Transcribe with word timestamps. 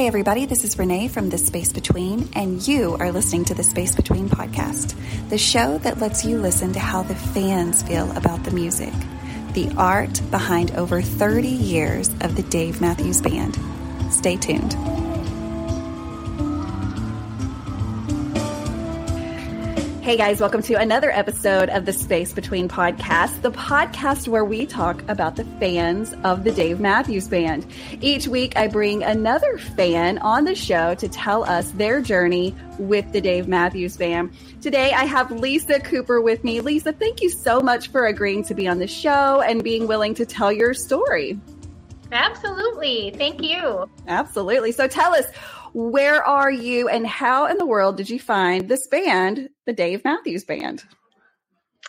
Hey, 0.00 0.06
everybody, 0.06 0.46
this 0.46 0.64
is 0.64 0.76
Renae 0.76 1.10
from 1.10 1.28
The 1.28 1.36
Space 1.36 1.74
Between, 1.74 2.26
and 2.32 2.66
you 2.66 2.96
are 2.98 3.12
listening 3.12 3.44
to 3.44 3.54
the 3.54 3.62
Space 3.62 3.94
Between 3.94 4.30
podcast, 4.30 4.94
the 5.28 5.36
show 5.36 5.76
that 5.76 5.98
lets 5.98 6.24
you 6.24 6.38
listen 6.38 6.72
to 6.72 6.80
how 6.80 7.02
the 7.02 7.14
fans 7.14 7.82
feel 7.82 8.10
about 8.16 8.42
the 8.44 8.50
music, 8.50 8.94
the 9.52 9.70
art 9.76 10.22
behind 10.30 10.70
over 10.70 11.02
30 11.02 11.48
years 11.48 12.08
of 12.22 12.34
the 12.34 12.42
Dave 12.44 12.80
Matthews 12.80 13.20
Band. 13.20 13.58
Stay 14.10 14.38
tuned. 14.38 14.74
Hey 20.10 20.16
guys, 20.16 20.40
welcome 20.40 20.62
to 20.62 20.74
another 20.74 21.12
episode 21.12 21.68
of 21.68 21.86
the 21.86 21.92
Space 21.92 22.32
Between 22.32 22.68
podcast, 22.68 23.42
the 23.42 23.52
podcast 23.52 24.26
where 24.26 24.44
we 24.44 24.66
talk 24.66 25.08
about 25.08 25.36
the 25.36 25.44
fans 25.60 26.16
of 26.24 26.42
the 26.42 26.50
Dave 26.50 26.80
Matthews 26.80 27.28
Band. 27.28 27.64
Each 28.00 28.26
week, 28.26 28.56
I 28.56 28.66
bring 28.66 29.04
another 29.04 29.56
fan 29.56 30.18
on 30.18 30.42
the 30.42 30.56
show 30.56 30.96
to 30.96 31.08
tell 31.08 31.44
us 31.44 31.70
their 31.70 32.00
journey 32.00 32.56
with 32.76 33.12
the 33.12 33.20
Dave 33.20 33.46
Matthews 33.46 33.96
Band. 33.96 34.32
Today, 34.60 34.90
I 34.90 35.04
have 35.04 35.30
Lisa 35.30 35.78
Cooper 35.78 36.20
with 36.20 36.42
me. 36.42 36.60
Lisa, 36.60 36.92
thank 36.92 37.22
you 37.22 37.30
so 37.30 37.60
much 37.60 37.90
for 37.90 38.06
agreeing 38.06 38.42
to 38.46 38.54
be 38.54 38.66
on 38.66 38.80
the 38.80 38.88
show 38.88 39.42
and 39.42 39.62
being 39.62 39.86
willing 39.86 40.14
to 40.14 40.26
tell 40.26 40.50
your 40.50 40.74
story. 40.74 41.38
Absolutely. 42.10 43.14
Thank 43.16 43.42
you. 43.44 43.88
Absolutely. 44.08 44.72
So 44.72 44.88
tell 44.88 45.14
us, 45.14 45.26
where 45.72 46.24
are 46.24 46.50
you 46.50 46.88
and 46.88 47.06
how 47.06 47.46
in 47.46 47.58
the 47.58 47.66
world 47.66 47.96
did 47.96 48.10
you 48.10 48.18
find 48.18 48.68
this 48.68 48.86
band, 48.86 49.48
the 49.66 49.72
Dave 49.72 50.04
Matthews 50.04 50.44
Band? 50.44 50.84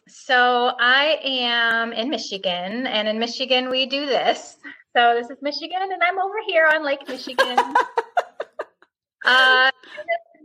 So 0.07 0.73
I 0.79 1.19
am 1.23 1.93
in 1.93 2.09
Michigan, 2.09 2.85
and 2.85 3.07
in 3.07 3.17
Michigan 3.17 3.69
we 3.69 3.85
do 3.85 4.05
this. 4.05 4.57
So 4.95 5.15
this 5.15 5.29
is 5.29 5.37
Michigan, 5.41 5.81
and 5.81 6.01
I'm 6.03 6.19
over 6.19 6.35
here 6.45 6.69
on 6.73 6.83
Lake 6.83 7.07
Michigan, 7.07 7.57
uh, 9.25 9.71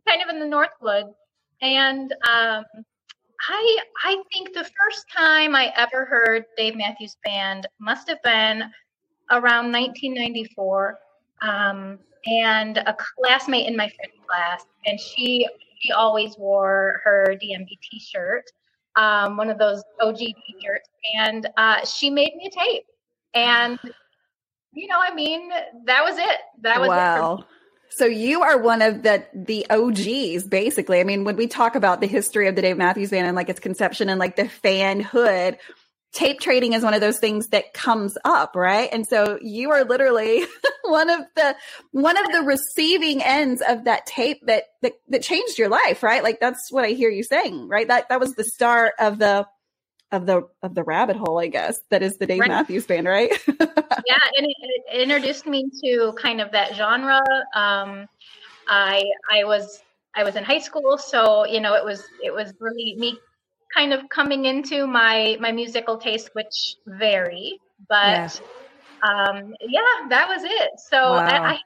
kind 0.06 0.22
of 0.22 0.28
in 0.30 0.38
the 0.38 0.47
Northwoods. 0.47 1.12
And 1.60 2.12
um, 2.12 2.64
I 3.48 3.78
I 4.05 4.22
think 4.32 4.53
the 4.53 4.69
first 4.80 5.06
time 5.14 5.56
I 5.56 5.72
ever 5.77 6.05
heard 6.05 6.44
Dave 6.56 6.77
Matthews 6.77 7.16
Band 7.25 7.66
must 7.80 8.08
have 8.08 8.22
been 8.22 8.70
around 9.30 9.72
1994. 9.72 10.98
Um, 11.42 11.98
and 12.27 12.78
a 12.78 12.94
classmate 12.94 13.66
in 13.66 13.77
my 13.77 13.88
French 13.88 14.14
class, 14.28 14.64
and 14.84 15.00
she 15.00 15.48
she 15.80 15.92
always 15.92 16.36
wore 16.38 17.00
her 17.05 17.36
DMB 17.42 17.69
T-shirt, 17.91 18.44
um, 18.96 19.36
one 19.36 19.50
of 19.50 19.58
those 19.58 19.82
OG 20.00 20.19
T-shirts, 20.19 20.88
and 21.14 21.48
uh, 21.56 21.84
she 21.84 22.10
made 22.10 22.34
me 22.36 22.50
a 22.52 22.58
tape, 22.58 22.84
and 23.34 23.78
you 24.72 24.88
know, 24.88 25.00
I 25.00 25.14
mean, 25.14 25.48
that 25.86 26.04
was 26.04 26.19
it. 26.19 26.41
That 26.62 26.80
was 26.80 26.88
wow. 26.88 27.44
So 27.91 28.04
you 28.04 28.42
are 28.42 28.58
one 28.58 28.82
of 28.82 29.02
the 29.02 29.24
the 29.32 29.66
OGs, 29.70 30.47
basically. 30.47 31.00
I 31.00 31.04
mean, 31.04 31.24
when 31.24 31.36
we 31.36 31.47
talk 31.47 31.74
about 31.74 32.00
the 32.00 32.06
history 32.06 32.47
of 32.48 32.56
the 32.56 32.62
Dave 32.62 32.77
Matthews 32.77 33.10
Band 33.10 33.27
and 33.27 33.36
like 33.36 33.48
its 33.48 33.60
conception 33.60 34.08
and 34.08 34.19
like 34.19 34.36
the 34.36 34.44
fanhood, 34.44 35.56
tape 36.17 36.41
trading 36.41 36.72
is 36.72 36.83
one 36.83 36.95
of 36.95 37.00
those 37.00 37.19
things 37.19 37.48
that 37.48 37.75
comes 37.75 38.17
up, 38.25 38.56
right? 38.56 38.89
And 38.91 39.06
so 39.06 39.39
you 39.42 39.70
are 39.70 39.84
literally 39.84 40.45
one 40.84 41.11
of 41.11 41.20
the 41.36 41.55
one 41.92 42.17
of 42.17 42.33
the 42.33 42.42
receiving 42.42 43.22
ends 43.22 43.62
of 43.69 43.84
that 43.84 44.06
tape 44.06 44.41
that, 44.47 44.64
that 44.83 44.94
that 45.09 45.22
changed 45.22 45.59
your 45.59 45.69
life, 45.69 46.03
right? 46.03 46.22
Like 46.22 46.41
that's 46.41 46.72
what 46.72 46.84
I 46.84 46.89
hear 46.89 47.11
you 47.11 47.22
saying, 47.22 47.69
right? 47.69 47.87
That 47.87 48.09
that 48.09 48.19
was 48.19 48.34
the 48.34 48.44
start 48.44 48.94
of 48.98 49.19
the 49.19 49.47
of 50.11 50.25
the 50.25 50.48
of 50.62 50.75
the 50.75 50.83
rabbit 50.83 51.17
hole, 51.17 51.39
I 51.39 51.48
guess. 51.48 51.78
That 51.91 52.03
is 52.03 52.17
the 52.17 52.27
Dave 52.27 52.41
right. 52.41 52.48
Matthews 52.48 52.87
Band, 52.87 53.06
right? 53.06 53.31
yeah, 53.47 54.22
and 54.39 54.47
it, 54.47 54.56
it, 54.92 55.03
introduced 55.03 55.47
me 55.47 55.69
to 55.84 56.14
kind 56.20 56.41
of 56.41 56.50
that 56.53 56.75
genre. 56.75 57.20
Um, 57.55 58.06
I 58.69 59.05
I 59.31 59.44
was 59.44 59.83
I 60.14 60.25
was 60.25 60.34
in 60.34 60.44
high 60.44 60.61
school, 60.61 60.97
so 60.97 61.44
you 61.44 61.61
know 61.61 61.75
it 61.75 61.84
was 61.84 62.05
it 62.25 62.32
was 62.32 62.55
really 62.59 62.94
me 62.97 63.19
kind 63.76 63.92
of 63.92 64.09
coming 64.09 64.44
into 64.44 64.87
my 64.87 65.37
my 65.41 65.53
musical 65.53 65.98
taste, 65.98 66.31
which 66.32 66.76
vary, 66.87 67.60
but 67.88 68.41
yeah, 69.04 69.28
um, 69.28 69.54
yeah 69.60 70.09
that 70.09 70.28
was 70.28 70.42
it. 70.44 70.70
So 70.78 70.97
wow. 70.97 71.19
I, 71.19 71.37
I 71.37 71.53
have 71.53 71.60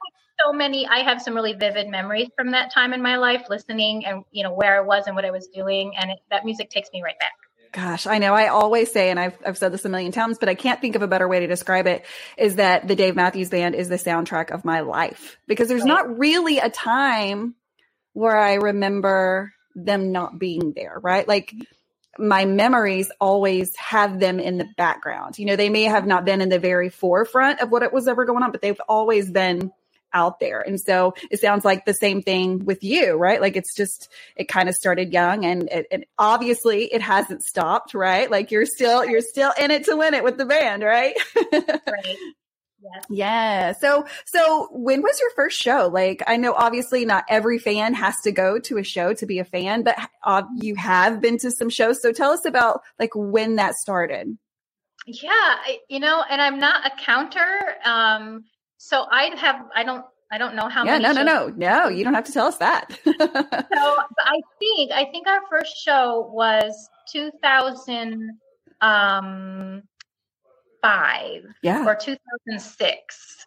so 0.45 0.53
many. 0.53 0.87
I 0.87 0.99
have 0.99 1.21
some 1.21 1.33
really 1.33 1.53
vivid 1.53 1.87
memories 1.87 2.27
from 2.35 2.51
that 2.51 2.73
time 2.73 2.93
in 2.93 3.01
my 3.01 3.17
life, 3.17 3.43
listening 3.49 4.05
and 4.05 4.23
you 4.31 4.43
know 4.43 4.53
where 4.53 4.77
I 4.77 4.81
was 4.81 5.07
and 5.07 5.15
what 5.15 5.25
I 5.25 5.31
was 5.31 5.47
doing, 5.47 5.93
and 5.99 6.11
it, 6.11 6.19
that 6.29 6.45
music 6.45 6.69
takes 6.69 6.89
me 6.93 7.01
right 7.01 7.17
back. 7.19 7.31
Gosh, 7.71 8.05
I 8.05 8.17
know. 8.17 8.33
I 8.33 8.47
always 8.47 8.91
say, 8.91 9.11
and 9.11 9.17
I've, 9.17 9.37
I've 9.45 9.57
said 9.57 9.71
this 9.71 9.85
a 9.85 9.89
million 9.89 10.11
times, 10.11 10.37
but 10.37 10.49
I 10.49 10.55
can't 10.55 10.81
think 10.81 10.97
of 10.97 11.03
a 11.03 11.07
better 11.07 11.25
way 11.25 11.39
to 11.39 11.47
describe 11.47 11.87
it 11.87 12.05
is 12.37 12.57
that 12.57 12.85
the 12.85 12.97
Dave 12.97 13.15
Matthews 13.15 13.49
Band 13.49 13.75
is 13.75 13.87
the 13.87 13.95
soundtrack 13.95 14.51
of 14.51 14.65
my 14.65 14.81
life 14.81 15.37
because 15.47 15.69
there's 15.69 15.85
not 15.85 16.19
really 16.19 16.57
a 16.57 16.69
time 16.69 17.55
where 18.11 18.37
I 18.37 18.55
remember 18.55 19.53
them 19.73 20.11
not 20.11 20.37
being 20.37 20.73
there, 20.75 20.99
right? 21.01 21.25
Like 21.25 21.53
my 22.21 22.45
memories 22.45 23.11
always 23.19 23.75
have 23.75 24.19
them 24.19 24.39
in 24.39 24.57
the 24.57 24.67
background. 24.77 25.39
You 25.39 25.45
know, 25.45 25.55
they 25.55 25.69
may 25.69 25.83
have 25.83 26.05
not 26.05 26.25
been 26.25 26.41
in 26.41 26.49
the 26.49 26.59
very 26.59 26.89
forefront 26.89 27.61
of 27.61 27.71
what 27.71 27.83
it 27.83 27.91
was 27.91 28.07
ever 28.07 28.25
going 28.25 28.43
on, 28.43 28.51
but 28.51 28.61
they've 28.61 28.81
always 28.87 29.29
been 29.29 29.71
out 30.13 30.39
there. 30.39 30.59
And 30.59 30.79
so 30.79 31.13
it 31.29 31.39
sounds 31.39 31.63
like 31.63 31.85
the 31.85 31.93
same 31.93 32.21
thing 32.21 32.65
with 32.65 32.83
you, 32.83 33.13
right? 33.13 33.39
Like 33.39 33.55
it's 33.55 33.75
just, 33.75 34.11
it 34.35 34.47
kind 34.47 34.67
of 34.67 34.75
started 34.75 35.13
young 35.13 35.45
and 35.45 35.69
it, 35.69 35.87
it, 35.89 36.09
obviously 36.17 36.85
it 36.85 37.01
hasn't 37.01 37.43
stopped, 37.43 37.93
right? 37.93 38.29
Like 38.29 38.51
you're 38.51 38.65
still, 38.65 39.05
you're 39.05 39.21
still 39.21 39.53
in 39.57 39.71
it 39.71 39.85
to 39.85 39.95
win 39.95 40.13
it 40.13 40.23
with 40.23 40.37
the 40.37 40.45
band, 40.45 40.83
right? 40.83 41.15
right. 41.53 42.17
Yes. 42.81 43.05
Yeah. 43.09 43.71
So, 43.73 44.05
so 44.25 44.67
when 44.71 45.01
was 45.01 45.19
your 45.19 45.29
first 45.35 45.61
show? 45.61 45.89
Like, 45.91 46.23
I 46.27 46.37
know 46.37 46.53
obviously 46.53 47.05
not 47.05 47.25
every 47.29 47.59
fan 47.59 47.93
has 47.93 48.15
to 48.23 48.31
go 48.31 48.59
to 48.59 48.77
a 48.77 48.83
show 48.83 49.13
to 49.13 49.25
be 49.25 49.39
a 49.39 49.45
fan, 49.45 49.83
but 49.83 49.95
uh, 50.23 50.43
you 50.57 50.75
have 50.75 51.21
been 51.21 51.37
to 51.39 51.51
some 51.51 51.69
shows. 51.69 52.01
So 52.01 52.11
tell 52.11 52.31
us 52.31 52.45
about 52.45 52.81
like 52.99 53.11
when 53.13 53.57
that 53.57 53.75
started. 53.75 54.37
Yeah, 55.05 55.29
I, 55.31 55.79
you 55.89 55.99
know, 55.99 56.23
and 56.29 56.41
I'm 56.41 56.59
not 56.59 56.85
a 56.85 56.91
counter. 56.95 57.59
Um, 57.85 58.45
so 58.77 59.05
I 59.11 59.35
have, 59.37 59.65
I 59.75 59.83
don't, 59.83 60.05
I 60.31 60.37
don't 60.37 60.55
know 60.55 60.69
how 60.69 60.85
yeah, 60.85 60.97
many. 60.97 61.03
no, 61.03 61.23
no, 61.23 61.47
no, 61.47 61.53
no. 61.55 61.89
You 61.89 62.03
don't 62.03 62.13
have 62.13 62.23
to 62.25 62.31
tell 62.31 62.47
us 62.47 62.57
that. 62.57 62.87
so 63.03 63.13
I 63.13 64.41
think, 64.59 64.91
I 64.91 65.05
think 65.11 65.27
our 65.27 65.41
first 65.49 65.75
show 65.77 66.31
was 66.33 66.89
2000. 67.11 68.29
Um, 68.79 69.83
five 70.81 71.43
yeah. 71.61 71.85
or 71.85 71.95
2006. 71.95 73.45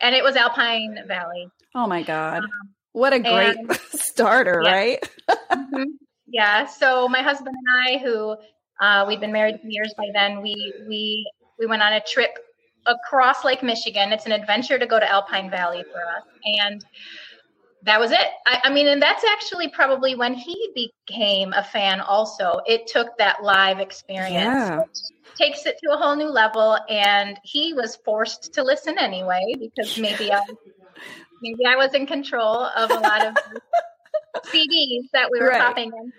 And 0.00 0.14
it 0.14 0.24
was 0.24 0.36
Alpine 0.36 0.98
Valley. 1.06 1.48
Oh 1.74 1.86
my 1.86 2.02
God. 2.02 2.38
Um, 2.38 2.50
what 2.92 3.12
a 3.12 3.18
great 3.18 3.56
and, 3.56 3.72
starter, 3.92 4.62
yeah. 4.64 4.70
right? 4.70 5.10
mm-hmm. 5.30 5.82
Yeah. 6.26 6.66
So 6.66 7.08
my 7.08 7.22
husband 7.22 7.56
and 7.56 7.88
I, 7.88 7.98
who 7.98 8.36
uh, 8.80 9.04
we've 9.06 9.20
been 9.20 9.32
married 9.32 9.60
for 9.60 9.68
years 9.68 9.92
by 9.96 10.08
then, 10.12 10.42
we 10.42 10.74
we 10.88 11.30
we 11.58 11.66
went 11.66 11.82
on 11.82 11.92
a 11.92 12.00
trip 12.00 12.38
across 12.86 13.44
Lake 13.44 13.62
Michigan. 13.62 14.12
It's 14.12 14.26
an 14.26 14.32
adventure 14.32 14.78
to 14.78 14.86
go 14.86 14.98
to 14.98 15.10
Alpine 15.10 15.50
Valley 15.50 15.84
for 15.92 16.00
us, 16.00 16.24
and 16.60 16.84
that 17.84 18.00
was 18.00 18.10
it. 18.10 18.26
I, 18.46 18.62
I, 18.64 18.72
mean, 18.72 18.88
and 18.88 19.00
that's 19.00 19.24
actually 19.24 19.68
probably 19.68 20.14
when 20.14 20.34
he 20.34 20.70
became 20.74 21.52
a 21.52 21.62
fan. 21.62 22.00
Also, 22.00 22.60
it 22.66 22.86
took 22.86 23.16
that 23.18 23.42
live 23.42 23.78
experience, 23.78 24.32
yeah 24.32 24.82
takes 25.34 25.66
it 25.66 25.76
to 25.82 25.92
a 25.92 25.96
whole 25.96 26.16
new 26.16 26.28
level 26.28 26.78
and 26.88 27.38
he 27.42 27.72
was 27.74 27.96
forced 28.04 28.52
to 28.54 28.62
listen 28.62 28.96
anyway 28.98 29.42
because 29.58 29.98
maybe 29.98 30.32
I 30.32 30.40
maybe 31.42 31.66
I 31.66 31.76
was 31.76 31.94
in 31.94 32.06
control 32.06 32.64
of 32.64 32.90
a 32.90 32.94
lot 32.94 33.26
of 33.26 33.34
CDs 34.46 35.10
that 35.12 35.28
we 35.30 35.40
were 35.40 35.48
right. 35.48 35.60
popping 35.60 35.90
in. 35.92 36.12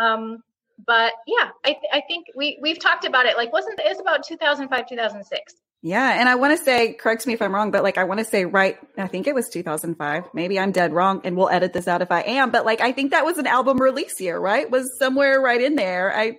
Um, 0.00 0.42
but 0.86 1.12
yeah, 1.26 1.50
I, 1.64 1.72
th- 1.72 1.92
I 1.92 2.02
think 2.06 2.26
we 2.36 2.58
we've 2.60 2.78
talked 2.78 3.04
about 3.04 3.26
it. 3.26 3.36
Like, 3.36 3.52
wasn't 3.52 3.80
it 3.80 3.88
was 3.88 4.00
about 4.00 4.22
2005, 4.22 4.88
2006. 4.88 5.54
Yeah, 5.80 6.18
and 6.18 6.28
I 6.28 6.34
want 6.34 6.58
to 6.58 6.64
say, 6.64 6.94
correct 6.94 7.26
me 7.26 7.34
if 7.34 7.42
I'm 7.42 7.54
wrong, 7.54 7.70
but 7.70 7.84
like 7.84 7.98
I 7.98 8.04
want 8.04 8.18
to 8.18 8.24
say 8.24 8.44
right, 8.44 8.76
I 8.96 9.06
think 9.06 9.28
it 9.28 9.34
was 9.34 9.48
2005. 9.48 10.24
Maybe 10.34 10.58
I'm 10.58 10.72
dead 10.72 10.92
wrong, 10.92 11.20
and 11.24 11.36
we'll 11.36 11.50
edit 11.50 11.72
this 11.72 11.86
out 11.86 12.02
if 12.02 12.10
I 12.10 12.22
am. 12.22 12.50
But 12.50 12.64
like 12.64 12.80
I 12.80 12.92
think 12.92 13.12
that 13.12 13.24
was 13.24 13.38
an 13.38 13.46
album 13.46 13.78
release 13.78 14.20
year, 14.20 14.38
right? 14.38 14.68
Was 14.68 14.98
somewhere 14.98 15.40
right 15.40 15.60
in 15.60 15.76
there. 15.76 16.16
I 16.16 16.32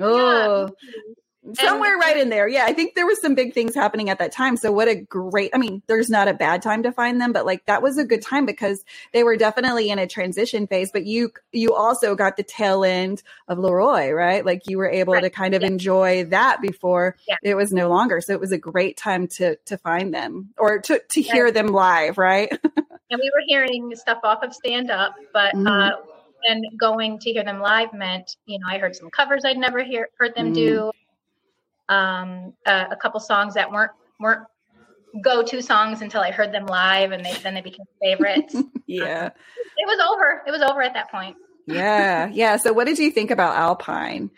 oh, 0.00 0.68
yeah 0.68 0.68
somewhere 1.54 1.92
and, 1.92 2.00
right 2.00 2.16
in 2.16 2.28
there. 2.28 2.48
Yeah, 2.48 2.64
I 2.66 2.72
think 2.72 2.94
there 2.94 3.06
was 3.06 3.20
some 3.20 3.34
big 3.34 3.54
things 3.54 3.74
happening 3.74 4.10
at 4.10 4.18
that 4.18 4.32
time. 4.32 4.56
So 4.56 4.72
what 4.72 4.88
a 4.88 4.94
great, 4.94 5.50
I 5.54 5.58
mean, 5.58 5.82
there's 5.86 6.10
not 6.10 6.28
a 6.28 6.34
bad 6.34 6.62
time 6.62 6.82
to 6.82 6.92
find 6.92 7.20
them, 7.20 7.32
but 7.32 7.46
like 7.46 7.64
that 7.66 7.82
was 7.82 7.98
a 7.98 8.04
good 8.04 8.22
time 8.22 8.46
because 8.46 8.84
they 9.12 9.24
were 9.24 9.36
definitely 9.36 9.90
in 9.90 9.98
a 9.98 10.06
transition 10.06 10.66
phase, 10.66 10.90
but 10.92 11.04
you, 11.04 11.32
you 11.52 11.74
also 11.74 12.14
got 12.14 12.36
the 12.36 12.42
tail 12.42 12.84
end 12.84 13.22
of 13.48 13.58
LeRoi, 13.58 14.14
right? 14.14 14.44
Like 14.44 14.62
you 14.66 14.78
were 14.78 14.88
able 14.88 15.14
right. 15.14 15.22
to 15.22 15.30
kind 15.30 15.54
of 15.54 15.62
yeah. 15.62 15.68
enjoy 15.68 16.24
that 16.24 16.60
before 16.60 17.16
yeah. 17.28 17.36
it 17.42 17.54
was 17.54 17.72
no 17.72 17.88
longer. 17.88 18.20
So 18.20 18.32
it 18.32 18.40
was 18.40 18.52
a 18.52 18.58
great 18.58 18.96
time 18.96 19.26
to, 19.28 19.56
to 19.66 19.78
find 19.78 20.12
them 20.12 20.50
or 20.58 20.78
to, 20.80 21.00
to 21.10 21.22
hear 21.22 21.50
them 21.50 21.68
live, 21.68 22.18
right? 22.18 22.50
and 23.10 23.20
we 23.20 23.30
were 23.34 23.42
hearing 23.46 23.94
stuff 23.94 24.18
off 24.24 24.42
of 24.42 24.54
stand 24.54 24.90
up, 24.90 25.14
but, 25.32 25.54
mm-hmm. 25.54 25.66
uh, 25.66 25.90
and 26.44 26.64
going 26.78 27.18
to 27.18 27.32
hear 27.32 27.42
them 27.42 27.58
live 27.58 27.92
meant, 27.92 28.36
you 28.46 28.60
know, 28.60 28.66
I 28.68 28.78
heard 28.78 28.94
some 28.94 29.10
covers 29.10 29.44
I'd 29.44 29.58
never 29.58 29.82
hear, 29.82 30.08
heard 30.18 30.36
them 30.36 30.52
mm. 30.52 30.54
do 30.54 30.92
um, 31.88 32.52
a, 32.66 32.88
a 32.90 32.96
couple 32.96 33.20
songs 33.20 33.54
that 33.54 33.70
weren't 33.70 33.92
weren't 34.20 34.42
go-to 35.22 35.62
songs 35.62 36.02
until 36.02 36.20
I 36.20 36.30
heard 36.30 36.52
them 36.52 36.66
live, 36.66 37.12
and 37.12 37.24
they, 37.24 37.32
then 37.42 37.54
they 37.54 37.60
became 37.60 37.86
favorites. 38.02 38.54
yeah, 38.86 39.26
um, 39.26 39.30
it 39.76 39.86
was 39.86 39.98
over. 40.12 40.42
It 40.46 40.50
was 40.50 40.62
over 40.62 40.82
at 40.82 40.94
that 40.94 41.10
point. 41.10 41.36
yeah, 41.66 42.28
yeah. 42.28 42.56
So, 42.56 42.72
what 42.72 42.86
did 42.86 42.98
you 42.98 43.10
think 43.10 43.30
about 43.30 43.56
Alpine? 43.56 44.30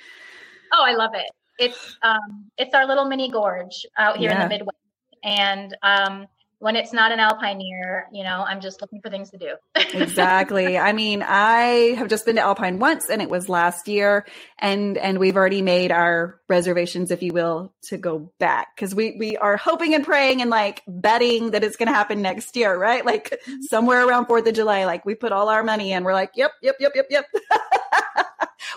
Oh, 0.72 0.84
I 0.84 0.94
love 0.94 1.12
it. 1.14 1.30
It's 1.58 1.98
um, 2.02 2.50
it's 2.56 2.74
our 2.74 2.86
little 2.86 3.04
mini 3.04 3.30
gorge 3.30 3.86
out 3.98 4.18
here 4.18 4.30
yeah. 4.30 4.42
in 4.42 4.48
the 4.48 4.54
Midwest, 4.54 4.78
and 5.22 5.76
um, 5.82 6.26
when 6.60 6.76
it's 6.76 6.92
not 6.92 7.10
an 7.10 7.18
alpine 7.18 7.58
year, 7.60 8.06
you 8.12 8.22
know, 8.22 8.44
I'm 8.46 8.60
just 8.60 8.82
looking 8.82 9.00
for 9.00 9.08
things 9.08 9.30
to 9.30 9.38
do. 9.38 9.54
exactly. 9.98 10.76
I 10.76 10.92
mean, 10.92 11.22
I 11.26 11.94
have 11.96 12.08
just 12.08 12.26
been 12.26 12.36
to 12.36 12.42
Alpine 12.42 12.78
once 12.78 13.08
and 13.08 13.22
it 13.22 13.30
was 13.30 13.48
last 13.48 13.88
year 13.88 14.26
and 14.58 14.98
and 14.98 15.18
we've 15.18 15.36
already 15.36 15.62
made 15.62 15.90
our 15.90 16.38
reservations 16.50 17.10
if 17.10 17.22
you 17.22 17.32
will 17.32 17.72
to 17.84 17.96
go 17.96 18.30
back 18.38 18.76
cuz 18.76 18.94
we 18.94 19.16
we 19.18 19.38
are 19.38 19.56
hoping 19.56 19.94
and 19.94 20.04
praying 20.04 20.42
and 20.42 20.50
like 20.50 20.82
betting 20.86 21.52
that 21.52 21.64
it's 21.64 21.76
going 21.76 21.88
to 21.88 21.94
happen 21.94 22.20
next 22.20 22.54
year, 22.56 22.76
right? 22.76 23.06
Like 23.06 23.40
somewhere 23.70 24.06
around 24.06 24.26
4th 24.26 24.46
of 24.46 24.54
July 24.54 24.84
like 24.84 25.06
we 25.06 25.14
put 25.14 25.32
all 25.32 25.48
our 25.48 25.64
money 25.64 25.92
in. 25.92 26.04
We're 26.04 26.12
like, 26.12 26.32
"Yep, 26.34 26.52
yep, 26.62 26.76
yep, 26.78 26.92
yep, 26.94 27.06
yep." 27.10 27.24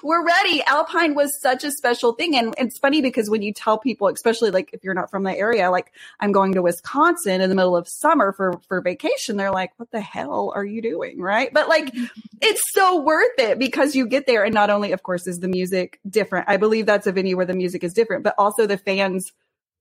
we're 0.03 0.25
ready. 0.25 0.61
Alpine 0.65 1.15
was 1.15 1.39
such 1.41 1.63
a 1.63 1.71
special 1.71 2.13
thing. 2.13 2.35
And 2.35 2.53
it's 2.57 2.77
funny 2.77 3.01
because 3.01 3.29
when 3.29 3.41
you 3.41 3.53
tell 3.53 3.77
people, 3.77 4.07
especially 4.07 4.51
like 4.51 4.69
if 4.73 4.83
you're 4.83 4.93
not 4.93 5.09
from 5.09 5.23
the 5.23 5.35
area, 5.35 5.71
like 5.71 5.91
I'm 6.19 6.31
going 6.31 6.53
to 6.53 6.61
Wisconsin 6.61 7.41
in 7.41 7.49
the 7.49 7.55
middle 7.55 7.75
of 7.75 7.87
summer 7.87 8.33
for, 8.33 8.59
for 8.67 8.81
vacation, 8.81 9.37
they're 9.37 9.51
like, 9.51 9.71
what 9.77 9.91
the 9.91 10.01
hell 10.01 10.51
are 10.55 10.65
you 10.65 10.81
doing? 10.81 11.19
Right. 11.19 11.53
But 11.53 11.69
like, 11.69 11.93
it's 12.41 12.61
so 12.73 13.01
worth 13.01 13.39
it 13.39 13.57
because 13.57 13.95
you 13.95 14.07
get 14.07 14.27
there. 14.27 14.43
And 14.43 14.53
not 14.53 14.69
only, 14.69 14.91
of 14.91 15.03
course, 15.03 15.25
is 15.27 15.39
the 15.39 15.47
music 15.47 15.99
different. 16.07 16.49
I 16.49 16.57
believe 16.57 16.85
that's 16.85 17.07
a 17.07 17.11
venue 17.11 17.37
where 17.37 17.45
the 17.45 17.53
music 17.53 17.83
is 17.83 17.93
different, 17.93 18.23
but 18.23 18.35
also 18.37 18.67
the 18.67 18.77
fans 18.77 19.31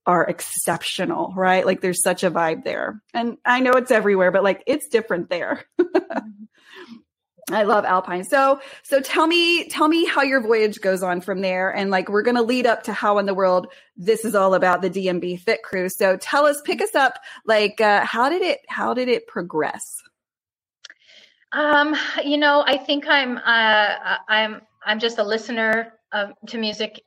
are 0.05 0.25
exceptional, 0.25 1.33
right? 1.35 1.65
Like 1.65 1.81
there's 1.81 2.03
such 2.03 2.23
a 2.23 2.31
vibe 2.31 2.63
there. 2.63 3.01
And 3.13 3.37
I 3.45 3.61
know 3.61 3.71
it's 3.71 3.91
everywhere, 3.91 4.31
but 4.31 4.43
like 4.43 4.63
it's 4.67 4.87
different 4.87 5.29
there. 5.29 5.65
Mm-hmm. 6.13 6.43
I 7.51 7.63
love 7.63 7.83
Alpine. 7.83 8.23
So, 8.23 8.61
so 8.83 9.01
tell 9.01 9.27
me, 9.27 9.67
tell 9.67 9.87
me 9.87 10.05
how 10.05 10.21
your 10.21 10.41
voyage 10.41 10.79
goes 10.79 11.03
on 11.03 11.19
from 11.19 11.41
there. 11.41 11.69
And 11.75 11.91
like, 11.91 12.07
we're 12.07 12.21
going 12.21 12.37
to 12.37 12.41
lead 12.41 12.65
up 12.65 12.83
to 12.83 12.93
how 12.93 13.17
in 13.17 13.25
the 13.25 13.33
world 13.33 13.67
this 13.97 14.23
is 14.23 14.33
all 14.33 14.53
about 14.53 14.81
the 14.81 14.89
DMB 14.89 15.41
Fit 15.41 15.61
Crew. 15.61 15.89
So 15.89 16.15
tell 16.17 16.45
us, 16.45 16.61
pick 16.61 16.81
us 16.81 16.95
up. 16.95 17.19
Like, 17.45 17.81
uh, 17.81 18.05
how 18.05 18.29
did 18.29 18.41
it, 18.41 18.59
how 18.69 18.93
did 18.93 19.09
it 19.09 19.27
progress? 19.27 20.01
Um, 21.51 21.95
you 22.23 22.37
know, 22.37 22.63
I 22.65 22.77
think 22.77 23.07
I'm, 23.07 23.37
uh, 23.37 24.17
I'm, 24.27 24.61
I'm 24.85 24.99
just 24.99 25.19
a 25.19 25.23
listener 25.23 25.93
of, 26.11 26.31
to 26.47 26.57
music 26.57 27.03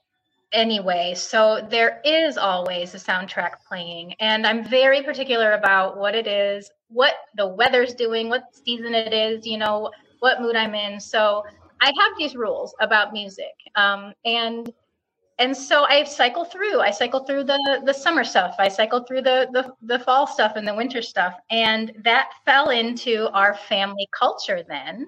anyway. 0.52 1.14
So 1.16 1.66
there 1.68 2.00
is 2.04 2.38
always 2.38 2.94
a 2.94 2.98
soundtrack 2.98 3.52
playing, 3.68 4.14
and 4.20 4.46
I'm 4.46 4.64
very 4.68 5.02
particular 5.02 5.52
about 5.52 5.98
what 5.98 6.14
it 6.14 6.26
is, 6.26 6.70
what 6.88 7.14
the 7.36 7.46
weather's 7.46 7.94
doing, 7.94 8.28
what 8.28 8.44
season 8.64 8.94
it 8.94 9.12
is. 9.12 9.46
You 9.46 9.58
know, 9.58 9.90
what 10.26 10.42
mood 10.42 10.56
I'm 10.56 10.74
in. 10.74 10.98
So 10.98 11.44
I 11.80 11.86
have 11.86 12.12
these 12.18 12.34
rules 12.34 12.74
about 12.80 13.12
music. 13.12 13.54
Um, 13.76 14.12
and 14.24 14.72
and 15.38 15.56
so 15.56 15.84
I 15.84 16.02
cycle 16.02 16.44
through. 16.44 16.80
I 16.80 16.90
cycle 16.90 17.20
through 17.20 17.44
the 17.44 17.60
the 17.84 17.92
summer 17.92 18.24
stuff. 18.24 18.56
I 18.58 18.68
cycle 18.68 19.04
through 19.04 19.22
the 19.22 19.48
the, 19.52 19.72
the 19.82 20.00
fall 20.00 20.26
stuff 20.26 20.52
and 20.56 20.66
the 20.66 20.74
winter 20.74 21.00
stuff. 21.00 21.34
And 21.50 21.92
that 22.02 22.30
fell 22.44 22.70
into 22.70 23.28
our 23.40 23.54
family 23.68 24.08
culture 24.18 24.64
then. 24.66 25.06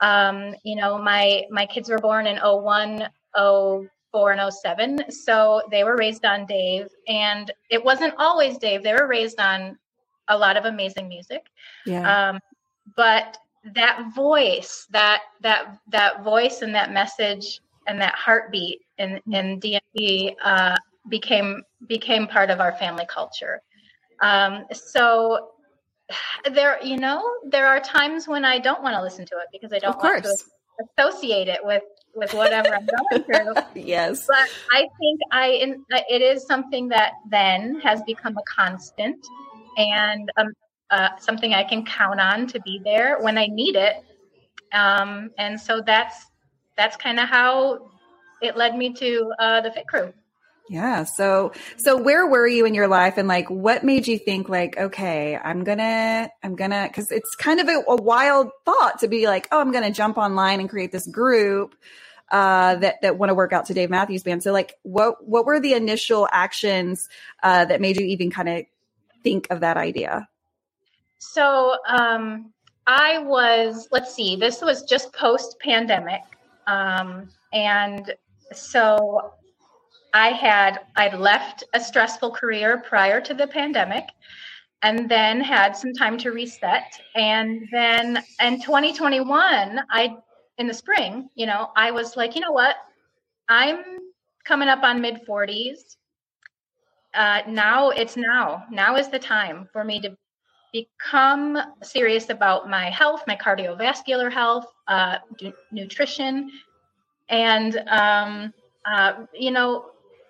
Um, 0.00 0.56
you 0.64 0.74
know, 0.74 0.98
my 0.98 1.44
my 1.50 1.66
kids 1.66 1.88
were 1.88 1.98
born 1.98 2.26
in 2.26 2.38
01, 2.38 3.08
04, 3.36 4.32
and 4.32 4.52
07. 4.52 5.12
So 5.12 5.62
they 5.70 5.84
were 5.84 5.96
raised 5.96 6.24
on 6.24 6.46
Dave. 6.46 6.88
And 7.06 7.52
it 7.70 7.84
wasn't 7.84 8.14
always 8.18 8.58
Dave. 8.58 8.82
They 8.82 8.94
were 8.94 9.06
raised 9.06 9.38
on 9.38 9.78
a 10.26 10.36
lot 10.36 10.56
of 10.56 10.64
amazing 10.64 11.08
music. 11.08 11.44
Yeah. 11.86 12.06
Um, 12.10 12.40
but 12.96 13.38
that 13.74 14.12
voice, 14.14 14.86
that 14.90 15.22
that 15.40 15.78
that 15.88 16.24
voice 16.24 16.62
and 16.62 16.74
that 16.74 16.92
message 16.92 17.60
and 17.86 18.00
that 18.00 18.14
heartbeat 18.14 18.80
in 18.98 19.20
in 19.32 19.60
DMB 19.60 20.36
uh, 20.42 20.76
became 21.08 21.62
became 21.86 22.26
part 22.26 22.50
of 22.50 22.60
our 22.60 22.72
family 22.72 23.06
culture. 23.08 23.60
Um, 24.20 24.64
so 24.72 25.50
there, 26.50 26.82
you 26.82 26.96
know, 26.96 27.22
there 27.44 27.66
are 27.66 27.80
times 27.80 28.26
when 28.26 28.44
I 28.44 28.58
don't 28.58 28.82
want 28.82 28.94
to 28.94 29.02
listen 29.02 29.26
to 29.26 29.36
it 29.36 29.46
because 29.52 29.72
I 29.72 29.78
don't 29.78 29.98
want 29.98 30.24
to 30.24 30.36
associate 30.98 31.48
it 31.48 31.60
with 31.62 31.82
with 32.14 32.34
whatever 32.34 32.74
I'm 32.74 32.86
going 33.10 33.24
through. 33.24 33.54
yes, 33.74 34.26
but 34.26 34.48
I 34.70 34.88
think 34.98 35.20
I 35.32 35.76
it 36.08 36.22
is 36.22 36.46
something 36.46 36.88
that 36.88 37.12
then 37.30 37.80
has 37.80 38.02
become 38.02 38.36
a 38.36 38.42
constant 38.42 39.24
and 39.76 40.30
um, 40.36 40.52
uh, 40.90 41.16
something 41.18 41.54
I 41.54 41.64
can 41.64 41.84
count 41.84 42.20
on 42.20 42.46
to 42.48 42.60
be 42.60 42.80
there 42.82 43.20
when 43.20 43.38
I 43.38 43.46
need 43.46 43.76
it. 43.76 43.96
Um, 44.72 45.30
and 45.38 45.60
so 45.60 45.80
that's 45.80 46.26
that's 46.76 46.96
kind 46.96 47.18
of 47.18 47.28
how 47.28 47.90
it 48.40 48.56
led 48.56 48.76
me 48.76 48.92
to 48.94 49.32
uh, 49.38 49.60
the 49.62 49.70
Fit 49.72 49.86
Crew. 49.88 50.12
Yeah. 50.70 51.04
So, 51.04 51.52
so 51.78 51.96
where 51.96 52.26
were 52.26 52.46
you 52.46 52.66
in 52.66 52.74
your 52.74 52.88
life 52.88 53.16
and 53.16 53.26
like, 53.26 53.48
what 53.48 53.84
made 53.84 54.06
you 54.06 54.18
think 54.18 54.48
like, 54.48 54.76
okay, 54.76 55.36
I'm 55.36 55.64
gonna, 55.64 56.30
I'm 56.42 56.56
gonna, 56.56 56.90
cause 56.90 57.10
it's 57.10 57.34
kind 57.36 57.58
of 57.58 57.68
a, 57.68 57.82
a 57.88 57.96
wild 57.96 58.50
thought 58.66 59.00
to 59.00 59.08
be 59.08 59.26
like, 59.26 59.48
oh, 59.50 59.60
I'm 59.60 59.72
gonna 59.72 59.90
jump 59.90 60.18
online 60.18 60.60
and 60.60 60.68
create 60.68 60.92
this 60.92 61.06
group, 61.06 61.74
uh, 62.30 62.74
that, 62.76 62.96
that 63.00 63.16
want 63.16 63.30
to 63.30 63.34
work 63.34 63.54
out 63.54 63.66
to 63.66 63.74
Dave 63.74 63.88
Matthews 63.88 64.22
Band. 64.22 64.42
So 64.42 64.52
like, 64.52 64.74
what, 64.82 65.26
what 65.26 65.46
were 65.46 65.58
the 65.58 65.72
initial 65.72 66.28
actions, 66.30 67.08
uh, 67.42 67.64
that 67.64 67.80
made 67.80 67.96
you 67.96 68.04
even 68.06 68.30
kind 68.30 68.50
of 68.50 68.64
think 69.24 69.46
of 69.48 69.60
that 69.60 69.78
idea? 69.78 70.28
So 71.18 71.76
um, 71.86 72.52
I 72.86 73.18
was, 73.18 73.88
let's 73.90 74.14
see, 74.14 74.36
this 74.36 74.62
was 74.62 74.84
just 74.84 75.12
post 75.12 75.58
pandemic. 75.60 76.22
Um, 76.66 77.28
and 77.52 78.14
so 78.52 79.32
I 80.14 80.28
had, 80.28 80.80
I'd 80.96 81.14
left 81.14 81.64
a 81.74 81.80
stressful 81.80 82.30
career 82.30 82.82
prior 82.86 83.20
to 83.20 83.34
the 83.34 83.46
pandemic 83.46 84.04
and 84.82 85.08
then 85.08 85.40
had 85.40 85.76
some 85.76 85.92
time 85.92 86.16
to 86.18 86.30
reset. 86.30 87.00
And 87.16 87.68
then 87.72 88.22
in 88.40 88.60
2021, 88.62 89.80
I, 89.90 90.16
in 90.58 90.66
the 90.66 90.74
spring, 90.74 91.28
you 91.34 91.46
know, 91.46 91.70
I 91.76 91.90
was 91.90 92.16
like, 92.16 92.34
you 92.34 92.40
know 92.40 92.52
what? 92.52 92.76
I'm 93.48 93.82
coming 94.44 94.68
up 94.68 94.82
on 94.82 95.00
mid 95.00 95.26
40s. 95.26 95.96
Uh, 97.14 97.42
now 97.48 97.90
it's 97.90 98.16
now. 98.16 98.64
Now 98.70 98.96
is 98.96 99.08
the 99.08 99.18
time 99.18 99.68
for 99.72 99.82
me 99.82 100.00
to 100.00 100.16
become 100.72 101.58
serious 101.82 102.30
about 102.30 102.68
my 102.68 102.90
health, 102.90 103.22
my 103.26 103.36
cardiovascular 103.36 104.32
health, 104.32 104.66
uh, 104.86 105.18
d- 105.38 105.52
nutrition, 105.72 106.50
and 107.28 107.76
um, 107.88 108.52
uh, 108.86 109.24
you 109.34 109.50
know, 109.50 109.86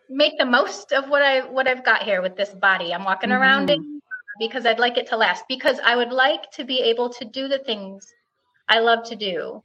make 0.09 0.39
the 0.39 0.45
most 0.45 0.93
of 0.93 1.09
what 1.09 1.23
I 1.23 1.41
what 1.41 1.69
I've 1.69 1.85
got 1.85 2.03
here 2.03 2.23
with 2.23 2.37
this 2.37 2.51
body. 2.51 2.93
I'm 2.93 3.05
walking 3.05 3.31
mm-hmm. 3.31 3.41
around 3.41 3.71
it 3.71 3.81
because 4.39 4.67
I'd 4.67 4.79
like 4.79 4.97
it 4.97 5.07
to 5.09 5.17
last. 5.17 5.45
Because 5.49 5.81
I 5.85 5.97
would 5.97 6.13
like 6.13 6.51
to 6.53 6.65
be 6.65 6.81
able 6.81 7.09
to 7.11 7.25
do 7.25 7.49
the 7.49 7.59
things 7.59 8.07
I 8.69 8.81
love 8.81 9.05
to 9.05 9.17
do, 9.17 9.63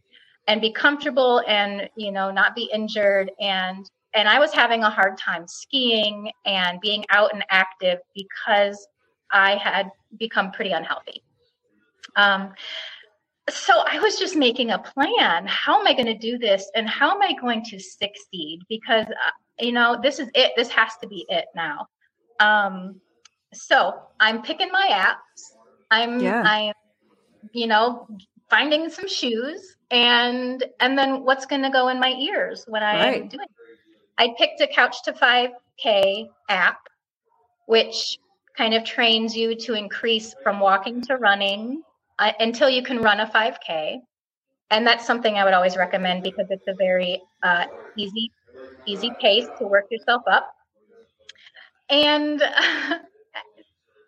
and 0.48 0.62
be 0.62 0.72
comfortable, 0.72 1.44
and 1.48 1.90
you 1.96 2.12
know, 2.12 2.32
not 2.32 2.56
be 2.56 2.70
injured 2.74 3.32
and 3.40 3.90
and 4.14 4.28
I 4.28 4.40
was 4.40 4.54
having 4.54 4.84
a 4.84 4.90
hard 4.90 5.18
time 5.18 5.48
skiing 5.48 6.32
and 6.46 6.80
being 6.82 7.04
out 7.10 7.34
and 7.34 7.44
active 7.50 8.00
because 8.14 8.88
I 9.34 9.56
had 9.56 9.92
become 10.18 10.52
pretty 10.52 10.72
unhealthy. 10.72 11.24
Um, 12.16 12.54
so 13.50 13.84
I 13.90 14.00
was 14.00 14.18
just 14.18 14.36
making 14.36 14.72
a 14.72 14.80
plan. 14.80 15.46
How 15.48 15.80
am 15.80 15.88
I 15.88 15.94
going 15.94 16.06
to 16.06 16.18
do 16.18 16.38
this? 16.38 16.70
And 16.76 16.88
how 16.88 17.12
am 17.12 17.22
I 17.22 17.34
going 17.34 17.64
to 17.66 17.80
succeed? 17.80 18.60
Because, 18.70 19.08
uh, 19.08 19.32
you 19.60 19.74
know, 19.74 20.00
this 20.02 20.20
is 20.20 20.30
it. 20.34 20.54
This 20.56 20.70
has 20.70 20.92
to 21.02 21.08
be 21.08 21.26
it 21.28 21.46
now. 21.56 21.88
Um, 22.40 23.02
so 23.54 23.94
I'm 24.20 24.42
picking 24.42 24.70
my 24.72 24.88
apps. 24.92 25.58
I'm, 25.92 26.20
yeah. 26.20 26.42
I'm, 26.46 26.74
you 27.52 27.68
know, 27.68 28.08
finding 28.50 28.90
some 28.90 29.08
shoes 29.08 29.76
and, 29.92 30.64
and 30.80 30.98
then 30.98 31.24
what's 31.24 31.46
going 31.46 31.64
to 31.64 31.70
go 31.70 31.90
in 31.90 32.00
my 32.00 32.12
ears 32.14 32.64
when 32.68 32.82
I'm 32.82 33.00
right. 33.00 33.30
doing 33.30 33.48
I 34.18 34.34
picked 34.38 34.62
a 34.62 34.68
couch 34.68 35.04
to 35.04 35.14
5K 35.14 36.30
app, 36.50 36.80
which 37.66 38.18
kind 38.58 38.74
of 38.74 38.84
trains 38.84 39.36
you 39.36 39.56
to 39.56 39.74
increase 39.74 40.34
from 40.44 40.60
walking 40.60 41.02
to 41.02 41.18
running 41.18 41.82
uh, 42.20 42.32
until 42.40 42.70
you 42.70 42.84
can 42.84 43.02
run 43.02 43.20
a 43.20 43.28
5K. 43.28 44.00
And 44.70 44.88
that's 44.88 45.06
something 45.06 45.36
I 45.36 45.44
would 45.44 45.54
always 45.54 45.78
recommend 45.78 46.24
because 46.24 46.48
it's 46.50 46.68
a 46.68 46.76
very 46.78 47.22
uh, 47.44 47.66
easy, 47.98 48.32
easy 48.88 49.12
pace 49.20 49.48
to 49.60 49.68
work 49.68 49.86
yourself 49.92 50.24
up. 50.28 50.52
And 51.90 52.42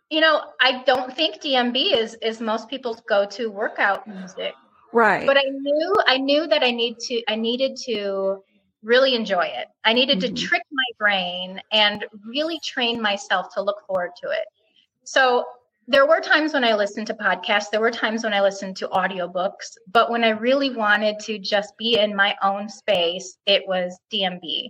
you 0.09 0.21
know, 0.21 0.41
I 0.61 0.83
don't 0.85 1.15
think 1.15 1.41
DMB 1.41 1.97
is 1.97 2.17
is 2.21 2.39
most 2.39 2.69
people's 2.69 3.01
go-to 3.07 3.49
workout 3.49 4.07
music. 4.07 4.53
Right. 4.93 5.25
But 5.25 5.37
I 5.37 5.43
knew 5.49 5.95
I 6.07 6.17
knew 6.17 6.47
that 6.47 6.63
I 6.63 6.71
need 6.71 6.99
to 6.99 7.21
I 7.27 7.35
needed 7.35 7.75
to 7.85 8.43
really 8.85 9.15
enjoy 9.15 9.45
it. 9.45 9.67
I 9.83 9.93
needed 9.93 10.19
mm-hmm. 10.19 10.35
to 10.35 10.41
trick 10.47 10.61
my 10.71 10.83
brain 10.97 11.59
and 11.71 12.05
really 12.25 12.59
train 12.63 13.01
myself 13.01 13.53
to 13.55 13.61
look 13.61 13.85
forward 13.87 14.11
to 14.21 14.29
it. 14.29 14.45
so 15.03 15.45
there 15.87 16.07
were 16.07 16.19
times 16.19 16.53
when 16.53 16.63
I 16.63 16.73
listened 16.73 17.05
to 17.07 17.13
podcasts, 17.13 17.69
there 17.69 17.79
were 17.79 17.91
times 17.91 18.23
when 18.23 18.33
I 18.33 18.41
listened 18.41 18.75
to 18.77 18.87
audiobooks, 18.87 19.77
but 19.91 20.09
when 20.09 20.23
I 20.23 20.29
really 20.29 20.75
wanted 20.75 21.19
to 21.19 21.37
just 21.37 21.77
be 21.77 21.99
in 21.99 22.15
my 22.15 22.35
own 22.41 22.67
space, 22.69 23.37
it 23.45 23.67
was 23.67 23.99
DMB. 24.11 24.69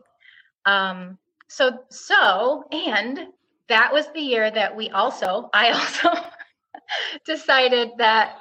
Um, 0.65 1.17
so, 1.48 1.79
so, 1.89 2.65
and 2.72 3.27
that 3.69 3.93
was 3.93 4.07
the 4.13 4.19
year 4.19 4.51
that 4.51 4.75
we 4.75 4.89
also, 4.89 5.50
I 5.53 5.72
also 5.72 6.10
decided 7.25 7.91
that, 7.98 8.38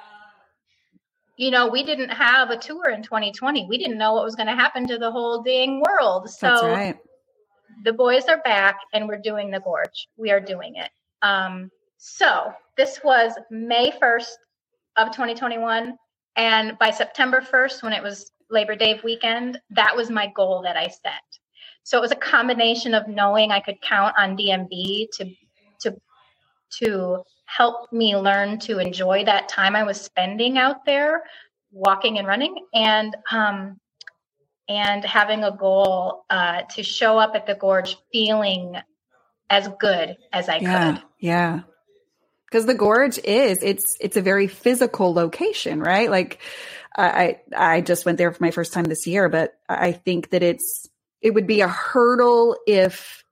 you 1.37 1.51
know, 1.51 1.67
we 1.67 1.83
didn't 1.83 2.09
have 2.09 2.49
a 2.49 2.57
tour 2.57 2.89
in 2.89 3.03
2020. 3.03 3.67
We 3.69 3.77
didn't 3.77 3.97
know 3.97 4.13
what 4.13 4.23
was 4.23 4.35
going 4.35 4.47
to 4.47 4.55
happen 4.55 4.87
to 4.87 4.97
the 4.97 5.11
whole 5.11 5.43
dang 5.43 5.81
world. 5.81 6.29
So, 6.29 6.71
right. 6.71 6.97
the 7.83 7.93
boys 7.93 8.25
are 8.25 8.41
back 8.41 8.77
and 8.93 9.07
we're 9.07 9.21
doing 9.21 9.51
the 9.51 9.59
gorge. 9.59 10.07
We 10.17 10.31
are 10.31 10.39
doing 10.39 10.75
it. 10.75 10.89
Um, 11.21 11.69
so 11.97 12.53
this 12.77 12.99
was 13.03 13.33
May 13.49 13.91
1st 13.91 14.31
of 14.97 15.07
2021. 15.07 15.97
And 16.35 16.77
by 16.79 16.91
September 16.91 17.41
1st, 17.41 17.83
when 17.83 17.93
it 17.93 18.03
was 18.03 18.31
Labor 18.49 18.75
Day 18.75 18.99
weekend, 19.03 19.59
that 19.71 19.95
was 19.95 20.09
my 20.09 20.31
goal 20.35 20.61
that 20.63 20.77
I 20.77 20.87
set. 20.87 21.21
So 21.83 21.97
it 21.97 22.01
was 22.01 22.11
a 22.11 22.15
combination 22.15 22.93
of 22.93 23.07
knowing 23.07 23.51
I 23.51 23.59
could 23.59 23.81
count 23.81 24.15
on 24.17 24.37
DMB 24.37 25.07
to 25.17 25.31
to 25.81 25.95
to 26.79 27.23
help 27.45 27.91
me 27.91 28.15
learn 28.15 28.59
to 28.59 28.79
enjoy 28.79 29.25
that 29.25 29.49
time 29.49 29.75
I 29.75 29.83
was 29.83 29.99
spending 29.99 30.57
out 30.57 30.85
there 30.85 31.23
walking 31.71 32.17
and 32.17 32.27
running 32.27 32.55
and 32.73 33.15
um 33.31 33.79
and 34.67 35.05
having 35.05 35.43
a 35.43 35.55
goal 35.55 36.25
uh, 36.27 36.63
to 36.71 36.81
show 36.81 37.19
up 37.19 37.35
at 37.35 37.45
the 37.45 37.53
gorge 37.53 37.97
feeling 38.11 38.75
as 39.47 39.69
good 39.79 40.17
as 40.33 40.49
I 40.49 40.57
yeah, 40.57 40.93
could. 40.93 41.03
Yeah 41.19 41.59
because 42.55 42.65
the 42.65 42.73
gorge 42.73 43.17
is 43.17 43.61
it's 43.61 43.97
it's 43.99 44.15
a 44.15 44.21
very 44.21 44.47
physical 44.47 45.13
location 45.13 45.81
right 45.81 46.09
like 46.09 46.39
i 46.95 47.37
i 47.53 47.81
just 47.81 48.05
went 48.05 48.17
there 48.17 48.31
for 48.31 48.41
my 48.41 48.51
first 48.51 48.71
time 48.71 48.85
this 48.85 49.05
year 49.05 49.27
but 49.27 49.53
i 49.67 49.91
think 49.91 50.29
that 50.29 50.41
it's 50.41 50.87
it 51.21 51.33
would 51.33 51.47
be 51.47 51.59
a 51.59 51.67
hurdle 51.67 52.55
if 52.65 53.24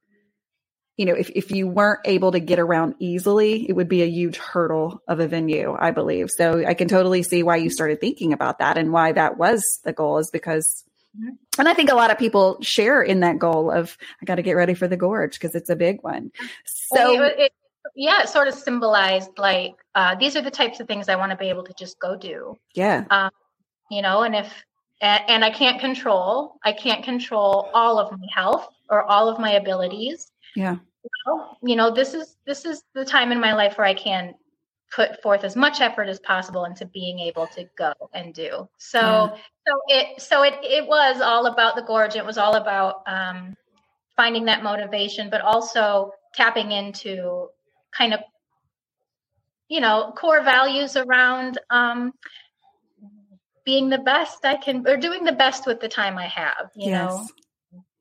you 0.97 1.05
know 1.05 1.13
if, 1.13 1.29
if 1.31 1.51
you 1.51 1.67
weren't 1.67 2.01
able 2.05 2.31
to 2.31 2.39
get 2.39 2.59
around 2.59 2.95
easily 2.99 3.67
it 3.69 3.73
would 3.73 3.89
be 3.89 4.01
a 4.01 4.07
huge 4.07 4.37
hurdle 4.37 5.01
of 5.07 5.19
a 5.19 5.27
venue 5.27 5.75
i 5.79 5.91
believe 5.91 6.29
so 6.29 6.63
i 6.65 6.73
can 6.73 6.87
totally 6.87 7.23
see 7.23 7.43
why 7.43 7.55
you 7.55 7.69
started 7.69 7.99
thinking 7.99 8.33
about 8.33 8.59
that 8.59 8.77
and 8.77 8.91
why 8.91 9.11
that 9.11 9.37
was 9.37 9.79
the 9.83 9.93
goal 9.93 10.17
is 10.17 10.29
because 10.31 10.83
mm-hmm. 11.17 11.33
and 11.59 11.67
i 11.67 11.73
think 11.73 11.91
a 11.91 11.95
lot 11.95 12.11
of 12.11 12.17
people 12.17 12.57
share 12.61 13.01
in 13.01 13.21
that 13.21 13.39
goal 13.39 13.71
of 13.71 13.97
i 14.21 14.25
got 14.25 14.35
to 14.35 14.43
get 14.43 14.53
ready 14.53 14.73
for 14.73 14.87
the 14.87 14.97
gorge 14.97 15.33
because 15.33 15.55
it's 15.55 15.69
a 15.69 15.75
big 15.75 16.01
one 16.03 16.31
so 16.65 17.23
it, 17.23 17.39
it, 17.39 17.53
yeah, 17.95 18.21
it 18.23 18.29
sort 18.29 18.47
of 18.47 18.53
symbolized 18.53 19.37
like 19.37 19.75
uh, 19.95 20.15
these 20.15 20.35
are 20.35 20.41
the 20.41 20.51
types 20.51 20.79
of 20.79 20.87
things 20.87 21.09
I 21.09 21.15
want 21.15 21.31
to 21.31 21.37
be 21.37 21.49
able 21.49 21.63
to 21.63 21.73
just 21.77 21.99
go 21.99 22.15
do. 22.15 22.57
Yeah. 22.73 23.05
Um, 23.09 23.31
you 23.91 24.01
know, 24.01 24.23
and 24.23 24.35
if 24.35 24.51
and, 25.01 25.23
and 25.27 25.45
I 25.45 25.51
can't 25.51 25.79
control, 25.79 26.59
I 26.63 26.73
can't 26.73 27.03
control 27.03 27.69
all 27.73 27.99
of 27.99 28.11
my 28.11 28.27
health 28.33 28.67
or 28.89 29.03
all 29.03 29.29
of 29.29 29.39
my 29.39 29.51
abilities. 29.51 30.31
Yeah. 30.55 30.77
Well, 31.25 31.57
you 31.61 31.75
know, 31.75 31.91
this 31.91 32.13
is 32.13 32.37
this 32.45 32.65
is 32.65 32.83
the 32.93 33.05
time 33.05 33.31
in 33.31 33.39
my 33.39 33.53
life 33.53 33.77
where 33.77 33.87
I 33.87 33.93
can 33.93 34.35
put 34.95 35.21
forth 35.21 35.43
as 35.43 35.55
much 35.55 35.81
effort 35.81 36.07
as 36.07 36.19
possible 36.19 36.65
into 36.65 36.85
being 36.85 37.19
able 37.19 37.47
to 37.47 37.67
go 37.77 37.93
and 38.13 38.33
do. 38.33 38.67
So 38.77 38.99
yeah. 38.99 39.35
so 39.67 39.81
it 39.87 40.21
so 40.21 40.43
it 40.43 40.53
it 40.63 40.87
was 40.87 41.21
all 41.21 41.47
about 41.47 41.75
the 41.75 41.81
gorge. 41.81 42.15
It 42.15 42.25
was 42.25 42.37
all 42.37 42.55
about 42.55 43.03
um, 43.07 43.55
finding 44.15 44.45
that 44.45 44.63
motivation, 44.63 45.29
but 45.29 45.41
also 45.41 46.11
tapping 46.35 46.71
into 46.71 47.47
kind 47.95 48.13
of 48.13 48.19
you 49.67 49.81
know 49.81 50.13
core 50.15 50.43
values 50.43 50.95
around 50.95 51.57
um, 51.69 52.13
being 53.65 53.89
the 53.89 53.97
best 53.97 54.45
I 54.45 54.57
can 54.57 54.87
or 54.87 54.97
doing 54.97 55.23
the 55.23 55.31
best 55.31 55.65
with 55.65 55.79
the 55.79 55.89
time 55.89 56.17
I 56.17 56.27
have, 56.27 56.69
you 56.75 56.91
yes. 56.91 57.11
know. 57.11 57.27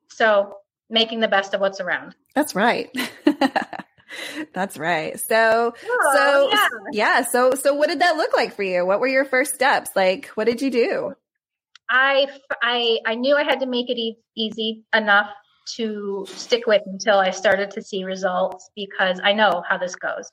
So 0.08 0.56
making 0.92 1.20
the 1.20 1.28
best 1.28 1.54
of 1.54 1.60
what's 1.60 1.80
around. 1.80 2.14
That's 2.34 2.54
right. 2.54 2.90
That's 4.54 4.76
right. 4.76 5.18
So, 5.18 5.74
oh, 5.84 6.12
so 6.14 6.50
yeah. 6.50 6.68
yeah. 6.92 7.24
So, 7.24 7.54
so 7.54 7.74
what 7.74 7.88
did 7.88 8.00
that 8.00 8.16
look 8.16 8.36
like 8.36 8.54
for 8.54 8.62
you? 8.62 8.84
What 8.84 9.00
were 9.00 9.08
your 9.08 9.24
first 9.24 9.54
steps? 9.54 9.90
Like, 9.96 10.26
what 10.34 10.44
did 10.44 10.60
you 10.60 10.70
do? 10.70 11.14
I, 11.88 12.26
I, 12.62 12.98
I 13.06 13.14
knew 13.14 13.36
I 13.36 13.42
had 13.42 13.60
to 13.60 13.66
make 13.66 13.90
it 13.90 13.98
e- 13.98 14.18
easy 14.36 14.84
enough 14.94 15.30
to 15.76 16.26
stick 16.28 16.66
with 16.66 16.82
until 16.86 17.18
I 17.18 17.30
started 17.30 17.70
to 17.72 17.82
see 17.82 18.04
results 18.04 18.70
because 18.74 19.20
I 19.22 19.32
know 19.32 19.62
how 19.68 19.78
this 19.78 19.94
goes. 19.94 20.30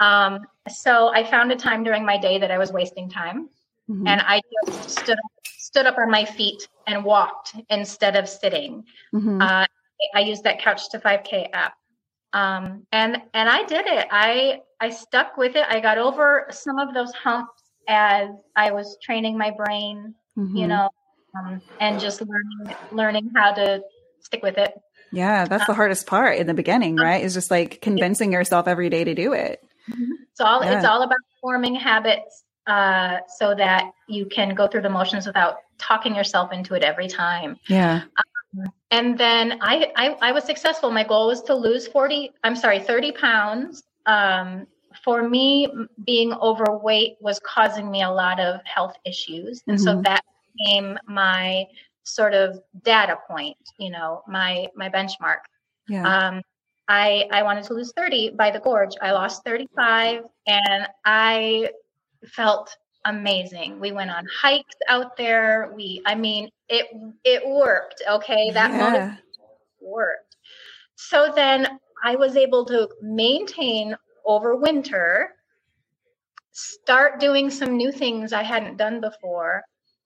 Um, 0.00 0.40
so 0.68 1.08
I 1.08 1.24
found 1.24 1.52
a 1.52 1.56
time 1.56 1.84
during 1.84 2.04
my 2.04 2.18
day 2.18 2.38
that 2.38 2.50
I 2.50 2.58
was 2.58 2.72
wasting 2.72 3.08
time, 3.08 3.48
mm-hmm. 3.88 4.06
and 4.06 4.20
I 4.20 4.40
just 4.66 4.98
stood 4.98 5.18
stood 5.58 5.86
up 5.86 5.98
on 5.98 6.10
my 6.10 6.24
feet 6.24 6.68
and 6.86 7.04
walked 7.04 7.54
instead 7.70 8.16
of 8.16 8.28
sitting. 8.28 8.84
Mm-hmm. 9.14 9.40
Uh, 9.40 9.66
I 10.14 10.20
used 10.20 10.44
that 10.44 10.60
Couch 10.60 10.90
to 10.90 10.98
5K 10.98 11.48
app, 11.52 11.74
um, 12.32 12.86
and 12.92 13.18
and 13.34 13.48
I 13.48 13.64
did 13.64 13.86
it. 13.86 14.06
I 14.10 14.60
I 14.80 14.90
stuck 14.90 15.36
with 15.36 15.56
it. 15.56 15.64
I 15.68 15.80
got 15.80 15.98
over 15.98 16.46
some 16.50 16.78
of 16.78 16.94
those 16.94 17.12
humps 17.12 17.62
as 17.88 18.30
I 18.54 18.72
was 18.72 18.98
training 19.02 19.38
my 19.38 19.52
brain, 19.52 20.14
mm-hmm. 20.36 20.56
you 20.56 20.66
know, 20.66 20.90
um, 21.36 21.60
and 21.80 22.00
just 22.00 22.20
learning 22.20 22.76
learning 22.92 23.30
how 23.34 23.52
to 23.52 23.82
stick 24.20 24.42
with 24.42 24.58
it. 24.58 24.74
Yeah, 25.12 25.46
that's 25.46 25.62
um, 25.62 25.66
the 25.68 25.74
hardest 25.74 26.06
part 26.06 26.38
in 26.38 26.46
the 26.46 26.54
beginning, 26.54 26.98
um, 26.98 27.04
right? 27.04 27.24
Is 27.24 27.34
just 27.34 27.50
like 27.50 27.80
convincing 27.80 28.32
yourself 28.32 28.68
every 28.68 28.90
day 28.90 29.04
to 29.04 29.14
do 29.14 29.32
it. 29.32 29.62
Mm-hmm. 29.90 30.12
It's 30.30 30.40
all 30.40 30.62
yeah. 30.62 30.76
it's 30.76 30.86
all 30.86 31.02
about 31.02 31.18
forming 31.40 31.74
habits 31.74 32.44
uh, 32.66 33.18
so 33.38 33.54
that 33.54 33.92
you 34.08 34.26
can 34.26 34.54
go 34.54 34.66
through 34.66 34.82
the 34.82 34.90
motions 34.90 35.26
without 35.26 35.56
talking 35.78 36.14
yourself 36.14 36.52
into 36.52 36.74
it 36.74 36.82
every 36.82 37.08
time. 37.08 37.56
Yeah. 37.68 38.02
And 38.90 39.18
then 39.18 39.58
I, 39.60 39.92
I, 39.96 40.16
I 40.22 40.32
was 40.32 40.44
successful. 40.44 40.90
My 40.90 41.04
goal 41.04 41.28
was 41.28 41.42
to 41.42 41.54
lose 41.54 41.86
40, 41.86 42.32
I'm 42.44 42.56
sorry, 42.56 42.78
30 42.80 43.12
pounds. 43.12 43.82
Um, 44.06 44.66
for 45.04 45.28
me, 45.28 45.68
being 46.04 46.32
overweight 46.34 47.16
was 47.20 47.38
causing 47.40 47.90
me 47.90 48.02
a 48.02 48.10
lot 48.10 48.40
of 48.40 48.60
health 48.64 48.96
issues. 49.04 49.62
And 49.66 49.76
mm-hmm. 49.76 49.84
so 49.84 50.02
that 50.02 50.24
became 50.56 50.98
my 51.06 51.66
sort 52.06 52.34
of 52.34 52.60
data 52.82 53.18
point, 53.28 53.56
you 53.78 53.90
know, 53.90 54.22
my 54.28 54.68
my 54.74 54.88
benchmark. 54.88 55.40
Yeah. 55.88 56.06
Um, 56.06 56.42
I 56.88 57.28
I 57.32 57.42
wanted 57.42 57.64
to 57.64 57.74
lose 57.74 57.92
30 57.96 58.30
by 58.30 58.50
the 58.50 58.60
gorge. 58.60 58.94
I 59.02 59.12
lost 59.12 59.44
35 59.44 60.22
and 60.46 60.88
I 61.04 61.70
felt 62.24 62.76
amazing. 63.04 63.80
We 63.80 63.92
went 63.92 64.10
on 64.10 64.24
hikes 64.32 64.76
out 64.88 65.16
there. 65.16 65.72
We 65.74 66.02
I 66.06 66.14
mean, 66.14 66.48
it 66.68 66.86
it 67.24 67.46
worked, 67.46 68.02
okay? 68.08 68.50
That 68.50 68.72
yeah. 68.72 69.16
worked. 69.80 70.36
So 70.96 71.32
then 71.34 71.78
I 72.04 72.16
was 72.16 72.36
able 72.36 72.64
to 72.66 72.88
maintain 73.02 73.96
over 74.24 74.56
winter, 74.56 75.30
start 76.52 77.20
doing 77.20 77.50
some 77.50 77.76
new 77.76 77.92
things 77.92 78.32
I 78.32 78.42
hadn't 78.42 78.76
done 78.76 79.00
before. 79.00 79.62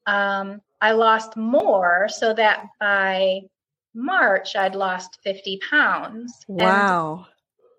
Um, 0.07 0.61
I 0.81 0.93
lost 0.93 1.37
more 1.37 2.09
so 2.09 2.35
that 2.35 2.67
by 2.79 3.41
March 3.95 4.57
I'd 4.57 4.75
lost 4.75 5.19
50 5.25 5.61
pounds. 5.71 6.33
Wow. 6.49 7.27
And 7.27 7.27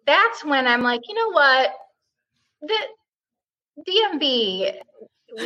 that's 0.05 0.43
when 0.43 0.67
I'm 0.67 0.81
like, 0.81 1.01
you 1.07 1.15
know 1.15 1.31
what? 1.31 1.73
The 2.61 2.77
DMB 3.87 4.73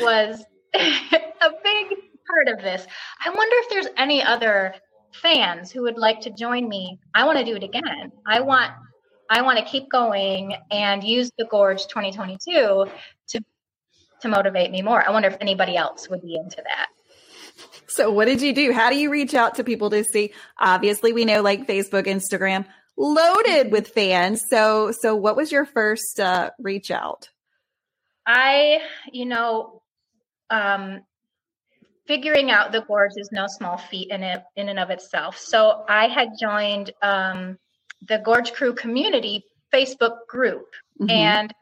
was 0.02 0.44
a 0.74 1.52
big 1.64 1.98
part 2.28 2.48
of 2.48 2.64
this. 2.64 2.86
I 3.24 3.30
wonder 3.30 3.56
if 3.60 3.70
there's 3.70 3.88
any 3.98 4.22
other 4.22 4.76
fans 5.14 5.72
who 5.72 5.84
would 5.84 5.98
like 5.98 6.22
to 6.22 6.30
join 6.30 6.68
me. 6.68 7.00
I 7.14 7.26
want 7.26 7.38
to 7.40 7.46
do 7.46 7.56
it 7.56 7.64
again. 7.64 8.12
I 8.28 8.42
want 8.42 8.72
I 9.30 9.42
want 9.42 9.58
to 9.58 9.66
keep 9.66 9.90
going 9.90 10.56
and 10.70 11.04
use 11.04 11.32
the 11.38 11.46
Gorge 11.46 11.88
2022 11.88 12.88
to 13.28 13.42
to 14.22 14.28
motivate 14.28 14.72
me 14.72 14.82
more. 14.82 15.08
I 15.08 15.12
wonder 15.12 15.30
if 15.30 15.38
anybody 15.42 15.76
else 15.76 16.10
would 16.10 16.22
be 16.22 16.36
into 16.36 16.58
that. 16.58 16.88
So 17.88 18.12
what 18.12 18.26
did 18.26 18.42
you 18.42 18.54
do? 18.54 18.74
How 18.74 18.90
do 18.90 18.98
you 18.98 19.10
reach 19.10 19.34
out 19.34 19.56
to 19.56 19.64
people 19.64 19.90
to 19.92 20.04
see? 20.04 20.34
Obviously, 20.60 21.14
we 21.14 21.26
know 21.26 21.42
like 21.42 21.68
Facebook, 21.68 22.06
Instagram, 22.06 22.66
loaded 22.98 23.72
with 23.72 23.90
fans. 23.90 24.44
So 24.50 24.92
so 24.92 25.16
what 25.16 25.36
was 25.36 25.52
your 25.52 25.66
first 25.66 26.20
uh, 26.20 26.52
reach 26.60 26.92
out? 26.92 27.30
I, 28.28 28.80
you 29.12 29.26
know, 29.26 29.84
um, 30.50 31.02
figuring 32.08 32.52
out 32.52 32.72
the 32.72 32.82
gorge 32.82 33.12
is 33.18 33.30
no 33.32 33.48
small 33.48 33.78
feat 33.78 34.10
in 34.12 34.24
it 34.24 34.44
in 34.56 34.70
and 34.70 34.80
of 34.80 34.90
itself. 34.90 35.38
So 35.38 35.84
I 35.90 36.08
had 36.08 36.30
joined 36.40 36.92
um, 37.02 37.58
the 38.08 38.20
Gorge 38.20 38.54
Crew 38.54 38.74
community 38.74 39.44
Facebook 39.74 40.28
group 40.28 40.68
mm-hmm. 41.00 41.10
and 41.10 41.54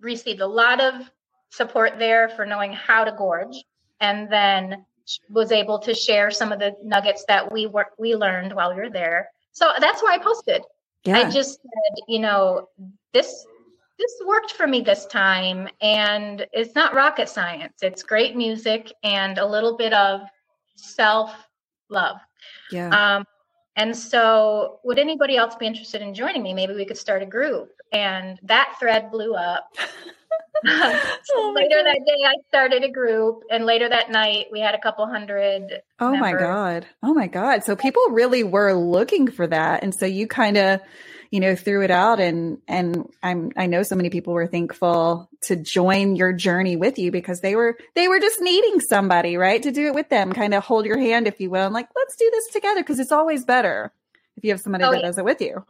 received 0.00 0.40
a 0.40 0.46
lot 0.46 0.80
of 0.80 1.10
support 1.50 1.98
there 1.98 2.28
for 2.30 2.44
knowing 2.44 2.72
how 2.72 3.04
to 3.04 3.12
gorge. 3.12 3.56
And 4.00 4.30
then 4.30 4.84
was 5.28 5.52
able 5.52 5.78
to 5.80 5.94
share 5.94 6.30
some 6.30 6.52
of 6.52 6.58
the 6.58 6.74
nuggets 6.82 7.24
that 7.28 7.52
we 7.52 7.66
were 7.66 7.86
we 7.98 8.14
learned 8.16 8.52
while 8.52 8.74
we 8.74 8.80
were 8.80 8.90
there. 8.90 9.28
So 9.52 9.70
that's 9.78 10.02
why 10.02 10.14
I 10.14 10.18
posted. 10.18 10.62
Yeah. 11.04 11.18
I 11.18 11.30
just 11.30 11.60
said, 11.60 12.04
you 12.08 12.18
know, 12.18 12.68
this 13.12 13.46
this 13.98 14.12
worked 14.26 14.52
for 14.52 14.66
me 14.66 14.80
this 14.80 15.06
time 15.06 15.68
and 15.80 16.46
it's 16.52 16.74
not 16.74 16.94
rocket 16.94 17.28
science. 17.28 17.74
It's 17.82 18.02
great 18.02 18.36
music 18.36 18.92
and 19.02 19.38
a 19.38 19.46
little 19.46 19.76
bit 19.76 19.92
of 19.92 20.22
self 20.76 21.32
love 21.90 22.16
yeah. 22.70 23.16
Um, 23.16 23.24
and 23.76 23.96
so 23.96 24.80
would 24.84 24.98
anybody 24.98 25.36
else 25.36 25.54
be 25.56 25.66
interested 25.66 26.00
in 26.00 26.14
joining 26.14 26.42
me? 26.42 26.54
Maybe 26.54 26.74
we 26.74 26.84
could 26.84 26.98
start 26.98 27.22
a 27.22 27.26
group. 27.26 27.70
And 27.92 28.38
that 28.42 28.76
thread 28.78 29.10
blew 29.10 29.34
up. 29.34 29.72
So 30.64 31.34
oh 31.36 31.52
later 31.54 31.82
that 31.82 31.98
day 32.06 32.24
i 32.24 32.34
started 32.48 32.84
a 32.84 32.90
group 32.90 33.42
and 33.50 33.66
later 33.66 33.88
that 33.88 34.10
night 34.10 34.46
we 34.52 34.60
had 34.60 34.74
a 34.74 34.80
couple 34.80 35.06
hundred 35.06 35.82
oh 36.00 36.12
members. 36.12 36.20
my 36.20 36.38
god. 36.38 36.86
Oh 37.02 37.12
my 37.12 37.26
god. 37.26 37.64
So 37.64 37.74
people 37.74 38.02
really 38.10 38.44
were 38.44 38.72
looking 38.72 39.30
for 39.30 39.46
that. 39.46 39.82
And 39.82 39.94
so 39.94 40.06
you 40.06 40.26
kind 40.26 40.56
of 40.56 40.80
you 41.34 41.40
know, 41.40 41.56
threw 41.56 41.82
it 41.82 41.90
out 41.90 42.20
and, 42.20 42.58
and 42.68 43.12
I'm, 43.20 43.50
I 43.56 43.66
know 43.66 43.82
so 43.82 43.96
many 43.96 44.08
people 44.08 44.32
were 44.34 44.46
thankful 44.46 45.28
to 45.40 45.56
join 45.56 46.14
your 46.14 46.32
journey 46.32 46.76
with 46.76 46.96
you 46.96 47.10
because 47.10 47.40
they 47.40 47.56
were, 47.56 47.76
they 47.96 48.06
were 48.06 48.20
just 48.20 48.40
needing 48.40 48.78
somebody, 48.78 49.36
right? 49.36 49.60
To 49.64 49.72
do 49.72 49.88
it 49.88 49.96
with 49.96 50.10
them, 50.10 50.32
kind 50.32 50.54
of 50.54 50.62
hold 50.62 50.86
your 50.86 50.96
hand, 50.96 51.26
if 51.26 51.40
you 51.40 51.50
will, 51.50 51.64
and 51.64 51.74
like, 51.74 51.88
let's 51.96 52.14
do 52.14 52.30
this 52.32 52.52
together. 52.52 52.84
Cause 52.84 53.00
it's 53.00 53.10
always 53.10 53.44
better 53.44 53.92
if 54.36 54.44
you 54.44 54.52
have 54.52 54.60
somebody 54.60 54.84
oh, 54.84 54.92
that 54.92 55.00
yeah. 55.00 55.06
does 55.06 55.18
it 55.18 55.24
with 55.24 55.40
you. 55.40 55.66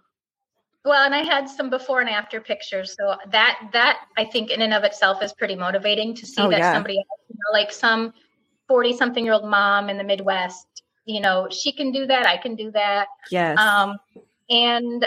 Well, 0.84 1.02
and 1.02 1.14
I 1.14 1.22
had 1.22 1.48
some 1.48 1.70
before 1.70 2.02
and 2.02 2.10
after 2.10 2.42
pictures. 2.42 2.94
So 3.00 3.16
that, 3.30 3.70
that 3.72 4.00
I 4.18 4.26
think 4.26 4.50
in 4.50 4.60
and 4.60 4.74
of 4.74 4.84
itself 4.84 5.22
is 5.22 5.32
pretty 5.32 5.56
motivating 5.56 6.14
to 6.16 6.26
see 6.26 6.42
oh, 6.42 6.50
that 6.50 6.58
yeah. 6.58 6.74
somebody 6.74 6.98
else, 6.98 7.20
you 7.30 7.36
know, 7.36 7.58
like 7.58 7.72
some 7.72 8.12
40 8.68 8.98
something 8.98 9.24
year 9.24 9.32
old 9.32 9.48
mom 9.48 9.88
in 9.88 9.96
the 9.96 10.04
Midwest, 10.04 10.82
you 11.06 11.22
know, 11.22 11.48
she 11.50 11.72
can 11.72 11.90
do 11.90 12.06
that. 12.06 12.26
I 12.26 12.36
can 12.36 12.54
do 12.54 12.70
that. 12.72 13.06
Yes. 13.30 13.58
Um, 13.58 13.96
and 14.48 15.06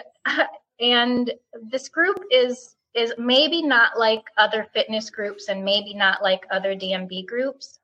and 0.80 1.32
this 1.72 1.90
group 1.90 2.20
is 2.32 2.76
is 2.96 3.14
maybe 3.18 3.62
not 3.62 3.98
like 3.98 4.24
other 4.38 4.68
fitness 4.74 5.10
groups 5.10 5.50
and 5.50 5.64
maybe 5.64 5.94
not 5.94 6.24
like 6.24 6.46
other 6.50 6.76
DMB 6.76 7.28
groups. 7.28 7.80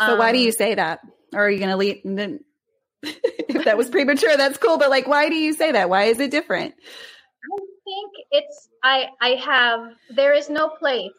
So 0.00 0.12
um, 0.12 0.18
why 0.18 0.32
do 0.32 0.38
you 0.38 0.48
um, 0.48 0.52
say 0.52 0.74
that? 0.76 1.00
Or 1.34 1.46
are 1.46 1.50
you 1.50 1.58
going 1.58 1.70
to 1.70 1.76
leave? 1.76 2.00
Then, 2.04 2.40
if 3.02 3.64
that 3.64 3.76
was 3.76 3.90
premature, 3.90 4.36
that's 4.36 4.56
cool. 4.58 4.78
But 4.78 4.90
like, 4.90 5.08
why 5.08 5.28
do 5.28 5.34
you 5.34 5.52
say 5.52 5.72
that? 5.72 5.90
Why 5.90 6.04
is 6.04 6.20
it 6.20 6.30
different? 6.30 6.74
I 6.78 7.58
think 7.84 8.12
it's 8.30 8.68
I 8.82 9.08
I 9.20 9.28
have 9.30 9.92
there 10.10 10.34
is 10.34 10.48
no 10.48 10.68
place 10.68 11.12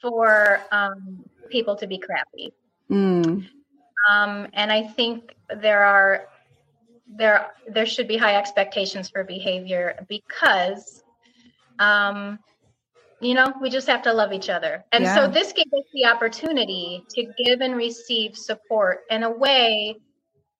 for 0.00 0.60
um, 0.72 1.24
people 1.48 1.76
to 1.76 1.86
be 1.86 1.98
crappy. 1.98 2.52
Mm. 2.90 3.48
Um, 4.10 4.46
and 4.52 4.72
I 4.72 4.84
think 4.84 5.34
there 5.48 5.84
are 5.84 6.26
there 7.06 7.52
there 7.68 7.86
should 7.86 8.08
be 8.08 8.16
high 8.16 8.36
expectations 8.36 9.08
for 9.08 9.22
behavior 9.24 9.94
because 10.08 11.04
um 11.78 12.38
you 13.20 13.34
know 13.34 13.52
we 13.60 13.70
just 13.70 13.86
have 13.86 14.02
to 14.02 14.12
love 14.12 14.32
each 14.32 14.48
other 14.48 14.84
and 14.92 15.04
yeah. 15.04 15.14
so 15.14 15.28
this 15.28 15.52
gave 15.52 15.66
us 15.66 15.84
the 15.94 16.04
opportunity 16.04 17.04
to 17.08 17.24
give 17.44 17.60
and 17.60 17.76
receive 17.76 18.36
support 18.36 19.00
in 19.10 19.22
a 19.22 19.30
way 19.30 19.96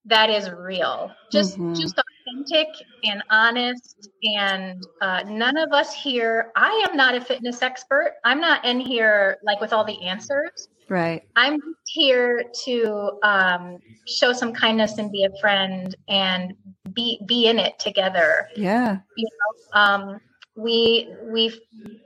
that 0.05 0.31
is 0.31 0.49
real 0.51 1.11
just 1.33 1.55
mm-hmm. 1.55 1.75
just 1.75 1.99
authentic 1.99 2.69
and 3.05 3.23
honest 3.31 4.09
and 4.23 4.83
uh, 5.01 5.23
none 5.27 5.57
of 5.57 5.73
us 5.73 5.93
here 5.93 6.53
i 6.55 6.87
am 6.89 6.97
not 6.97 7.15
a 7.15 7.21
fitness 7.21 7.61
expert 7.63 8.15
i'm 8.25 8.41
not 8.41 8.65
in 8.65 8.79
here 8.79 9.39
like 9.43 9.61
with 9.61 9.73
all 9.73 9.85
the 9.85 10.01
answers 10.03 10.69
Right. 10.89 11.23
I'm 11.35 11.59
here 11.89 12.45
to 12.65 13.19
um, 13.23 13.79
show 14.07 14.33
some 14.33 14.53
kindness 14.53 14.99
and 14.99 15.11
be 15.11 15.25
a 15.25 15.41
friend 15.41 15.95
and 16.09 16.55
be 16.93 17.21
be 17.27 17.49
in 17.49 17.59
it 17.59 17.79
together. 17.79 18.49
Yeah. 18.57 18.99
You 19.17 19.29
know, 19.29 19.81
um, 19.81 20.21
we 20.55 21.09
we 21.25 21.61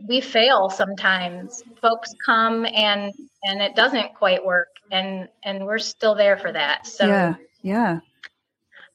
we 0.09 0.21
fail 0.21 0.71
sometimes. 0.71 1.63
Folks 1.81 2.15
come 2.25 2.67
and 2.67 3.13
and 3.45 3.61
it 3.61 3.75
doesn't 3.77 4.15
quite 4.15 4.45
work, 4.45 4.69
and 4.91 5.29
and 5.45 5.65
we're 5.67 5.79
still 5.79 6.15
there 6.15 6.37
for 6.37 6.53
that. 6.53 6.87
So 6.87 7.07
yeah, 7.07 7.35
yeah. 7.63 8.01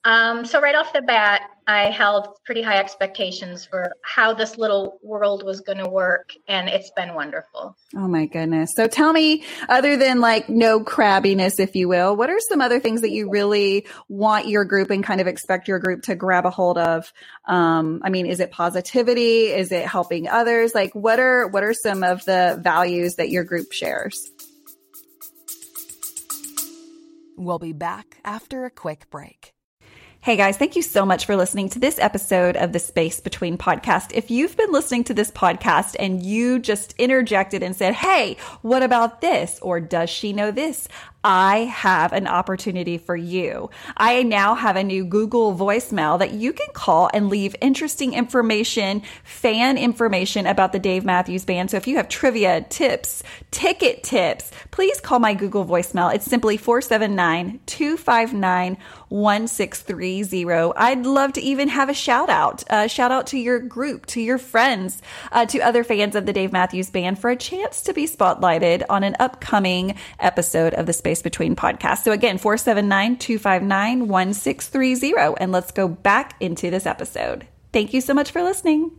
Um, 0.04 0.46
so 0.46 0.62
right 0.62 0.76
off 0.76 0.94
the 0.94 1.02
bat, 1.02 1.50
I 1.68 1.90
held 1.90 2.28
pretty 2.46 2.62
high 2.62 2.78
expectations 2.78 3.66
for 3.66 3.92
how 4.04 4.36
this 4.36 4.58
little 4.58 5.00
world 5.02 5.44
was 5.44 5.62
going 5.62 5.80
to 5.80 5.90
work, 5.90 6.34
and 6.48 6.70
it's 6.70 6.92
been 6.92 7.16
wonderful. 7.16 7.76
Oh 7.96 8.08
my 8.08 8.28
goodness! 8.28 8.74
So 8.76 8.88
tell 8.88 9.12
me, 9.12 9.44
other 9.68 9.98
than 9.98 10.22
like 10.22 10.48
no 10.48 10.80
crabbiness, 10.84 11.60
if 11.60 11.76
you 11.76 11.88
will, 11.88 12.16
what 12.16 12.30
are 12.30 12.40
some 12.50 12.62
other 12.62 12.80
things 12.80 13.02
that 13.02 13.10
you 13.10 13.32
really 13.32 13.88
want 14.10 14.48
your 14.48 14.64
group 14.64 14.92
and 14.92 15.04
kind 15.04 15.22
of 15.22 15.28
expect 15.28 15.68
your 15.68 15.80
group 15.80 16.04
to 16.04 16.16
grab 16.16 16.46
a 16.46 16.52
hold 16.52 16.78
of? 16.78 17.12
Um, 17.46 18.02
I 18.04 18.10
mean, 18.10 18.28
is 18.28 18.40
it 18.40 18.52
positivity? 18.52 19.48
Is 19.48 19.72
it 19.72 19.88
helping 19.88 20.28
others? 20.28 20.76
Like, 20.76 20.94
what 20.94 21.20
are 21.20 21.48
what 21.48 21.64
are 21.64 21.74
some 21.74 22.04
of 22.04 22.24
the 22.26 22.60
values 22.62 23.16
that 23.16 23.30
your 23.30 23.44
group 23.44 23.72
shares? 23.72 24.30
We'll 27.38 27.60
be 27.60 27.74
back 27.74 28.18
after 28.24 28.66
a 28.66 28.70
quick 28.70 29.10
break. 29.10 29.55
Hey 30.26 30.38
guys, 30.38 30.58
thank 30.58 30.76
you 30.76 30.82
so 30.82 31.06
much 31.06 31.28
for 31.28 31.36
listening 31.36 31.70
to 31.70 31.78
this 31.78 32.00
episode 32.00 32.58
of 32.58 32.72
the 32.72 32.80
Space 32.80 33.20
Between 33.20 33.60
podcast. 33.60 34.12
If 34.12 34.32
you've 34.32 34.58
been 34.58 34.72
listening 34.72 35.04
to 35.04 35.14
this 35.14 35.30
podcast 35.30 35.96
and 36.00 36.26
you 36.26 36.58
just 36.58 36.96
interjected 36.98 37.62
and 37.62 37.76
said, 37.76 37.94
Hey, 37.94 38.38
what 38.64 38.82
about 38.82 39.22
this? 39.22 39.60
Or 39.62 39.80
does 39.80 40.10
she 40.10 40.34
know 40.34 40.50
this? 40.50 40.88
I 41.28 41.62
have 41.74 42.14
an 42.14 42.28
opportunity 42.28 43.00
for 43.00 43.16
you. 43.16 43.72
I 43.98 44.22
now 44.22 44.54
have 44.54 44.76
a 44.76 44.84
new 44.84 45.04
Google 45.04 45.56
voicemail 45.56 46.20
that 46.20 46.34
you 46.34 46.54
can 46.54 46.68
call 46.74 47.10
and 47.16 47.30
leave 47.30 47.56
interesting 47.62 48.14
information, 48.14 49.02
fan 49.24 49.80
information 49.80 50.46
about 50.46 50.72
the 50.72 50.78
Dave 50.78 51.04
Matthews 51.04 51.44
Band. 51.44 51.72
So 51.72 51.78
if 51.78 51.88
you 51.88 51.98
have 51.98 52.10
trivia, 52.10 52.62
tips, 52.70 53.24
ticket 53.50 54.04
tips, 54.04 54.52
please 54.70 55.02
call 55.02 55.18
my 55.18 55.34
Google 55.34 55.66
voicemail. 55.66 56.14
It's 56.14 56.26
simply 56.26 56.58
479 56.58 57.60
259 57.66 58.78
1630. 59.10 60.74
I'd 60.78 61.08
love 61.08 61.34
to 61.34 61.42
even 61.42 61.70
have 61.70 61.90
a 61.90 61.94
shout 61.96 62.30
out, 62.30 62.64
a 62.70 62.88
shout 62.88 63.12
out 63.12 63.26
to 63.28 63.40
your 63.40 63.58
group, 63.58 64.06
to 64.08 64.22
your 64.22 64.38
friends, 64.38 65.02
uh, 65.32 65.48
to 65.48 65.60
other 65.62 65.84
fans 65.84 66.16
of 66.16 66.28
the 66.28 66.34
Dave 66.34 66.52
Matthews 66.52 66.92
Band 66.92 67.18
for 67.18 67.32
a 67.32 67.36
chance 67.36 67.82
to 67.82 67.94
be 67.94 68.08
spotlighted 68.08 68.84
on 68.90 69.04
an 69.04 69.16
upcoming 69.20 69.96
episode 70.20 70.76
of 70.76 70.86
the 70.86 70.94
Space 70.94 71.15
Between 71.22 71.56
podcasts. 71.56 72.04
So 72.04 72.12
again, 72.12 72.38
479 72.38 73.18
259 73.18 74.08
1630. 74.08 75.36
And 75.40 75.52
let's 75.52 75.72
go 75.72 75.88
back 75.88 76.36
into 76.40 76.70
this 76.70 76.86
episode. 76.86 77.48
Thank 77.72 77.94
you 77.94 78.02
so 78.02 78.14
much 78.14 78.32
for 78.32 78.42
listening. 78.42 78.92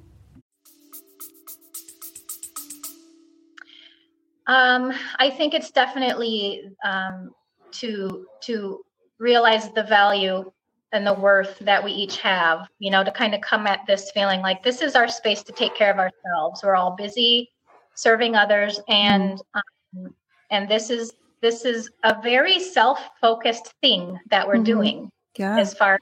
Um, 4.46 4.92
I 5.18 5.30
think 5.30 5.54
it's 5.54 5.70
definitely 5.70 6.70
um, 6.84 7.30
to 7.72 8.26
to 8.42 8.80
realize 9.18 9.72
the 9.72 9.82
value 9.82 10.50
and 10.92 11.06
the 11.06 11.14
worth 11.14 11.58
that 11.60 11.82
we 11.82 11.90
each 11.90 12.18
have. 12.18 12.68
You 12.78 12.90
know, 12.90 13.02
to 13.02 13.10
kind 13.10 13.34
of 13.34 13.40
come 13.40 13.66
at 13.66 13.80
this 13.86 14.10
feeling 14.12 14.40
like 14.40 14.62
this 14.62 14.82
is 14.82 14.94
our 14.94 15.08
space 15.08 15.42
to 15.44 15.52
take 15.52 15.74
care 15.74 15.90
of 15.90 15.98
ourselves. 15.98 16.62
We're 16.62 16.76
all 16.76 16.94
busy 16.96 17.50
serving 17.94 18.36
others, 18.36 18.80
and 18.88 19.40
um, 19.54 20.14
and 20.50 20.68
this 20.68 20.90
is 20.90 21.12
this 21.42 21.64
is 21.64 21.90
a 22.04 22.20
very 22.22 22.58
self-focused 22.58 23.72
thing 23.80 24.18
that 24.30 24.46
we're 24.46 24.54
mm-hmm. 24.54 24.64
doing 24.64 25.10
yeah. 25.38 25.58
as 25.58 25.74
far 25.74 25.94
as 25.94 26.00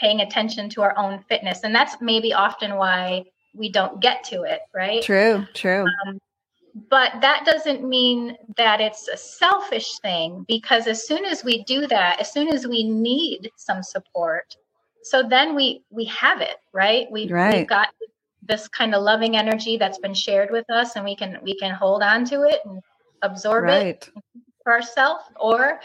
paying 0.00 0.20
attention 0.20 0.68
to 0.70 0.82
our 0.82 0.96
own 0.96 1.18
fitness 1.28 1.60
and 1.64 1.74
that's 1.74 1.96
maybe 2.00 2.32
often 2.32 2.76
why 2.76 3.24
we 3.54 3.70
don't 3.70 4.00
get 4.00 4.22
to 4.24 4.42
it 4.42 4.60
right 4.74 5.02
true 5.02 5.44
true 5.54 5.84
um, 6.06 6.18
but 6.88 7.12
that 7.20 7.44
doesn't 7.44 7.86
mean 7.86 8.36
that 8.56 8.80
it's 8.80 9.08
a 9.08 9.16
selfish 9.16 9.98
thing 9.98 10.44
because 10.46 10.86
as 10.86 11.06
soon 11.06 11.24
as 11.24 11.42
we 11.42 11.64
do 11.64 11.86
that 11.86 12.20
as 12.20 12.32
soon 12.32 12.48
as 12.48 12.66
we 12.66 12.84
need 12.84 13.50
some 13.56 13.82
support 13.82 14.56
so 15.02 15.22
then 15.22 15.54
we 15.56 15.82
we 15.90 16.04
have 16.04 16.40
it 16.40 16.56
right 16.72 17.10
we, 17.10 17.28
right. 17.28 17.56
we've 17.56 17.66
got 17.66 17.88
this 18.42 18.68
kind 18.68 18.94
of 18.94 19.02
loving 19.02 19.36
energy 19.36 19.76
that's 19.76 19.98
been 19.98 20.14
shared 20.14 20.50
with 20.50 20.68
us 20.70 20.94
and 20.96 21.04
we 21.04 21.16
can 21.16 21.38
we 21.42 21.56
can 21.56 21.74
hold 21.74 22.02
on 22.02 22.24
to 22.24 22.42
it 22.42 22.60
and 22.64 22.80
absorb 23.22 23.64
right. 23.64 23.86
it 23.86 24.10
for 24.68 24.74
ourselves 24.74 25.24
or 25.40 25.80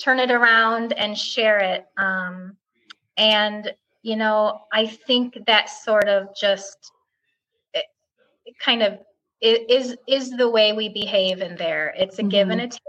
turn 0.00 0.18
it 0.18 0.32
around 0.32 0.92
and 0.94 1.16
share 1.16 1.60
it. 1.60 1.86
Um, 1.96 2.56
and, 3.16 3.72
you 4.02 4.16
know, 4.16 4.62
I 4.72 4.86
think 4.86 5.38
that 5.46 5.70
sort 5.70 6.08
of 6.08 6.34
just 6.34 6.90
it, 7.74 7.84
it 8.44 8.58
kind 8.58 8.82
of 8.82 8.98
is 9.40 9.94
is 10.08 10.30
the 10.30 10.50
way 10.50 10.72
we 10.72 10.88
behave 10.88 11.40
in 11.42 11.54
there. 11.54 11.94
It's 11.96 12.18
a 12.18 12.22
mm-hmm. 12.22 12.28
give 12.28 12.48
and 12.48 12.60
a 12.60 12.66
take. 12.66 12.80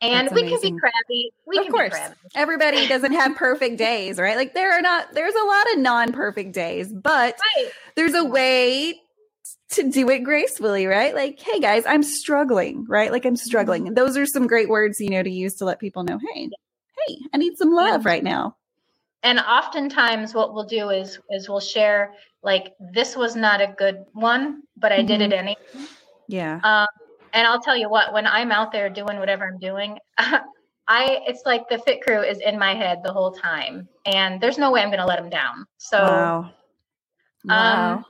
And 0.00 0.30
we 0.32 0.48
can 0.48 0.58
be 0.60 0.78
crabby. 0.78 1.30
We 1.46 1.58
of 1.58 1.68
course. 1.68 1.94
Everybody 2.34 2.88
doesn't 2.88 3.12
have 3.12 3.36
perfect 3.36 3.76
days, 3.76 4.18
right? 4.18 4.36
Like 4.36 4.54
there 4.54 4.72
are 4.72 4.80
not 4.80 5.12
there's 5.12 5.34
a 5.34 5.44
lot 5.44 5.72
of 5.74 5.78
non-perfect 5.80 6.52
days, 6.52 6.90
but 6.90 7.38
right. 7.56 7.70
there's 7.94 8.14
a 8.14 8.24
way 8.24 9.02
to 9.70 9.90
do 9.90 10.08
it 10.10 10.20
gracefully, 10.20 10.86
right? 10.86 11.14
Like, 11.14 11.40
hey 11.40 11.58
guys, 11.60 11.84
I'm 11.86 12.02
struggling, 12.02 12.84
right? 12.88 13.10
Like 13.10 13.24
I'm 13.24 13.36
struggling. 13.36 13.88
And 13.88 13.96
those 13.96 14.16
are 14.16 14.26
some 14.26 14.46
great 14.46 14.68
words, 14.68 15.00
you 15.00 15.10
know, 15.10 15.22
to 15.22 15.30
use 15.30 15.54
to 15.56 15.64
let 15.64 15.80
people 15.80 16.04
know, 16.04 16.18
hey, 16.34 16.50
hey, 17.06 17.16
I 17.32 17.38
need 17.38 17.56
some 17.56 17.72
love 17.72 18.04
right 18.04 18.22
now. 18.22 18.56
and 19.24 19.40
oftentimes 19.40 20.34
what 20.34 20.54
we'll 20.54 20.66
do 20.66 20.90
is 20.90 21.18
is 21.30 21.48
we'll 21.48 21.58
share 21.58 22.12
like 22.42 22.74
this 22.78 23.16
was 23.16 23.34
not 23.34 23.60
a 23.60 23.74
good 23.78 24.04
one, 24.12 24.62
but 24.76 24.92
I 24.92 24.98
mm-hmm. 24.98 25.06
did 25.06 25.20
it 25.22 25.30
mm-hmm. 25.30 25.48
anyway. 25.48 25.88
Yeah. 26.28 26.60
Um, 26.62 26.86
and 27.32 27.46
I'll 27.46 27.60
tell 27.60 27.76
you 27.76 27.88
what, 27.88 28.12
when 28.12 28.26
I'm 28.26 28.52
out 28.52 28.70
there 28.70 28.88
doing 28.88 29.18
whatever 29.18 29.46
I'm 29.46 29.58
doing, 29.58 29.98
I 30.18 31.20
it's 31.26 31.42
like 31.46 31.68
the 31.68 31.78
fit 31.78 32.02
crew 32.02 32.20
is 32.20 32.38
in 32.38 32.58
my 32.58 32.74
head 32.74 33.00
the 33.02 33.12
whole 33.12 33.32
time, 33.32 33.88
and 34.04 34.40
there's 34.40 34.58
no 34.58 34.70
way 34.70 34.82
I'm 34.82 34.88
going 34.88 35.00
to 35.00 35.06
let 35.06 35.18
them 35.18 35.30
down. 35.30 35.66
So, 35.78 35.98
wow. 36.02 36.50
wow. 37.44 37.94
Um, 37.94 38.04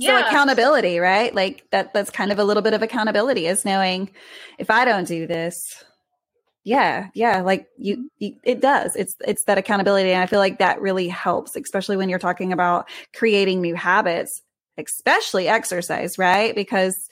yeah. 0.00 0.22
So 0.22 0.28
accountability, 0.28 0.98
right? 0.98 1.34
Like 1.34 1.66
that 1.72 1.92
that's 1.92 2.10
kind 2.10 2.32
of 2.32 2.38
a 2.38 2.44
little 2.44 2.62
bit 2.62 2.72
of 2.72 2.82
accountability 2.82 3.46
is 3.46 3.64
knowing 3.64 4.10
if 4.58 4.70
I 4.70 4.84
don't 4.86 5.06
do 5.06 5.26
this, 5.26 5.84
yeah, 6.64 7.08
yeah, 7.14 7.42
like 7.42 7.68
you, 7.76 8.10
you, 8.18 8.36
it 8.42 8.60
does. 8.60 8.96
It's 8.96 9.14
it's 9.26 9.44
that 9.44 9.58
accountability 9.58 10.10
and 10.10 10.22
I 10.22 10.26
feel 10.26 10.38
like 10.38 10.58
that 10.58 10.80
really 10.80 11.08
helps 11.08 11.54
especially 11.54 11.98
when 11.98 12.08
you're 12.08 12.18
talking 12.18 12.52
about 12.52 12.88
creating 13.14 13.60
new 13.60 13.74
habits, 13.74 14.40
especially 14.78 15.48
exercise, 15.48 16.18
right? 16.18 16.54
Because 16.54 17.08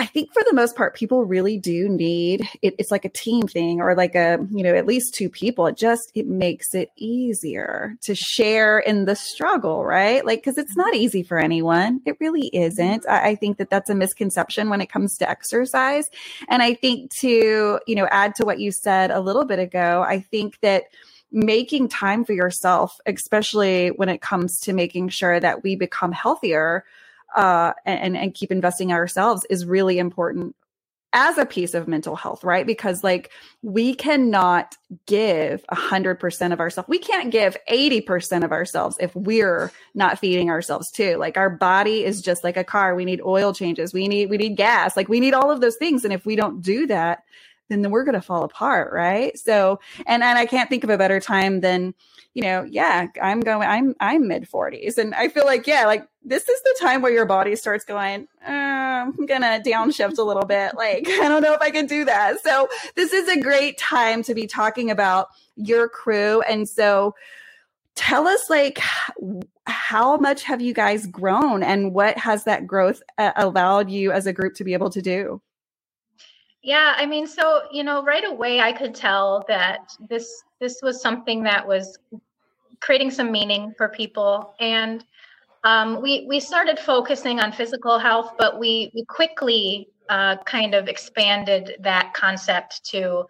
I 0.00 0.06
think 0.06 0.32
for 0.32 0.42
the 0.46 0.54
most 0.54 0.76
part, 0.76 0.94
people 0.94 1.24
really 1.24 1.58
do 1.58 1.88
need 1.88 2.48
it, 2.62 2.76
it's 2.78 2.92
like 2.92 3.04
a 3.04 3.08
team 3.08 3.48
thing 3.48 3.80
or 3.80 3.96
like 3.96 4.14
a, 4.14 4.38
you 4.50 4.62
know, 4.62 4.74
at 4.74 4.86
least 4.86 5.14
two 5.14 5.28
people. 5.28 5.66
It 5.66 5.76
just 5.76 6.12
it 6.14 6.28
makes 6.28 6.72
it 6.72 6.90
easier 6.96 7.96
to 8.02 8.14
share 8.14 8.78
in 8.78 9.06
the 9.06 9.16
struggle, 9.16 9.84
right? 9.84 10.24
Like, 10.24 10.38
because 10.38 10.56
it's 10.56 10.76
not 10.76 10.94
easy 10.94 11.24
for 11.24 11.38
anyone. 11.38 12.00
It 12.06 12.16
really 12.20 12.46
isn't. 12.54 13.06
I, 13.08 13.30
I 13.30 13.34
think 13.34 13.58
that 13.58 13.70
that's 13.70 13.90
a 13.90 13.94
misconception 13.94 14.70
when 14.70 14.80
it 14.80 14.90
comes 14.90 15.16
to 15.18 15.28
exercise. 15.28 16.08
And 16.48 16.62
I 16.62 16.74
think 16.74 17.10
to, 17.16 17.80
you 17.86 17.94
know, 17.96 18.06
add 18.12 18.36
to 18.36 18.44
what 18.44 18.60
you 18.60 18.70
said 18.70 19.10
a 19.10 19.20
little 19.20 19.44
bit 19.44 19.58
ago, 19.58 20.04
I 20.06 20.20
think 20.20 20.60
that 20.60 20.84
making 21.32 21.88
time 21.88 22.24
for 22.24 22.32
yourself, 22.32 22.98
especially 23.04 23.88
when 23.88 24.08
it 24.08 24.22
comes 24.22 24.60
to 24.60 24.72
making 24.72 25.08
sure 25.08 25.40
that 25.40 25.62
we 25.62 25.74
become 25.76 26.12
healthier 26.12 26.84
uh, 27.36 27.72
and 27.84 28.16
and 28.16 28.34
keep 28.34 28.50
investing 28.50 28.90
in 28.90 28.96
ourselves 28.96 29.46
is 29.50 29.66
really 29.66 29.98
important 29.98 30.54
as 31.12 31.38
a 31.38 31.46
piece 31.46 31.72
of 31.72 31.88
mental 31.88 32.16
health, 32.16 32.44
right? 32.44 32.66
Because 32.66 33.02
like 33.02 33.30
we 33.62 33.94
cannot 33.94 34.76
give 35.06 35.64
a 35.70 35.74
hundred 35.74 36.20
percent 36.20 36.52
of 36.52 36.60
ourselves. 36.60 36.88
We 36.88 36.98
can't 36.98 37.30
give 37.30 37.56
80% 37.70 38.44
of 38.44 38.52
ourselves 38.52 38.96
if 39.00 39.14
we're 39.16 39.72
not 39.94 40.18
feeding 40.18 40.50
ourselves 40.50 40.90
too. 40.90 41.16
Like 41.16 41.36
our 41.36 41.48
body 41.48 42.04
is 42.04 42.20
just 42.20 42.44
like 42.44 42.58
a 42.58 42.64
car. 42.64 42.94
We 42.94 43.06
need 43.06 43.22
oil 43.22 43.54
changes. 43.54 43.94
We 43.94 44.06
need, 44.06 44.28
we 44.28 44.36
need 44.36 44.56
gas. 44.56 44.96
Like 44.96 45.08
we 45.08 45.20
need 45.20 45.34
all 45.34 45.50
of 45.50 45.62
those 45.62 45.76
things. 45.76 46.04
And 46.04 46.12
if 46.12 46.26
we 46.26 46.36
don't 46.36 46.60
do 46.60 46.86
that, 46.88 47.22
then 47.68 47.90
we're 47.90 48.04
going 48.04 48.14
to 48.14 48.20
fall 48.20 48.44
apart. 48.44 48.92
Right. 48.92 49.38
So, 49.38 49.80
and, 50.06 50.22
and 50.22 50.38
I 50.38 50.46
can't 50.46 50.68
think 50.68 50.84
of 50.84 50.90
a 50.90 50.98
better 50.98 51.20
time 51.20 51.60
than, 51.60 51.94
you 52.34 52.42
know, 52.42 52.64
yeah, 52.68 53.06
I'm 53.22 53.40
going, 53.40 53.68
I'm, 53.68 53.94
I'm 54.00 54.28
mid 54.28 54.48
forties 54.48 54.98
and 54.98 55.14
I 55.14 55.28
feel 55.28 55.44
like, 55.44 55.66
yeah, 55.66 55.86
like 55.86 56.06
this 56.24 56.48
is 56.48 56.62
the 56.62 56.76
time 56.80 57.02
where 57.02 57.12
your 57.12 57.26
body 57.26 57.56
starts 57.56 57.84
going, 57.84 58.28
uh, 58.46 58.50
I'm 58.50 59.26
going 59.26 59.42
to 59.42 59.62
downshift 59.64 60.18
a 60.18 60.22
little 60.22 60.44
bit. 60.44 60.74
Like, 60.76 61.08
I 61.08 61.28
don't 61.28 61.42
know 61.42 61.54
if 61.54 61.60
I 61.60 61.70
can 61.70 61.86
do 61.86 62.04
that. 62.04 62.40
So 62.42 62.68
this 62.96 63.12
is 63.12 63.28
a 63.28 63.40
great 63.40 63.78
time 63.78 64.22
to 64.24 64.34
be 64.34 64.46
talking 64.46 64.90
about 64.90 65.28
your 65.56 65.88
crew. 65.88 66.42
And 66.42 66.68
so 66.68 67.14
tell 67.94 68.28
us 68.28 68.48
like, 68.48 68.78
how 69.66 70.16
much 70.16 70.44
have 70.44 70.60
you 70.60 70.72
guys 70.72 71.06
grown 71.06 71.62
and 71.62 71.92
what 71.92 72.16
has 72.16 72.44
that 72.44 72.66
growth 72.66 73.02
uh, 73.18 73.32
allowed 73.36 73.90
you 73.90 74.12
as 74.12 74.26
a 74.26 74.32
group 74.32 74.54
to 74.54 74.64
be 74.64 74.72
able 74.72 74.90
to 74.90 75.02
do? 75.02 75.42
Yeah, 76.68 76.92
I 76.98 77.06
mean, 77.06 77.26
so 77.26 77.62
you 77.72 77.82
know, 77.82 78.04
right 78.04 78.26
away 78.26 78.60
I 78.60 78.72
could 78.74 78.94
tell 78.94 79.42
that 79.48 79.90
this 80.10 80.44
this 80.60 80.80
was 80.82 81.00
something 81.00 81.42
that 81.44 81.66
was 81.66 81.98
creating 82.80 83.10
some 83.10 83.32
meaning 83.32 83.72
for 83.78 83.88
people, 83.88 84.52
and 84.60 85.02
um, 85.64 86.02
we 86.02 86.26
we 86.28 86.40
started 86.40 86.78
focusing 86.78 87.40
on 87.40 87.52
physical 87.52 87.98
health, 87.98 88.34
but 88.36 88.60
we 88.60 88.92
we 88.94 89.02
quickly 89.06 89.88
uh, 90.10 90.36
kind 90.44 90.74
of 90.74 90.88
expanded 90.88 91.76
that 91.80 92.12
concept 92.12 92.84
to 92.90 93.24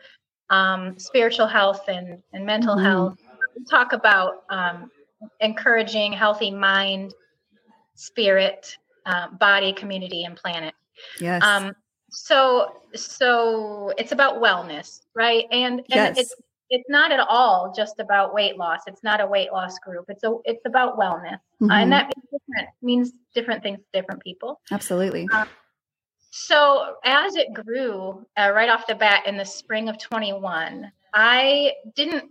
um, 0.51 0.99
spiritual 0.99 1.47
health 1.47 1.85
and 1.87 2.21
and 2.33 2.45
mental 2.45 2.75
mm-hmm. 2.75 2.87
health. 2.87 3.19
We 3.57 3.65
talk 3.67 3.93
about 3.93 4.43
um, 4.51 4.91
encouraging 5.39 6.13
healthy 6.13 6.51
mind, 6.51 7.15
spirit, 7.95 8.77
uh, 9.07 9.29
body, 9.31 9.73
community, 9.73 10.25
and 10.25 10.35
planet. 10.35 10.75
Yes. 11.21 11.41
Um, 11.45 11.73
so 12.11 12.81
so 12.95 13.93
it's 13.99 14.13
about 14.13 14.41
wellness 14.43 15.03
right? 15.19 15.45
And, 15.51 15.81
and 15.81 15.85
yes. 15.89 16.19
it's 16.19 16.35
it's 16.71 16.89
not 16.89 17.13
at 17.13 17.21
all 17.21 17.73
just 17.75 17.99
about 17.99 18.35
weight 18.35 18.59
loss. 18.59 18.81
It's 18.87 19.03
not 19.03 19.23
a 19.23 19.27
weight 19.27 19.53
loss 19.53 19.79
group. 19.79 20.05
It's 20.09 20.23
a 20.23 20.37
it's 20.45 20.65
about 20.65 20.99
wellness. 20.99 21.41
Mm-hmm. 21.61 21.71
uh, 21.71 21.75
and 21.75 21.93
that 21.93 22.07
means 22.07 22.31
different 22.31 22.69
means 22.83 23.13
different 23.35 23.63
things 23.63 23.79
to 23.81 24.01
different 24.01 24.23
people. 24.23 24.61
Absolutely. 24.71 25.29
Um, 25.33 25.49
so 26.31 26.95
as 27.05 27.37
it 27.37 27.53
grew 27.53 28.25
uh, 28.37 28.53
right 28.55 28.69
off 28.69 28.87
the 28.87 28.95
bat 28.95 29.27
in 29.27 29.37
the 29.37 29.47
spring 29.47 29.89
of 29.89 29.97
21 29.99 30.93
i 31.15 31.73
didn't 31.97 32.23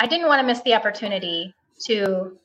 i 0.00 0.08
didn't 0.08 0.26
want 0.26 0.40
to 0.40 0.46
miss 0.46 0.60
the 0.62 0.74
opportunity 0.74 1.54
to 1.78 2.36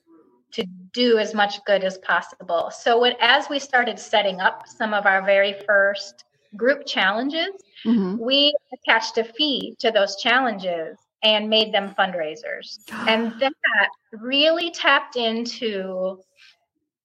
to 0.52 0.66
do 0.94 1.18
as 1.18 1.34
much 1.34 1.64
good 1.66 1.84
as 1.84 1.98
possible. 2.00 2.72
So 2.72 3.00
when, 3.00 3.14
as 3.20 3.50
we 3.50 3.60
started 3.60 4.00
setting 4.00 4.40
up 4.40 4.68
some 4.68 4.94
of 4.94 5.06
our 5.06 5.22
very 5.24 5.56
first 5.66 6.24
group 6.56 6.86
challenges, 6.86 7.50
mm-hmm. 7.86 8.18
we 8.18 8.56
attached 8.74 9.18
a 9.18 9.24
fee 9.24 9.76
to 9.80 9.92
those 9.92 10.16
challenges 10.18 10.98
and 11.24 11.50
made 11.50 11.74
them 11.74 11.94
fundraisers. 11.98 12.80
and 13.08 13.34
that 13.40 13.90
really 14.14 14.72
tapped 14.72 15.16
into, 15.16 16.20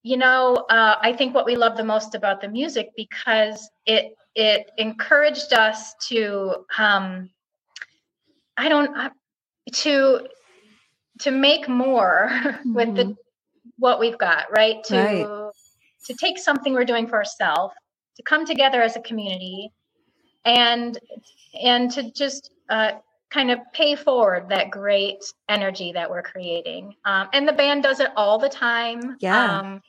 you 0.02 0.16
know, 0.16 0.66
uh, 0.70 0.96
I 1.00 1.12
think 1.12 1.35
what 1.35 1.46
we 1.46 1.57
love 1.57 1.76
the 1.76 1.85
most 1.85 2.14
about 2.14 2.40
the 2.40 2.48
music 2.48 2.90
because 2.96 3.68
it 3.87 4.16
it 4.35 4.70
encouraged 4.78 5.52
us 5.52 5.94
to 6.09 6.64
um, 6.78 7.31
I 8.57 8.68
don't 8.68 8.96
uh, 8.96 9.11
to 9.72 10.26
to 11.20 11.31
make 11.31 11.68
more 11.68 12.28
mm-hmm. 12.31 12.74
with 12.74 12.94
the 12.94 13.02
mm-hmm. 13.05 13.12
what 13.78 14.00
we've 14.00 14.18
got, 14.18 14.50
right? 14.50 14.83
To 14.85 14.96
right. 14.96 15.50
to 16.07 16.14
take 16.14 16.38
something 16.38 16.72
we're 16.72 16.85
doing 16.85 17.07
for 17.07 17.16
ourselves 17.16 17.74
to 18.16 18.22
come 18.22 18.46
together 18.46 18.83
as 18.83 18.96
a 18.96 19.01
community 19.01 19.70
and 20.44 20.98
and 21.62 21.90
to 21.92 22.11
just 22.12 22.51
uh, 22.68 22.92
kind 23.31 23.51
of 23.51 23.59
pay 23.72 23.94
forward 23.94 24.48
that 24.48 24.70
great 24.70 25.22
energy 25.48 25.92
that 25.92 26.11
we're 26.11 26.22
creating. 26.22 26.94
Um, 27.05 27.29
and 27.33 27.46
the 27.46 27.53
band 27.53 27.83
does 27.83 28.01
it 28.01 28.11
all 28.16 28.38
the 28.38 28.48
time. 28.48 29.16
Yeah. 29.20 29.59
Um, 29.59 29.83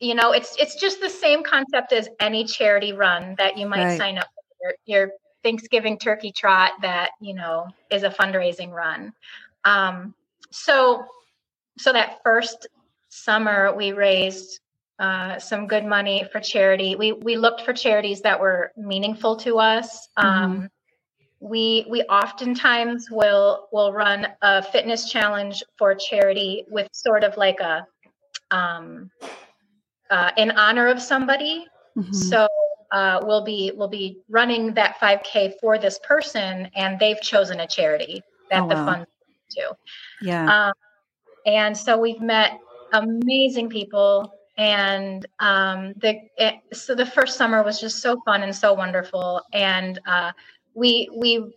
you 0.00 0.14
know 0.14 0.32
it's 0.32 0.56
it's 0.58 0.76
just 0.76 1.00
the 1.00 1.10
same 1.10 1.42
concept 1.42 1.92
as 1.92 2.08
any 2.20 2.44
charity 2.44 2.92
run 2.92 3.34
that 3.38 3.56
you 3.56 3.66
might 3.66 3.84
right. 3.84 3.98
sign 3.98 4.18
up 4.18 4.28
for 4.34 4.52
your, 4.62 4.74
your, 4.86 5.10
thanksgiving 5.44 5.96
turkey 5.96 6.32
trot 6.32 6.72
that 6.82 7.10
you 7.20 7.32
know 7.32 7.68
is 7.92 8.02
a 8.02 8.10
fundraising 8.10 8.72
run. 8.72 9.12
Um, 9.64 10.12
so 10.50 11.04
so 11.78 11.92
that 11.92 12.18
first 12.24 12.66
summer 13.08 13.72
we 13.74 13.92
raised 13.92 14.60
uh, 14.98 15.38
some 15.38 15.66
good 15.66 15.84
money 15.84 16.24
for 16.32 16.40
charity. 16.40 16.96
We 16.96 17.12
we 17.12 17.36
looked 17.36 17.62
for 17.62 17.72
charities 17.72 18.20
that 18.22 18.40
were 18.40 18.72
meaningful 18.76 19.36
to 19.36 19.58
us. 19.58 20.08
Mm-hmm. 20.18 20.28
Um, 20.28 20.68
we 21.40 21.86
we 21.88 22.02
oftentimes 22.02 23.08
will 23.10 23.68
will 23.72 23.92
run 23.92 24.26
a 24.42 24.62
fitness 24.62 25.10
challenge 25.10 25.62
for 25.76 25.94
charity 25.94 26.64
with 26.68 26.88
sort 26.92 27.22
of 27.22 27.36
like 27.36 27.60
a 27.60 27.86
um, 28.50 29.10
uh, 30.10 30.32
in 30.36 30.50
honor 30.52 30.88
of 30.88 31.00
somebody. 31.00 31.64
Mm-hmm. 31.96 32.12
So 32.12 32.48
uh, 32.90 33.20
we'll 33.22 33.44
be 33.44 33.72
we'll 33.76 33.88
be 33.88 34.22
running 34.28 34.74
that 34.74 34.96
5K 35.00 35.54
for 35.60 35.78
this 35.78 36.00
person, 36.02 36.68
and 36.74 36.98
they've 36.98 37.20
chosen 37.20 37.60
a 37.60 37.66
charity 37.66 38.22
that 38.50 38.62
oh, 38.62 38.68
the 38.68 38.74
wow. 38.74 38.86
fund 38.86 39.06
to. 39.50 39.76
Yeah. 40.22 40.68
Um, 40.68 40.72
and 41.46 41.76
so 41.76 41.98
we've 41.98 42.20
met 42.20 42.58
amazing 42.92 43.68
people 43.68 44.32
and 44.58 45.24
um, 45.38 45.94
the 45.96 46.20
it, 46.36 46.56
so 46.72 46.94
the 46.94 47.06
first 47.06 47.36
summer 47.36 47.62
was 47.62 47.80
just 47.80 48.02
so 48.02 48.20
fun 48.24 48.42
and 48.42 48.54
so 48.54 48.74
wonderful. 48.74 49.40
And 49.52 49.98
uh, 50.06 50.32
we 50.74 51.08
we 51.16 51.54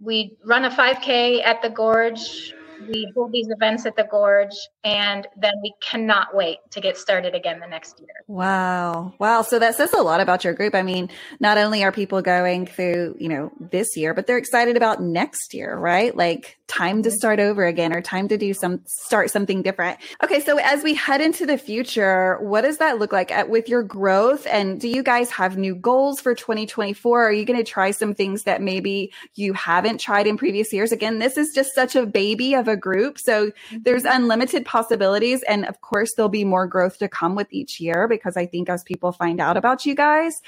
we 0.00 0.38
run 0.46 0.64
a 0.64 0.70
5k 0.70 1.44
at 1.44 1.60
the 1.60 1.68
gorge 1.68 2.54
we 2.88 3.10
hold 3.14 3.32
these 3.32 3.48
events 3.48 3.86
at 3.86 3.96
the 3.96 4.04
gorge 4.10 4.54
and 4.84 5.26
then 5.36 5.52
we 5.62 5.72
cannot 5.82 6.34
wait 6.34 6.58
to 6.70 6.80
get 6.80 6.96
started 6.96 7.34
again 7.34 7.60
the 7.60 7.66
next 7.66 8.00
year. 8.00 8.08
Wow. 8.26 9.14
Wow. 9.18 9.42
So 9.42 9.58
that 9.58 9.74
says 9.74 9.92
a 9.92 10.02
lot 10.02 10.20
about 10.20 10.44
your 10.44 10.54
group. 10.54 10.74
I 10.74 10.82
mean 10.82 11.10
not 11.40 11.58
only 11.58 11.84
are 11.84 11.92
people 11.92 12.22
going 12.22 12.66
through 12.66 13.16
you 13.18 13.28
know 13.28 13.52
this 13.60 13.96
year 13.96 14.14
but 14.14 14.26
they're 14.26 14.38
excited 14.38 14.76
about 14.76 15.02
next 15.02 15.52
year 15.52 15.76
right? 15.76 16.16
Like 16.16 16.58
time 16.66 17.02
to 17.02 17.08
mm-hmm. 17.08 17.16
start 17.16 17.40
over 17.40 17.66
again 17.66 17.92
or 17.92 18.00
time 18.00 18.28
to 18.28 18.38
do 18.38 18.54
some 18.54 18.80
start 18.86 19.30
something 19.30 19.62
different. 19.62 19.98
Okay. 20.22 20.40
So 20.40 20.58
as 20.58 20.82
we 20.82 20.94
head 20.94 21.20
into 21.20 21.46
the 21.46 21.58
future 21.58 22.38
what 22.40 22.62
does 22.62 22.78
that 22.78 22.98
look 22.98 23.12
like 23.12 23.30
at, 23.30 23.50
with 23.50 23.68
your 23.68 23.82
growth? 23.82 24.46
And 24.46 24.80
do 24.80 24.88
you 24.88 25.02
guys 25.02 25.30
have 25.30 25.58
new 25.58 25.74
goals 25.74 26.20
for 26.20 26.34
2024 26.34 27.24
are 27.24 27.32
you 27.32 27.44
going 27.44 27.58
to 27.58 27.64
try 27.64 27.90
some 27.90 28.14
things 28.14 28.44
that 28.44 28.62
maybe 28.62 29.12
you 29.34 29.52
haven't 29.52 29.98
tried 29.98 30.26
in 30.26 30.38
previous 30.38 30.72
years? 30.72 30.92
Again 30.92 31.18
this 31.18 31.36
is 31.36 31.52
just 31.54 31.74
such 31.74 31.94
a 31.94 32.06
baby 32.06 32.54
of 32.54 32.68
a 32.70 32.76
group. 32.76 33.18
So 33.18 33.52
there's 33.84 34.04
Mm-hmm. 34.04 34.22
unlimited 34.22 34.64
possibilities. 34.64 35.42
And 35.42 35.66
of 35.66 35.80
course, 35.82 36.14
there'll 36.14 36.30
be 36.30 36.44
more 36.44 36.66
growth 36.66 36.98
to 36.98 37.08
come 37.08 37.34
with 37.34 37.48
each 37.50 37.80
year 37.80 38.08
because 38.08 38.36
I 38.36 38.46
think 38.46 38.68
as 38.70 38.82
people 38.82 39.12
find 39.12 39.40
out 39.40 39.56
about 39.56 39.84
you 39.84 39.94
guys, 39.94 40.40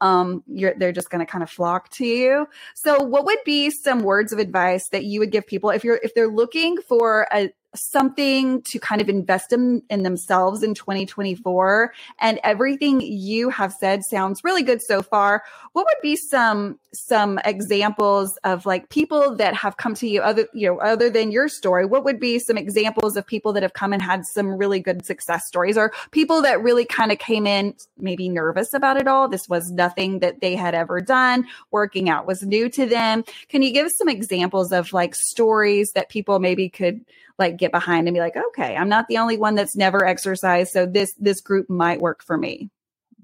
um, 0.00 0.42
you're, 0.46 0.74
they're 0.76 0.92
just 0.92 1.10
going 1.10 1.24
to 1.24 1.30
kind 1.30 1.42
of 1.42 1.50
flock 1.50 1.88
to 1.90 2.04
you. 2.04 2.46
So 2.74 3.02
what 3.02 3.24
would 3.24 3.38
be 3.44 3.70
some 3.70 4.00
words 4.00 4.32
of 4.32 4.38
advice 4.38 4.88
that 4.90 5.04
you 5.04 5.20
would 5.20 5.30
give 5.30 5.46
people 5.46 5.70
if 5.70 5.84
you're, 5.84 6.00
if 6.02 6.14
they're 6.14 6.28
looking 6.28 6.76
for 6.88 7.26
a, 7.32 7.50
something 7.76 8.62
to 8.62 8.78
kind 8.78 9.00
of 9.00 9.08
invest 9.08 9.52
in, 9.52 9.82
in 9.90 10.02
themselves 10.02 10.62
in 10.62 10.74
2024 10.74 11.92
and 12.18 12.40
everything 12.42 13.00
you 13.00 13.50
have 13.50 13.72
said 13.72 14.02
sounds 14.04 14.42
really 14.42 14.62
good 14.62 14.82
so 14.82 15.02
far. 15.02 15.42
What 15.72 15.84
would 15.84 16.02
be 16.02 16.16
some 16.16 16.78
some 16.92 17.38
examples 17.44 18.38
of 18.44 18.64
like 18.64 18.88
people 18.88 19.36
that 19.36 19.54
have 19.54 19.76
come 19.76 19.94
to 19.94 20.08
you 20.08 20.22
other 20.22 20.48
you 20.54 20.66
know 20.66 20.78
other 20.80 21.10
than 21.10 21.30
your 21.30 21.48
story? 21.48 21.84
What 21.84 22.04
would 22.04 22.18
be 22.18 22.38
some 22.38 22.56
examples 22.56 23.16
of 23.16 23.26
people 23.26 23.52
that 23.52 23.62
have 23.62 23.74
come 23.74 23.92
and 23.92 24.02
had 24.02 24.24
some 24.24 24.48
really 24.48 24.80
good 24.80 25.04
success 25.04 25.46
stories 25.46 25.76
or 25.76 25.92
people 26.10 26.42
that 26.42 26.62
really 26.62 26.84
kind 26.84 27.12
of 27.12 27.18
came 27.18 27.46
in 27.46 27.74
maybe 27.98 28.28
nervous 28.28 28.72
about 28.72 28.96
it 28.96 29.06
all? 29.06 29.28
This 29.28 29.48
was 29.48 29.70
nothing 29.70 30.20
that 30.20 30.40
they 30.40 30.54
had 30.54 30.74
ever 30.74 31.00
done. 31.00 31.46
Working 31.70 32.08
out 32.08 32.26
was 32.26 32.42
new 32.42 32.68
to 32.70 32.86
them. 32.86 33.24
Can 33.48 33.62
you 33.62 33.72
give 33.72 33.90
some 33.90 34.08
examples 34.08 34.72
of 34.72 34.92
like 34.92 35.14
stories 35.14 35.92
that 35.92 36.08
people 36.08 36.38
maybe 36.38 36.68
could 36.68 37.04
like 37.38 37.56
get 37.56 37.72
behind 37.72 38.08
and 38.08 38.14
be 38.14 38.20
like 38.20 38.36
okay 38.36 38.76
i'm 38.76 38.88
not 38.88 39.06
the 39.08 39.18
only 39.18 39.36
one 39.36 39.54
that's 39.54 39.76
never 39.76 40.06
exercised 40.06 40.72
so 40.72 40.86
this 40.86 41.14
this 41.18 41.40
group 41.40 41.68
might 41.68 42.00
work 42.00 42.22
for 42.22 42.36
me 42.36 42.70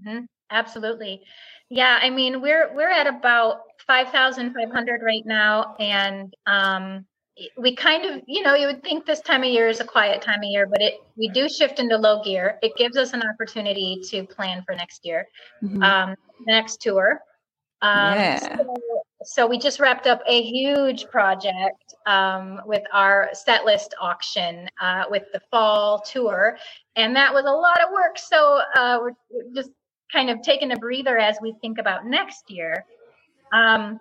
Mhm. 0.04 0.26
Absolutely. 0.50 1.22
Yeah, 1.70 1.98
I 2.02 2.10
mean, 2.10 2.42
we're 2.42 2.74
we're 2.74 2.90
at 2.90 3.06
about 3.06 3.62
5,500 3.86 5.02
right 5.02 5.24
now 5.24 5.74
and 5.78 6.34
um 6.46 7.06
we 7.56 7.74
kind 7.74 8.04
of, 8.04 8.22
you 8.26 8.42
know, 8.42 8.54
you 8.54 8.66
would 8.66 8.82
think 8.82 9.06
this 9.06 9.20
time 9.22 9.42
of 9.42 9.48
year 9.48 9.66
is 9.66 9.80
a 9.80 9.84
quiet 9.84 10.20
time 10.20 10.40
of 10.40 10.44
year, 10.44 10.66
but 10.66 10.82
it 10.82 10.94
we 11.16 11.28
do 11.28 11.48
shift 11.48 11.78
into 11.78 11.96
low 11.96 12.22
gear. 12.22 12.58
It 12.62 12.76
gives 12.76 12.96
us 12.98 13.14
an 13.14 13.22
opportunity 13.22 14.00
to 14.10 14.26
plan 14.26 14.62
for 14.66 14.74
next 14.74 15.06
year. 15.06 15.26
Mhm. 15.62 15.82
Um 15.82 16.14
the 16.44 16.52
next 16.52 16.82
tour. 16.82 17.20
Um 17.80 18.12
Yeah. 18.18 18.56
so, 18.58 18.91
so 19.24 19.46
we 19.46 19.58
just 19.58 19.80
wrapped 19.80 20.06
up 20.06 20.20
a 20.26 20.42
huge 20.42 21.06
project 21.10 21.94
um, 22.06 22.60
with 22.66 22.82
our 22.92 23.30
set 23.32 23.64
list 23.64 23.94
auction 24.00 24.68
uh, 24.80 25.04
with 25.10 25.24
the 25.32 25.40
fall 25.50 26.00
tour 26.00 26.56
and 26.96 27.14
that 27.16 27.32
was 27.32 27.44
a 27.44 27.50
lot 27.50 27.80
of 27.82 27.90
work. 27.92 28.18
So 28.18 28.60
uh, 28.74 28.98
we're 29.00 29.14
just 29.54 29.70
kind 30.12 30.28
of 30.28 30.42
taking 30.42 30.72
a 30.72 30.76
breather 30.76 31.16
as 31.18 31.38
we 31.40 31.54
think 31.60 31.78
about 31.78 32.06
next 32.06 32.50
year. 32.50 32.84
Um, 33.52 33.98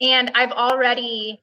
and 0.00 0.30
i've 0.34 0.52
already 0.52 1.40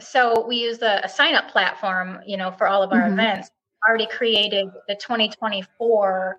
so 0.00 0.44
we 0.46 0.56
use 0.56 0.82
a, 0.82 1.00
a 1.04 1.08
sign 1.08 1.34
up 1.34 1.48
platform 1.48 2.18
you 2.26 2.36
know 2.36 2.50
for 2.50 2.66
all 2.66 2.82
of 2.82 2.92
our 2.92 3.02
Mhm. 3.08 3.12
events. 3.12 3.50
Already 3.88 4.06
created 4.06 4.68
the 4.88 4.94
2024 4.94 6.36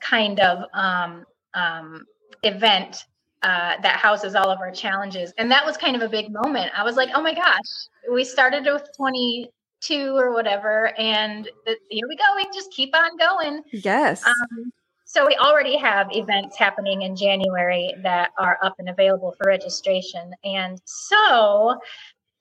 kind 0.00 0.40
of 0.40 0.64
um, 0.74 1.24
um, 1.54 2.04
event 2.42 3.06
uh, 3.42 3.80
that 3.82 3.96
houses 3.96 4.34
all 4.34 4.50
of 4.50 4.60
our 4.60 4.70
challenges. 4.70 5.32
And 5.38 5.50
that 5.50 5.64
was 5.64 5.76
kind 5.76 5.96
of 5.96 6.02
a 6.02 6.08
big 6.08 6.30
moment. 6.30 6.72
I 6.76 6.84
was 6.84 6.96
like 6.96 7.10
oh 7.14 7.22
my 7.22 7.34
gosh 7.34 7.88
we 8.10 8.24
started 8.24 8.64
with 8.64 8.88
22 8.96 10.16
or 10.16 10.32
whatever 10.32 10.98
and 10.98 11.48
here 11.88 12.08
we 12.08 12.16
go 12.16 12.24
we 12.36 12.44
just 12.54 12.70
keep 12.72 12.94
on 12.94 13.16
going. 13.16 13.62
Yes. 13.72 14.24
Um, 14.24 14.72
so 15.04 15.26
we 15.26 15.34
already 15.36 15.76
have 15.76 16.06
events 16.12 16.56
happening 16.56 17.02
in 17.02 17.16
January 17.16 17.92
that 18.04 18.30
are 18.38 18.58
up 18.62 18.76
and 18.78 18.88
available 18.88 19.34
for 19.36 19.48
registration. 19.48 20.32
And 20.44 20.80
so 20.84 21.80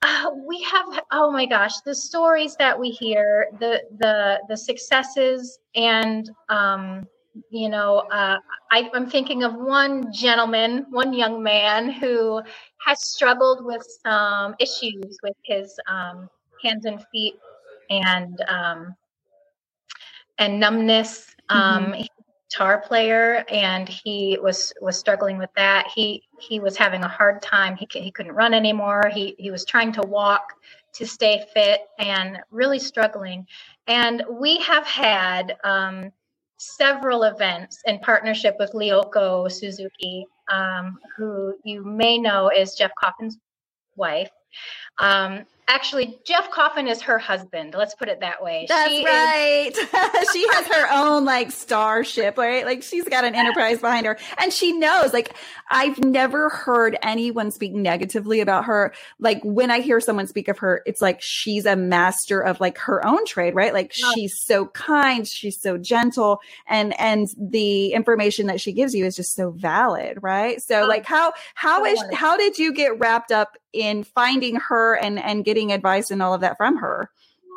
uh, 0.01 0.29
we 0.47 0.61
have 0.63 0.85
oh 1.11 1.31
my 1.31 1.45
gosh, 1.45 1.79
the 1.81 1.95
stories 1.95 2.55
that 2.57 2.79
we 2.79 2.89
hear, 2.89 3.47
the 3.59 3.81
the 3.97 4.39
the 4.47 4.55
successes 4.55 5.59
and 5.75 6.29
um 6.49 7.07
you 7.49 7.69
know, 7.69 7.99
uh, 8.11 8.37
I, 8.71 8.89
I'm 8.93 9.09
thinking 9.09 9.43
of 9.43 9.53
one 9.55 10.11
gentleman, 10.13 10.85
one 10.89 11.13
young 11.13 11.41
man 11.43 11.91
who 11.91 12.41
has 12.85 13.01
struggled 13.01 13.65
with 13.65 13.85
some 14.05 14.55
issues 14.59 15.17
with 15.23 15.35
his 15.43 15.79
um, 15.87 16.29
hands 16.63 16.85
and 16.85 17.03
feet 17.11 17.35
and 17.89 18.41
um, 18.47 18.95
and 20.37 20.59
numbness. 20.59 21.35
Um, 21.49 21.93
he's 21.93 22.07
a 22.07 22.23
guitar 22.49 22.79
player, 22.79 23.43
and 23.49 23.89
he 23.89 24.37
was 24.41 24.73
was 24.81 24.97
struggling 24.97 25.37
with 25.37 25.49
that. 25.55 25.87
He 25.93 26.23
he 26.39 26.59
was 26.59 26.77
having 26.77 27.03
a 27.03 27.07
hard 27.07 27.41
time. 27.41 27.75
He 27.75 27.87
he 27.91 28.11
couldn't 28.11 28.33
run 28.33 28.53
anymore. 28.53 29.09
He 29.13 29.35
he 29.37 29.51
was 29.51 29.65
trying 29.65 29.91
to 29.93 30.01
walk 30.01 30.53
to 30.93 31.05
stay 31.05 31.45
fit 31.53 31.81
and 31.99 32.39
really 32.51 32.79
struggling. 32.79 33.45
And 33.87 34.23
we 34.29 34.57
have 34.59 34.85
had 34.85 35.57
um, 35.63 36.11
several 36.59 37.23
events 37.23 37.79
in 37.85 37.99
partnership 37.99 38.55
with 38.59 38.73
Lyoko 38.73 39.49
Suzuki, 39.51 40.25
um, 40.51 40.97
who 41.17 41.55
you 41.63 41.83
may 41.83 42.17
know 42.17 42.51
is 42.55 42.75
Jeff 42.75 42.91
Coffin's 43.01 43.37
wife. 43.95 44.29
Um, 44.99 45.45
actually, 45.67 46.17
Jeff 46.25 46.49
Coffin 46.51 46.87
is 46.87 47.01
her 47.03 47.19
husband. 47.19 47.75
Let's 47.77 47.93
put 47.95 48.09
it 48.09 48.19
that 48.21 48.43
way. 48.43 48.65
That's 48.67 48.89
She 48.89 48.97
is- 49.01 49.05
right. 49.05 49.71
she 50.33 50.47
has 50.53 50.65
her 50.67 50.87
own 50.91 51.25
like 51.25 51.51
starship, 51.51 52.37
right? 52.37 52.65
Like 52.65 52.81
she's 52.83 53.03
got 53.05 53.23
an 53.23 53.35
enterprise 53.35 53.79
behind 53.79 54.05
her 54.07 54.17
and 54.39 54.51
she 54.51 54.71
knows 54.73 55.13
like 55.13 55.33
I've 55.71 55.99
never 55.99 56.49
heard 56.49 56.97
anyone 57.03 57.51
speak 57.51 57.73
negatively 57.73 58.39
about 58.41 58.65
her. 58.65 58.91
Like 59.19 59.39
when 59.43 59.69
I 59.69 59.81
hear 59.81 59.99
someone 60.01 60.25
speak 60.25 60.47
of 60.47 60.57
her, 60.57 60.81
it's 60.87 61.01
like 61.01 61.21
she's 61.21 61.67
a 61.67 61.75
master 61.75 62.41
of 62.41 62.59
like 62.59 62.79
her 62.79 63.05
own 63.05 63.23
trade, 63.25 63.53
right? 63.53 63.71
Like 63.71 63.93
Yeah. 63.95 64.11
she's 64.15 64.41
so 64.43 64.65
kind, 64.67 65.27
she's 65.27 65.61
so 65.61 65.77
gentle 65.77 66.39
and 66.67 66.99
and 66.99 67.27
the 67.39 67.93
information 67.93 68.47
that 68.47 68.59
she 68.59 68.73
gives 68.73 68.95
you 68.95 69.05
is 69.05 69.15
just 69.15 69.35
so 69.35 69.51
valid, 69.51 70.17
right? 70.23 70.59
So 70.63 70.83
Oh, 70.83 70.87
like 70.87 71.05
how 71.05 71.33
how 71.53 71.85
is 71.85 72.01
how 72.13 72.35
did 72.37 72.57
you 72.57 72.73
get 72.73 72.97
wrapped 72.99 73.31
up 73.31 73.55
in 73.71 74.03
finding 74.03 74.55
her 74.55 74.88
and 74.95 75.19
and 75.19 75.45
getting 75.45 75.71
advice 75.71 76.11
and 76.11 76.21
all 76.21 76.33
of 76.33 76.41
that 76.41 76.57
from 76.57 76.77
her? 76.77 77.09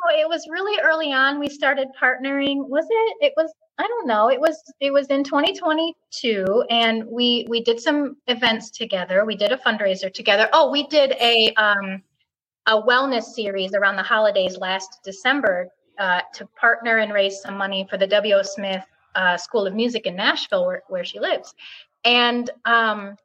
Oh, 0.05 0.19
it 0.19 0.27
was 0.27 0.47
really 0.49 0.79
early 0.81 1.13
on 1.13 1.39
we 1.39 1.49
started 1.49 1.87
partnering. 1.99 2.67
Was 2.67 2.85
it? 2.89 3.17
It 3.21 3.33
was 3.37 3.53
i 3.79 3.87
don't 3.87 4.07
know. 4.07 4.29
It 4.29 4.39
was 4.39 4.61
it 4.79 4.91
was 4.91 5.07
in 5.07 5.23
2022 5.23 6.65
and 6.69 7.05
we 7.05 7.45
we 7.49 7.61
did 7.63 7.79
some 7.79 8.17
events 8.27 8.69
together. 8.69 9.25
We 9.25 9.35
did 9.35 9.51
a 9.51 9.57
fundraiser 9.57 10.13
together. 10.13 10.49
Oh 10.53 10.69
we 10.71 10.87
did 10.87 11.13
a 11.13 11.53
um 11.55 12.01
a 12.67 12.81
wellness 12.81 13.23
series 13.23 13.73
around 13.73 13.97
the 13.97 14.03
holidays 14.03 14.57
last 14.57 14.99
december 15.03 15.67
uh, 15.99 16.21
to 16.33 16.47
partner 16.59 16.97
and 16.99 17.13
raise 17.13 17.41
some 17.41 17.57
money 17.57 17.85
for 17.89 17.97
the 17.97 18.07
w.o 18.07 18.41
smith 18.41 18.85
uh, 19.15 19.37
school 19.37 19.67
of 19.67 19.75
music 19.75 20.05
in 20.05 20.15
nashville 20.15 20.65
where, 20.65 20.81
where 20.87 21.05
she 21.05 21.19
lives. 21.19 21.53
And 22.05 22.49
um 22.65 23.17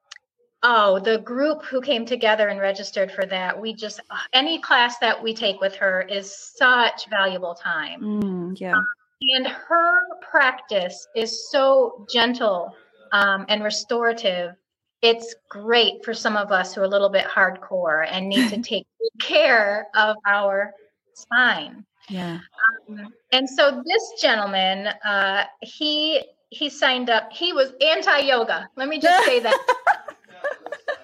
Oh, 0.63 0.99
the 0.99 1.19
group 1.19 1.65
who 1.65 1.81
came 1.81 2.05
together 2.05 2.49
and 2.49 2.59
registered 2.59 3.13
for 3.13 3.25
that, 3.27 3.59
we 3.59 3.73
just, 3.73 4.01
any 4.33 4.61
class 4.61 4.99
that 4.99 5.23
we 5.23 5.33
take 5.33 5.61
with 5.61 5.75
her 5.77 6.03
is 6.03 6.35
such 6.57 7.09
valuable 7.09 7.55
time. 7.55 8.01
Mm, 8.01 8.61
yeah. 8.61 8.75
And 9.37 9.47
her 9.47 10.01
practice 10.21 11.07
is 11.15 11.51
so 11.51 12.07
gentle 12.13 12.75
um, 13.13 13.47
and 13.49 13.63
restorative. 13.63 14.55
It's 15.01 15.35
great 15.49 16.05
for 16.05 16.13
some 16.13 16.37
of 16.37 16.51
us 16.51 16.75
who 16.75 16.81
are 16.81 16.85
a 16.85 16.89
little 16.89 17.09
bit 17.09 17.27
hardcore 17.27 18.07
and 18.11 18.29
need 18.29 18.51
to 18.51 18.61
take 18.63 18.87
care 19.21 19.87
of 19.95 20.17
our 20.27 20.73
spine. 21.15 21.85
Yeah. 22.09 22.39
Um, 22.89 23.09
and 23.33 23.49
so 23.49 23.83
this 23.85 24.21
gentleman, 24.21 24.89
uh, 25.05 25.45
he 25.61 26.23
he 26.51 26.71
signed 26.71 27.11
up. 27.11 27.31
He 27.33 27.53
was 27.53 27.73
anti 27.81 28.21
yoga. 28.21 28.69
Let 28.77 28.89
me 28.89 28.99
just 28.99 29.27
say 29.27 29.41
that 29.41 29.55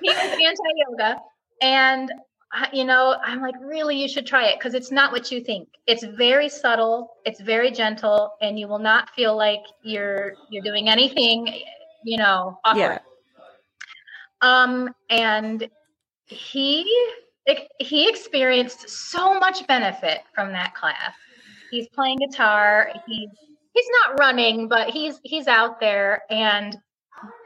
he 0.05 0.11
was 0.11 0.17
anti 0.19 0.71
yoga, 0.89 1.21
and 1.63 2.13
I- 2.53 2.69
you 2.73 2.85
know, 2.85 3.17
I'm 3.25 3.41
like, 3.43 3.57
really, 3.61 4.01
you 4.01 4.09
should 4.09 4.27
try 4.27 4.47
it 4.47 4.59
because 4.59 4.75
it's 4.75 4.93
not 4.93 5.11
what 5.11 5.33
you 5.33 5.41
think. 5.41 5.69
It's 5.89 6.05
very 6.05 6.49
subtle. 6.49 7.17
It's 7.25 7.41
very 7.41 7.71
gentle, 7.73 8.35
and 8.41 8.59
you 8.59 8.69
will 8.69 8.79
not 8.79 9.11
feel 9.11 9.37
like 9.37 9.63
you're 9.83 10.35
you're 10.51 10.63
doing 10.63 10.89
anything, 10.89 11.49
you 12.05 12.17
know, 12.17 12.59
awkward. 12.65 12.81
Yeah. 12.81 12.99
Um, 14.41 14.95
and 15.11 15.69
he 16.27 16.85
he 17.79 18.09
experienced 18.09 18.89
so 18.89 19.39
much 19.39 19.67
benefit 19.67 20.21
from 20.35 20.53
that 20.53 20.75
class. 20.75 21.15
He's 21.71 21.89
playing 21.89 22.19
guitar. 22.19 22.93
He's 23.07 23.31
he's 23.73 23.87
not 24.03 24.19
running, 24.19 24.69
but 24.69 24.91
he's 24.91 25.19
he's 25.25 25.49
out 25.49 25.81
there 25.81 26.23
and 26.31 26.77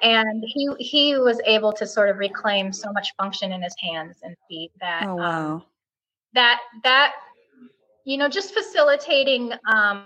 and 0.02 0.42
he 0.46 0.68
he 0.78 1.16
was 1.16 1.40
able 1.46 1.72
to 1.72 1.87
sort 1.87 2.09
of 2.09 2.18
reclaim 2.18 2.72
so 2.72 2.92
much 2.92 3.14
function 3.16 3.52
in 3.52 3.62
his 3.62 3.74
hands 3.81 4.18
and 4.22 4.35
feet 4.48 4.70
that 4.81 5.04
Oh 5.07 5.18
um, 5.18 5.64
that 6.35 6.61
that 6.85 7.14
you 8.04 8.16
know 8.16 8.28
just 8.28 8.54
facilitating 8.54 9.52
um 9.70 10.04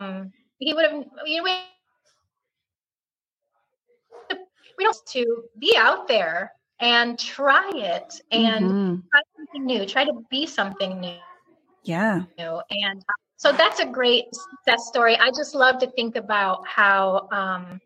um, 0.00 0.32
he 0.58 0.72
would 0.74 0.84
have 0.84 1.04
you 1.26 1.38
know 1.38 1.44
we, 1.44 1.52
we 4.78 4.84
don't 4.84 4.96
to 5.06 5.44
be 5.58 5.76
out 5.76 6.06
there 6.06 6.52
and 6.80 7.18
try 7.18 7.70
it 7.74 8.20
and 8.30 8.64
mm-hmm. 8.64 8.94
try 9.10 9.20
something 9.36 9.66
new. 9.66 9.84
Try 9.84 10.04
to 10.04 10.24
be 10.30 10.46
something 10.46 11.00
new. 11.00 11.16
Yeah. 11.82 12.22
New. 12.38 12.60
And 12.70 13.04
so 13.38 13.52
that's 13.52 13.78
a 13.78 13.86
great 13.86 14.26
success 14.34 14.88
story. 14.88 15.16
I 15.16 15.30
just 15.30 15.54
love 15.54 15.78
to 15.78 15.90
think 15.92 16.16
about 16.16 16.66
how 16.66 17.28
um, 17.30 17.80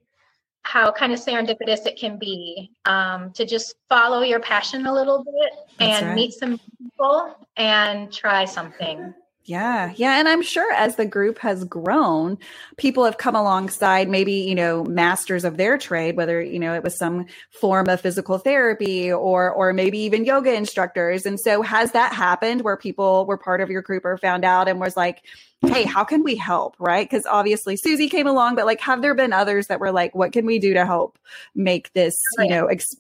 how 0.63 0.91
kind 0.91 1.13
of 1.13 1.21
serendipitous 1.21 1.87
it 1.87 1.99
can 1.99 2.19
be 2.19 2.71
um, 2.87 3.33
to 3.33 3.45
just 3.45 3.75
follow 3.89 4.23
your 4.23 4.41
passion 4.41 4.87
a 4.87 4.93
little 4.93 5.23
bit 5.23 5.53
that's 5.79 6.01
and 6.01 6.07
right. 6.09 6.15
meet 6.15 6.33
some 6.33 6.59
people 6.79 7.37
and 7.59 8.11
try 8.11 8.47
something. 8.47 9.13
Yeah. 9.45 9.93
Yeah. 9.97 10.19
And 10.21 10.29
I'm 10.29 10.43
sure 10.43 10.73
as 10.75 10.95
the 10.95 11.05
group 11.05 11.39
has 11.39 11.65
grown, 11.65 12.39
people 12.77 13.05
have 13.05 13.19
come 13.19 13.35
alongside 13.35 14.09
maybe, 14.09 14.35
you 14.35 14.55
know, 14.55 14.85
masters 14.85 15.45
of 15.45 15.57
their 15.57 15.77
trade, 15.79 16.17
whether, 16.17 16.41
you 16.41 16.61
know, 16.61 16.75
it 16.75 16.85
was 16.85 16.97
some 16.97 17.27
form 17.51 17.89
of 17.89 18.01
physical 18.01 18.39
therapy 18.39 19.13
or, 19.13 19.51
or 19.51 19.73
maybe 19.73 19.99
even 19.99 20.25
yoga 20.25 20.55
instructors. 20.55 21.27
And 21.27 21.41
so 21.41 21.61
has 21.63 21.91
that 21.91 22.13
happened 22.13 22.63
where 22.63 22.77
people 22.77 23.27
were 23.27 23.37
part 23.37 23.61
of 23.61 23.69
your 23.69 23.83
group 23.83 24.05
or 24.05 24.17
found 24.17 24.45
out 24.45 24.69
and 24.69 24.79
was 24.79 24.97
like, 24.97 25.25
Hey, 25.61 25.85
how 25.85 26.05
can 26.05 26.23
we 26.23 26.37
help? 26.37 26.77
Right. 26.79 27.09
Cause 27.09 27.27
obviously 27.29 27.77
Susie 27.77 28.09
came 28.09 28.29
along, 28.29 28.55
but 28.55 28.67
like, 28.67 28.81
have 28.81 29.03
there 29.03 29.15
been 29.15 29.33
others 29.33 29.67
that 29.67 29.81
were 29.81 29.93
like, 29.93 30.15
what 30.15 30.33
can 30.33 30.47
we 30.47 30.61
do 30.61 30.75
to 30.75 30.87
help 30.87 31.19
make 31.55 31.93
this, 31.95 32.15
you 32.39 32.49
know, 32.49 32.67
ex- 32.67 32.97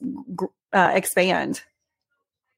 uh, 0.72 0.90
expand? 0.94 1.62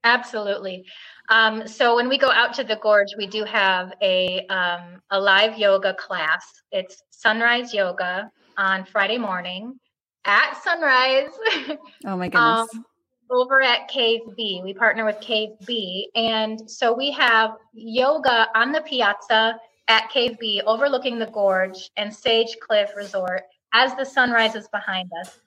Absolutely. 0.05 0.85
Um, 1.31 1.67
so 1.67 1.97
when 1.97 2.09
we 2.09 2.19
go 2.19 2.31
out 2.31 2.53
to 2.55 2.65
the 2.65 2.77
gorge, 2.77 3.15
we 3.17 3.27
do 3.27 3.45
have 3.45 3.93
a 4.03 4.47
um, 4.49 5.01
a 5.11 5.19
live 5.19 5.59
yoga 5.59 5.95
class. 5.95 6.47
It's 6.71 7.03
sunrise 7.11 7.73
yoga 7.73 8.31
on 8.57 8.85
Friday 8.85 9.19
morning 9.19 9.79
at 10.25 10.63
sunrise. 10.63 11.31
Oh 12.07 12.17
my 12.17 12.29
goodness. 12.29 12.69
um, 12.75 12.85
over 13.31 13.63
at 13.63 13.89
Cave 13.89 14.21
B. 14.37 14.61
We 14.63 14.75
partner 14.75 15.05
with 15.05 15.21
Cave 15.21 15.51
B. 15.67 16.11
And 16.15 16.71
so 16.71 16.93
we 16.93 17.11
have 17.13 17.53
yoga 17.73 18.49
on 18.55 18.73
the 18.73 18.83
piazza 18.83 19.59
at 19.89 20.11
Cave 20.11 20.39
B 20.39 20.61
overlooking 20.67 21.19
the 21.19 21.27
gorge 21.27 21.91
and 21.97 22.15
Sage 22.15 22.57
Cliff 22.61 22.91
Resort 22.97 23.43
as 23.73 23.95
the 23.97 24.05
sun 24.05 24.31
rises 24.31 24.69
behind 24.69 25.11
us. 25.21 25.41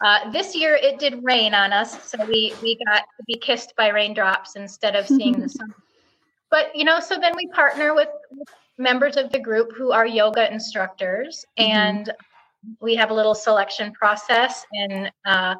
Uh, 0.00 0.30
this 0.30 0.56
year 0.56 0.74
it 0.74 0.98
did 0.98 1.22
rain 1.22 1.54
on 1.54 1.72
us, 1.72 2.02
so 2.08 2.24
we 2.24 2.54
we 2.62 2.78
got 2.86 3.00
to 3.18 3.24
be 3.26 3.36
kissed 3.36 3.74
by 3.76 3.88
raindrops 3.88 4.56
instead 4.56 4.96
of 4.96 5.06
seeing 5.06 5.38
the 5.38 5.48
sun. 5.58 5.74
But 6.50 6.74
you 6.74 6.84
know, 6.84 7.00
so 7.00 7.18
then 7.18 7.34
we 7.36 7.46
partner 7.48 7.94
with, 7.94 8.08
members 8.78 9.18
of 9.18 9.30
the 9.30 9.38
group 9.38 9.72
who 9.76 9.92
are 9.92 10.06
yoga 10.06 10.50
instructors, 10.50 11.44
mm-hmm. 11.58 11.70
and 11.70 12.12
we 12.80 12.94
have 12.94 13.10
a 13.10 13.14
little 13.14 13.34
selection 13.34 13.92
process, 13.92 14.64
and 14.72 15.10
uh, 15.26 15.54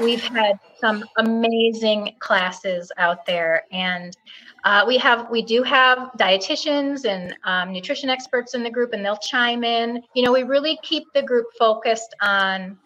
we've 0.00 0.22
had 0.22 0.58
some 0.80 1.04
amazing 1.18 2.14
classes 2.18 2.90
out 2.98 3.24
there, 3.26 3.64
and. 3.70 4.16
Uh, 4.64 4.84
we 4.86 4.96
have 4.96 5.28
we 5.28 5.42
do 5.42 5.64
have 5.64 6.12
dietitians 6.20 7.04
and 7.04 7.34
um, 7.42 7.72
nutrition 7.72 8.08
experts 8.08 8.54
in 8.54 8.62
the 8.62 8.70
group 8.70 8.92
and 8.92 9.04
they'll 9.04 9.16
chime 9.16 9.64
in 9.64 10.00
you 10.14 10.22
know 10.22 10.30
we 10.30 10.44
really 10.44 10.78
keep 10.84 11.02
the 11.14 11.20
group 11.20 11.46
focused 11.58 12.14
on 12.20 12.78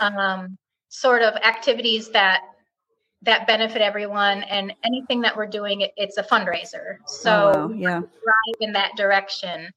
um, 0.00 0.56
sort 0.88 1.22
of 1.22 1.34
activities 1.36 2.10
that 2.10 2.42
that 3.22 3.46
benefit 3.46 3.82
everyone 3.82 4.42
and 4.44 4.72
anything 4.82 5.20
that 5.20 5.36
we're 5.36 5.46
doing 5.46 5.82
it, 5.82 5.92
it's 5.96 6.16
a 6.16 6.22
fundraiser 6.22 6.96
so 7.06 7.52
oh, 7.54 7.66
wow. 7.68 7.74
yeah 7.74 7.98
drive 8.00 8.56
in 8.60 8.72
that 8.72 8.90
direction 8.96 9.70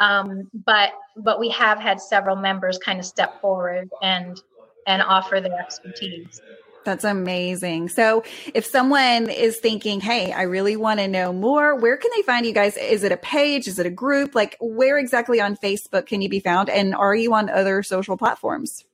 um, 0.00 0.48
but 0.66 0.92
but 1.16 1.38
we 1.38 1.48
have 1.50 1.78
had 1.78 2.00
several 2.00 2.36
members 2.36 2.78
kind 2.78 2.98
of 2.98 3.04
step 3.04 3.40
forward 3.40 3.88
and 4.02 4.40
and 4.86 5.02
offer 5.02 5.40
their 5.40 5.58
expertise 5.58 6.40
that's 6.84 7.04
amazing. 7.04 7.88
So, 7.88 8.24
if 8.54 8.66
someone 8.66 9.30
is 9.30 9.58
thinking, 9.58 10.00
"Hey, 10.00 10.32
I 10.32 10.42
really 10.42 10.76
want 10.76 11.00
to 11.00 11.08
know 11.08 11.32
more," 11.32 11.76
where 11.76 11.96
can 11.96 12.10
they 12.16 12.22
find 12.22 12.44
you 12.44 12.52
guys? 12.52 12.76
Is 12.76 13.04
it 13.04 13.12
a 13.12 13.16
page? 13.16 13.68
Is 13.68 13.78
it 13.78 13.86
a 13.86 13.90
group? 13.90 14.34
Like, 14.34 14.56
where 14.60 14.98
exactly 14.98 15.40
on 15.40 15.56
Facebook 15.56 16.06
can 16.06 16.22
you 16.22 16.28
be 16.28 16.40
found? 16.40 16.68
And 16.68 16.94
are 16.94 17.14
you 17.14 17.34
on 17.34 17.48
other 17.48 17.82
social 17.82 18.16
platforms? 18.16 18.84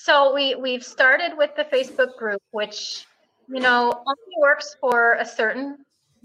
So 0.00 0.32
we 0.32 0.54
we've 0.54 0.84
started 0.84 1.36
with 1.36 1.56
the 1.56 1.64
Facebook 1.64 2.16
group, 2.16 2.40
which 2.52 3.04
you 3.48 3.58
know 3.58 3.92
only 4.06 4.36
works 4.40 4.76
for 4.80 5.14
a 5.14 5.26
certain 5.26 5.78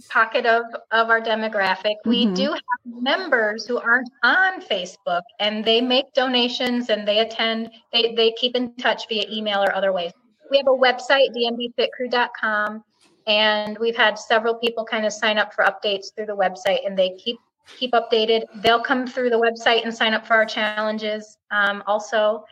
pocket 0.10 0.46
of 0.46 0.66
of 0.92 1.10
our 1.10 1.20
demographic. 1.20 1.96
Mm-hmm. 2.06 2.10
We 2.10 2.26
do 2.28 2.52
have 2.52 2.62
members 2.86 3.66
who 3.66 3.80
aren't 3.80 4.12
on 4.22 4.62
Facebook, 4.62 5.24
and 5.40 5.66
they 5.66 5.82
make 5.82 6.14
donations 6.14 6.92
and 6.92 7.08
they 7.08 7.20
attend. 7.22 7.72
They 7.92 8.14
they 8.14 8.32
keep 8.34 8.56
in 8.56 8.76
touch 8.76 9.08
via 9.10 9.26
email 9.28 9.64
or 9.64 9.76
other 9.76 9.92
ways. 9.92 10.12
We 10.52 10.58
have 10.58 10.68
a 10.68 10.78
website, 10.78 11.30
dmbfitcrew.com, 11.36 12.84
and 13.26 13.78
we've 13.80 13.98
had 13.98 14.20
several 14.20 14.54
people 14.54 14.86
kind 14.86 15.04
of 15.04 15.12
sign 15.12 15.40
up 15.40 15.52
for 15.52 15.66
updates 15.66 16.14
through 16.16 16.28
the 16.28 16.38
website, 16.38 16.86
and 16.86 16.96
they 16.96 17.18
keep 17.18 17.40
keep 17.66 17.94
updated. 17.94 18.44
They'll 18.58 18.84
come 18.84 19.08
through 19.08 19.32
the 19.32 19.40
website 19.40 19.84
and 19.84 19.92
sign 19.92 20.14
up 20.14 20.28
for 20.28 20.36
our 20.36 20.46
challenges. 20.46 21.40
Um, 21.50 21.84
also, 21.88 22.46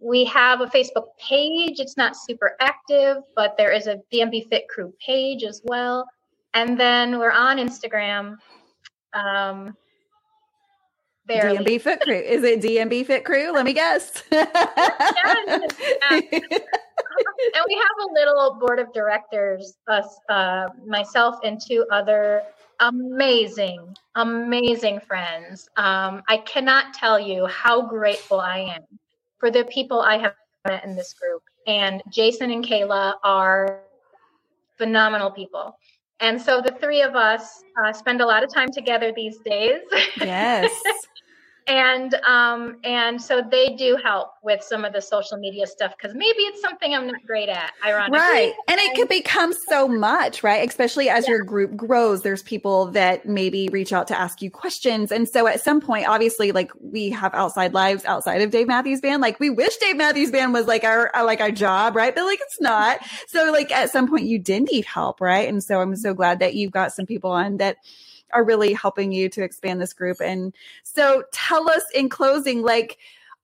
we 0.00 0.24
have 0.26 0.60
a 0.60 0.66
Facebook 0.66 1.06
page. 1.18 1.80
It's 1.80 1.96
not 1.96 2.16
super 2.16 2.56
active, 2.60 3.18
but 3.34 3.56
there 3.56 3.72
is 3.72 3.86
a 3.86 4.00
DMB 4.12 4.48
Fit 4.48 4.68
Crew 4.68 4.92
page 5.04 5.44
as 5.44 5.62
well. 5.64 6.06
And 6.52 6.78
then 6.78 7.18
we're 7.18 7.32
on 7.32 7.56
Instagram. 7.58 8.36
Um, 9.12 9.74
DMB 11.28 11.80
Fit 11.80 12.00
Crew. 12.00 12.14
Is 12.14 12.44
it 12.44 12.60
DMB 12.60 13.06
Fit 13.06 13.24
Crew? 13.24 13.50
Let 13.52 13.64
me 13.64 13.72
guess. 13.72 14.22
yeah. 14.32 14.44
and 16.10 16.20
we 16.20 17.74
have 17.74 17.96
a 18.00 18.12
little 18.12 18.58
board 18.60 18.78
of 18.78 18.92
directors, 18.92 19.78
us, 19.88 20.18
uh, 20.28 20.66
myself, 20.86 21.36
and 21.42 21.58
two 21.60 21.86
other 21.90 22.42
amazing, 22.80 23.96
amazing 24.16 25.00
friends. 25.00 25.68
Um, 25.76 26.22
I 26.28 26.38
cannot 26.44 26.92
tell 26.92 27.18
you 27.18 27.46
how 27.46 27.80
grateful 27.86 28.40
I 28.40 28.58
am 28.58 28.82
for 29.44 29.50
the 29.50 29.64
people 29.64 30.00
I 30.00 30.16
have 30.16 30.32
met 30.66 30.86
in 30.86 30.96
this 30.96 31.12
group. 31.12 31.42
And 31.66 32.02
Jason 32.08 32.50
and 32.50 32.64
Kayla 32.64 33.16
are 33.22 33.82
phenomenal 34.78 35.30
people. 35.30 35.78
And 36.20 36.40
so 36.40 36.62
the 36.62 36.72
three 36.80 37.02
of 37.02 37.14
us 37.14 37.62
uh, 37.84 37.92
spend 37.92 38.22
a 38.22 38.26
lot 38.26 38.42
of 38.42 38.50
time 38.50 38.70
together 38.72 39.12
these 39.14 39.36
days. 39.44 39.82
Yes. 40.16 40.70
and 41.66 42.14
um, 42.26 42.76
and 42.84 43.20
so 43.20 43.42
they 43.50 43.74
do 43.74 43.96
help 44.02 44.32
with 44.42 44.62
some 44.62 44.84
of 44.84 44.92
the 44.92 45.00
social 45.00 45.38
media 45.38 45.66
stuff 45.66 45.94
because 45.96 46.14
maybe 46.14 46.40
it's 46.40 46.60
something 46.60 46.94
I'm 46.94 47.06
not 47.06 47.24
great 47.26 47.48
at. 47.48 47.72
Ironically, 47.84 48.18
right? 48.18 48.52
And 48.68 48.78
it 48.78 48.94
could 48.94 49.08
become 49.08 49.54
so 49.68 49.88
much, 49.88 50.42
right? 50.42 50.68
Especially 50.68 51.08
as 51.08 51.24
yeah. 51.24 51.32
your 51.32 51.42
group 51.42 51.74
grows, 51.74 52.22
there's 52.22 52.42
people 52.42 52.86
that 52.92 53.26
maybe 53.26 53.68
reach 53.68 53.92
out 53.92 54.08
to 54.08 54.18
ask 54.18 54.42
you 54.42 54.50
questions, 54.50 55.10
and 55.10 55.26
so 55.28 55.46
at 55.46 55.60
some 55.60 55.80
point, 55.80 56.06
obviously, 56.06 56.52
like 56.52 56.70
we 56.80 57.10
have 57.10 57.32
outside 57.34 57.72
lives 57.72 58.04
outside 58.04 58.42
of 58.42 58.50
Dave 58.50 58.66
Matthews 58.66 59.00
Band. 59.00 59.22
Like 59.22 59.40
we 59.40 59.48
wish 59.48 59.76
Dave 59.78 59.96
Matthews 59.96 60.30
Band 60.30 60.52
was 60.52 60.66
like 60.66 60.84
our 60.84 61.10
like 61.24 61.40
our 61.40 61.50
job, 61.50 61.96
right? 61.96 62.14
But 62.14 62.24
like 62.24 62.40
it's 62.42 62.60
not. 62.60 63.00
So 63.28 63.50
like 63.52 63.72
at 63.72 63.90
some 63.90 64.08
point, 64.08 64.26
you 64.26 64.38
did 64.38 64.70
need 64.70 64.84
help, 64.84 65.20
right? 65.20 65.48
And 65.48 65.64
so 65.64 65.80
I'm 65.80 65.96
so 65.96 66.12
glad 66.12 66.40
that 66.40 66.54
you've 66.54 66.72
got 66.72 66.92
some 66.92 67.06
people 67.06 67.30
on 67.30 67.56
that 67.56 67.78
are 68.34 68.44
really 68.44 68.72
helping 68.72 69.12
you 69.12 69.28
to 69.30 69.42
expand 69.42 69.80
this 69.80 69.92
group. 69.92 70.18
And 70.20 70.54
so 70.82 71.24
tell 71.32 71.70
us 71.70 71.82
in 71.94 72.08
closing, 72.08 72.62
like, 72.62 72.98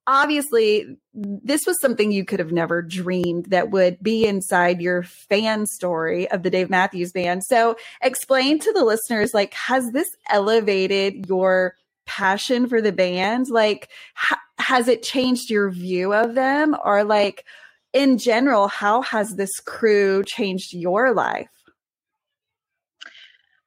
obviously 0.07 0.97
this 1.15 1.67
was 1.67 1.81
something 1.81 2.11
you 2.11 2.25
could 2.25 2.41
have 2.41 2.53
never 2.53 2.83
dreamed 2.83 3.47
that 3.47 3.71
would 3.71 4.03
be 4.03 4.27
inside 4.27 4.81
your 4.81 5.03
fan 5.03 5.67
story 5.67 6.29
of 6.31 6.43
the 6.43 6.51
Dave 6.51 6.71
Matthews 6.71 7.13
band. 7.13 7.45
So 7.45 7.77
explain 8.03 8.59
to 8.61 8.73
the 8.73 8.85
listeners 8.85 9.35
like 9.35 9.55
has 9.55 9.93
this 9.93 10.09
elevated 10.29 11.29
your 11.29 11.75
passion 12.07 12.67
for 12.67 12.81
the 12.81 12.93
band? 12.93 13.51
Like 13.51 13.89
ha- 14.15 14.41
has 14.59 14.89
it 14.89 15.03
changed 15.03 15.49
your 15.51 15.71
view 15.71 16.13
of 16.13 16.35
them 16.35 16.77
or 16.85 17.05
like 17.05 17.45
in 17.93 18.19
general 18.19 18.69
how 18.69 19.03
has 19.03 19.37
this 19.37 19.61
crew 19.61 20.25
changed 20.25 20.73
your 20.73 21.13
life? 21.13 21.51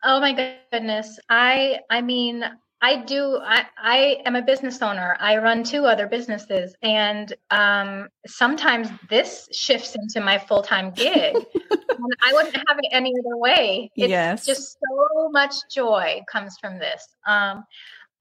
Oh 0.03 0.19
my 0.19 0.57
goodness. 0.71 1.19
I 1.29 1.79
I 1.89 2.01
mean, 2.01 2.43
I 2.81 2.97
do 3.03 3.39
I 3.41 3.65
I 3.77 4.21
am 4.25 4.35
a 4.35 4.41
business 4.41 4.81
owner. 4.81 5.15
I 5.19 5.37
run 5.37 5.63
two 5.63 5.85
other 5.85 6.07
businesses 6.07 6.75
and 6.81 7.33
um 7.51 8.09
sometimes 8.27 8.89
this 9.09 9.47
shifts 9.53 9.95
into 9.95 10.19
my 10.19 10.37
full-time 10.37 10.91
gig. 10.91 11.35
and 11.55 12.13
I 12.21 12.33
wouldn't 12.33 12.55
have 12.55 12.77
it 12.79 12.89
any 12.91 13.13
other 13.19 13.37
way. 13.37 13.89
It's 13.95 14.09
yes. 14.09 14.45
just 14.45 14.77
so 14.79 15.29
much 15.29 15.55
joy 15.73 16.21
comes 16.29 16.57
from 16.59 16.79
this. 16.79 17.07
Um 17.25 17.63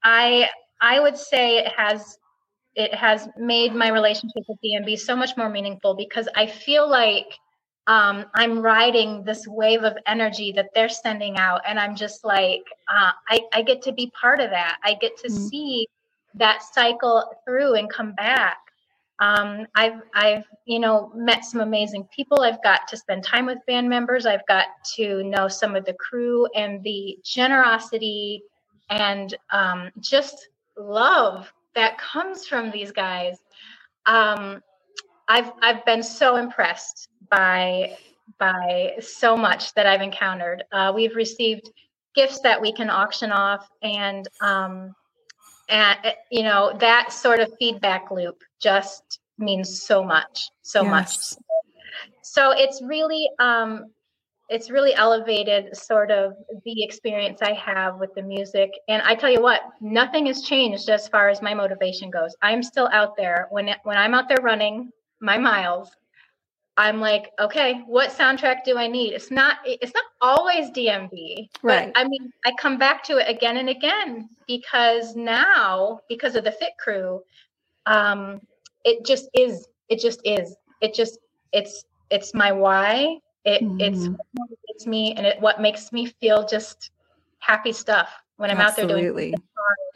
I 0.03 0.49
I 0.79 1.01
would 1.01 1.17
say 1.17 1.57
it 1.57 1.73
has 1.75 2.17
it 2.75 2.93
has 2.93 3.27
made 3.37 3.75
my 3.75 3.89
relationship 3.89 4.43
with 4.47 4.57
DMB 4.63 4.97
so 4.97 5.15
much 5.15 5.35
more 5.37 5.49
meaningful 5.49 5.95
because 5.95 6.27
I 6.35 6.47
feel 6.47 6.89
like 6.89 7.37
um, 7.87 8.25
I'm 8.33 8.59
riding 8.59 9.23
this 9.23 9.45
wave 9.47 9.83
of 9.83 9.97
energy 10.05 10.51
that 10.53 10.69
they're 10.73 10.89
sending 10.89 11.37
out. 11.37 11.61
And 11.67 11.79
I'm 11.79 11.95
just 11.95 12.23
like, 12.23 12.63
uh, 12.87 13.11
I, 13.27 13.41
I 13.53 13.61
get 13.61 13.81
to 13.83 13.91
be 13.91 14.11
part 14.19 14.39
of 14.39 14.49
that. 14.51 14.77
I 14.83 14.93
get 14.93 15.17
to 15.17 15.27
mm-hmm. 15.27 15.47
see 15.47 15.87
that 16.35 16.63
cycle 16.63 17.23
through 17.45 17.75
and 17.75 17.89
come 17.89 18.13
back. 18.13 18.57
Um, 19.19 19.67
I've 19.75 20.01
I've 20.15 20.43
you 20.65 20.79
know 20.79 21.11
met 21.15 21.45
some 21.45 21.61
amazing 21.61 22.05
people. 22.05 22.41
I've 22.41 22.61
got 22.63 22.87
to 22.87 22.97
spend 22.97 23.23
time 23.23 23.45
with 23.45 23.59
band 23.67 23.87
members. 23.87 24.25
I've 24.25 24.45
got 24.47 24.65
to 24.95 25.23
know 25.23 25.47
some 25.47 25.75
of 25.75 25.85
the 25.85 25.93
crew 25.93 26.47
and 26.55 26.83
the 26.83 27.19
generosity 27.23 28.43
and 28.89 29.35
um, 29.51 29.91
just 29.99 30.49
love 30.77 31.53
that 31.75 31.97
comes 31.99 32.47
from 32.47 32.71
these 32.71 32.91
guys. 32.91 33.37
Um, 34.07 34.61
I've 35.27 35.51
I've 35.61 35.85
been 35.85 36.03
so 36.03 36.37
impressed 36.37 37.09
by 37.33 37.97
by 38.39 38.93
so 38.99 39.35
much 39.35 39.73
that 39.73 39.85
I've 39.85 40.01
encountered. 40.01 40.63
Uh, 40.71 40.91
we've 40.95 41.15
received 41.15 41.69
gifts 42.15 42.39
that 42.41 42.61
we 42.61 42.71
can 42.71 42.89
auction 42.89 43.31
off, 43.31 43.67
and 43.81 44.27
um, 44.41 44.93
and 45.69 45.97
you 46.31 46.43
know 46.43 46.75
that 46.79 47.11
sort 47.11 47.39
of 47.39 47.51
feedback 47.59 48.11
loop 48.11 48.43
just 48.61 49.19
means 49.37 49.81
so 49.81 50.03
much, 50.03 50.49
so 50.61 50.83
yes. 50.83 50.91
much. 50.91 51.17
So 52.21 52.51
it's 52.51 52.81
really 52.83 53.29
um, 53.39 53.85
it's 54.49 54.69
really 54.69 54.93
elevated 54.93 55.75
sort 55.75 56.11
of 56.11 56.33
the 56.65 56.83
experience 56.83 57.41
I 57.41 57.53
have 57.53 57.99
with 57.99 58.13
the 58.13 58.21
music. 58.21 58.71
And 58.87 59.01
I 59.01 59.15
tell 59.15 59.31
you 59.31 59.41
what, 59.41 59.61
nothing 59.81 60.27
has 60.27 60.43
changed 60.43 60.89
as 60.89 61.07
far 61.07 61.29
as 61.29 61.41
my 61.41 61.55
motivation 61.55 62.11
goes. 62.11 62.35
I'm 62.43 62.61
still 62.61 62.89
out 62.93 63.17
there 63.17 63.47
when 63.49 63.73
when 63.83 63.97
I'm 63.97 64.13
out 64.13 64.29
there 64.29 64.41
running 64.43 64.91
my 65.19 65.37
miles. 65.37 65.89
I'm 66.75 66.99
like, 66.99 67.31
okay, 67.39 67.83
what 67.85 68.09
soundtrack 68.09 68.63
do 68.63 68.77
I 68.77 68.87
need? 68.87 69.13
It's 69.13 69.29
not 69.29 69.57
it's 69.65 69.93
not 69.93 70.05
always 70.21 70.71
DMB. 70.71 71.49
Right. 71.61 71.91
I 71.95 72.03
mean, 72.07 72.31
I 72.45 72.53
come 72.59 72.77
back 72.77 73.03
to 73.05 73.17
it 73.17 73.29
again 73.29 73.57
and 73.57 73.69
again 73.69 74.29
because 74.47 75.15
now, 75.15 75.99
because 76.09 76.35
of 76.35 76.43
the 76.43 76.51
Fit 76.51 76.73
Crew, 76.79 77.21
um, 77.85 78.41
it 78.83 79.05
just 79.05 79.29
is. 79.33 79.67
It 79.89 79.99
just 79.99 80.21
is. 80.25 80.55
It 80.81 80.93
just 80.93 81.19
it's 81.51 81.85
it's 82.09 82.33
my 82.33 82.51
why 82.51 83.19
it 83.45 83.61
mm-hmm. 83.61 83.79
it's 83.79 84.09
it's 84.67 84.87
me 84.87 85.13
and 85.15 85.25
it 85.25 85.39
what 85.41 85.61
makes 85.61 85.91
me 85.91 86.07
feel 86.21 86.45
just 86.45 86.91
happy 87.39 87.71
stuff 87.71 88.09
when 88.37 88.49
I'm 88.49 88.57
Absolutely. 88.57 88.93
out 88.93 89.03
there 89.03 89.13
doing 89.13 89.35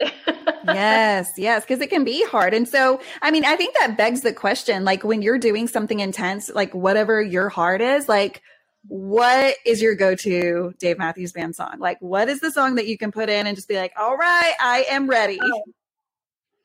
yes, 0.64 1.32
yes, 1.36 1.64
because 1.64 1.80
it 1.80 1.90
can 1.90 2.04
be 2.04 2.24
hard. 2.26 2.54
And 2.54 2.68
so, 2.68 3.00
I 3.22 3.30
mean, 3.30 3.44
I 3.44 3.56
think 3.56 3.74
that 3.80 3.96
begs 3.96 4.22
the 4.22 4.32
question 4.32 4.84
like, 4.84 5.04
when 5.04 5.22
you're 5.22 5.38
doing 5.38 5.68
something 5.68 6.00
intense, 6.00 6.48
like 6.48 6.74
whatever 6.74 7.22
your 7.22 7.48
heart 7.48 7.80
is, 7.80 8.08
like, 8.08 8.42
what 8.86 9.56
is 9.66 9.82
your 9.82 9.94
go 9.94 10.14
to 10.14 10.74
Dave 10.78 10.98
Matthews 10.98 11.32
Band 11.32 11.54
song? 11.54 11.76
Like, 11.78 11.98
what 12.00 12.28
is 12.28 12.40
the 12.40 12.50
song 12.50 12.76
that 12.76 12.86
you 12.86 12.96
can 12.96 13.12
put 13.12 13.28
in 13.28 13.46
and 13.46 13.56
just 13.56 13.68
be 13.68 13.76
like, 13.76 13.92
all 13.98 14.16
right, 14.16 14.54
I 14.60 14.86
am 14.88 15.08
ready? 15.08 15.38
Oh. 15.42 15.62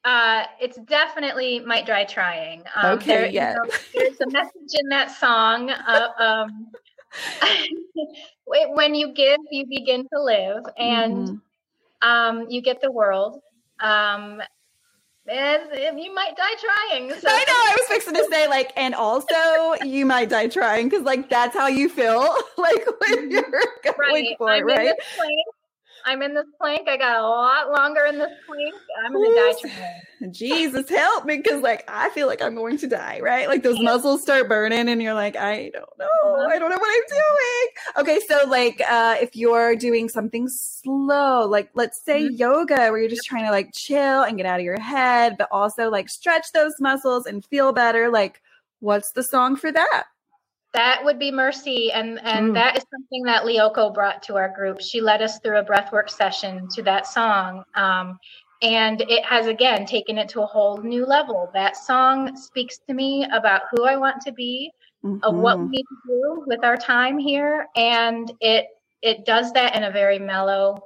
Uh, 0.06 0.44
it's 0.60 0.78
definitely 0.86 1.62
Might 1.62 1.86
Die 1.86 2.04
Trying. 2.06 2.64
Um, 2.76 2.98
okay, 2.98 3.06
there, 3.06 3.26
yeah. 3.28 3.54
You 3.54 3.56
know, 3.56 3.78
there's 3.96 4.22
a 4.22 4.30
message 4.30 4.80
in 4.80 4.90
that 4.90 5.12
song. 5.12 5.70
Uh, 5.70 6.08
um, 6.20 6.72
when 8.46 8.96
you 8.96 9.14
give, 9.14 9.40
you 9.50 9.66
begin 9.66 10.04
to 10.14 10.22
live, 10.22 10.64
and 10.78 11.18
mm-hmm. 11.18 11.36
Um, 12.04 12.46
you 12.50 12.62
get 12.62 12.82
the 12.82 12.92
world. 12.92 13.40
Um, 13.80 14.42
and 15.26 16.00
you 16.00 16.14
might 16.14 16.36
die 16.36 16.56
trying. 16.60 17.10
So. 17.12 17.28
I 17.30 17.44
know. 17.48 17.54
I 17.54 17.78
was 17.80 17.88
fixing 17.88 18.14
to 18.14 18.28
say 18.30 18.48
like, 18.48 18.74
and 18.76 18.94
also 18.94 19.74
you 19.84 20.06
might 20.06 20.30
die 20.30 20.48
trying 20.48 20.90
because 20.90 21.06
like 21.06 21.30
that's 21.30 21.56
how 21.56 21.68
you 21.68 21.88
feel 21.88 22.20
like 22.58 22.86
when 23.00 23.30
mm-hmm. 23.30 23.32
you're 23.32 23.96
going 23.98 24.36
right. 24.38 24.38
for 24.38 24.54
it, 24.54 24.64
right? 24.64 24.94
I'm 26.06 26.22
in 26.22 26.34
this 26.34 26.46
plank. 26.60 26.88
I 26.88 26.98
got 26.98 27.18
a 27.18 27.28
lot 27.28 27.72
longer 27.72 28.06
in 28.06 28.18
this 28.18 28.32
plank. 28.46 28.76
I'm 29.06 29.14
gonna 29.14 29.36
die 29.36 29.54
trying. 29.62 30.32
Jesus 30.32 30.90
help 30.90 31.26
me, 31.26 31.38
because 31.38 31.62
like 31.62 31.84
I 31.88 32.10
feel 32.12 32.28
like 32.28 32.42
I'm 32.42 32.56
going 32.56 32.78
to 32.78 32.88
die, 32.88 33.20
right? 33.22 33.48
Like 33.48 33.64
those 33.64 33.80
muscles 33.82 34.22
start 34.22 34.48
burning, 34.48 34.88
and 34.90 35.02
you're 35.02 35.14
like, 35.14 35.36
I 35.36 35.70
don't 35.74 35.98
know, 36.00 36.06
uh-huh. 36.06 36.48
I 36.50 36.60
don't 36.60 36.70
know 36.70 36.78
what 36.78 36.90
I'm 36.96 37.18
doing. 37.18 38.14
Okay, 38.16 38.26
so 38.28 38.48
like 38.48 38.82
uh 38.90 39.18
if 39.22 39.36
you're 39.36 39.76
doing 39.76 40.10
something 40.10 40.48
slow, 40.50 41.46
like 41.46 41.70
let's 41.74 42.04
say 42.04 42.24
mm-hmm. 42.24 42.36
yoga, 42.36 42.90
where 42.90 43.00
you're 43.00 43.10
just 43.10 43.26
trying 43.26 43.46
to 43.46 43.52
like 43.52 43.74
chill 43.74 44.24
and 44.24 44.38
get 44.38 44.46
out 44.46 44.60
of 44.60 44.66
your 44.66 44.80
head, 44.80 45.36
but 45.38 45.50
also 45.52 45.90
like 45.90 46.10
stretch 46.10 46.52
those 46.54 46.74
muscles 46.80 47.26
and 47.26 47.46
feel 47.46 47.74
better, 47.74 48.10
like 48.10 48.42
what's 48.80 49.12
the 49.12 49.24
song 49.24 49.56
for 49.56 49.72
that? 49.72 50.04
That 50.74 51.02
would 51.04 51.20
be 51.20 51.32
Mercy. 51.32 51.92
And, 51.92 52.20
and 52.24 52.52
mm. 52.52 52.54
that 52.56 52.78
is 52.78 52.86
something 52.92 53.24
that 53.24 53.44
Lioko 53.44 53.94
brought 53.94 54.24
to 54.24 54.36
our 54.36 54.50
group. 54.50 54.82
She 54.82 55.02
led 55.02 55.22
us 55.22 55.40
through 55.40 55.60
a 55.60 55.64
breathwork 55.64 56.10
session 56.10 56.68
to 56.70 56.82
that 56.84 57.06
song. 57.06 57.64
Um, 57.76 58.18
and 58.64 59.02
it 59.02 59.24
has 59.26 59.48
again 59.48 59.86
taken 59.86 60.18
it 60.18 60.30
to 60.30 60.42
a 60.42 60.46
whole 60.46 60.78
new 60.78 61.06
level. 61.06 61.52
That 61.54 61.76
song 61.76 62.36
speaks 62.38 62.80
to 62.88 62.94
me 62.94 63.28
about 63.32 63.64
who 63.70 63.84
I 63.86 63.98
want 63.98 64.22
to 64.22 64.32
be, 64.32 64.72
mm-hmm. 65.04 65.24
of 65.24 65.36
what 65.36 65.60
we 65.60 65.66
need 65.66 65.84
to 65.84 65.98
do 66.08 66.44
with 66.48 66.64
our 66.64 66.78
time 66.78 67.20
here. 67.20 67.68
And 67.76 68.32
it 68.40 68.68
it 69.02 69.26
does 69.26 69.52
that 69.52 69.76
in 69.76 69.84
a 69.84 69.92
very 69.92 70.18
mellow, 70.18 70.82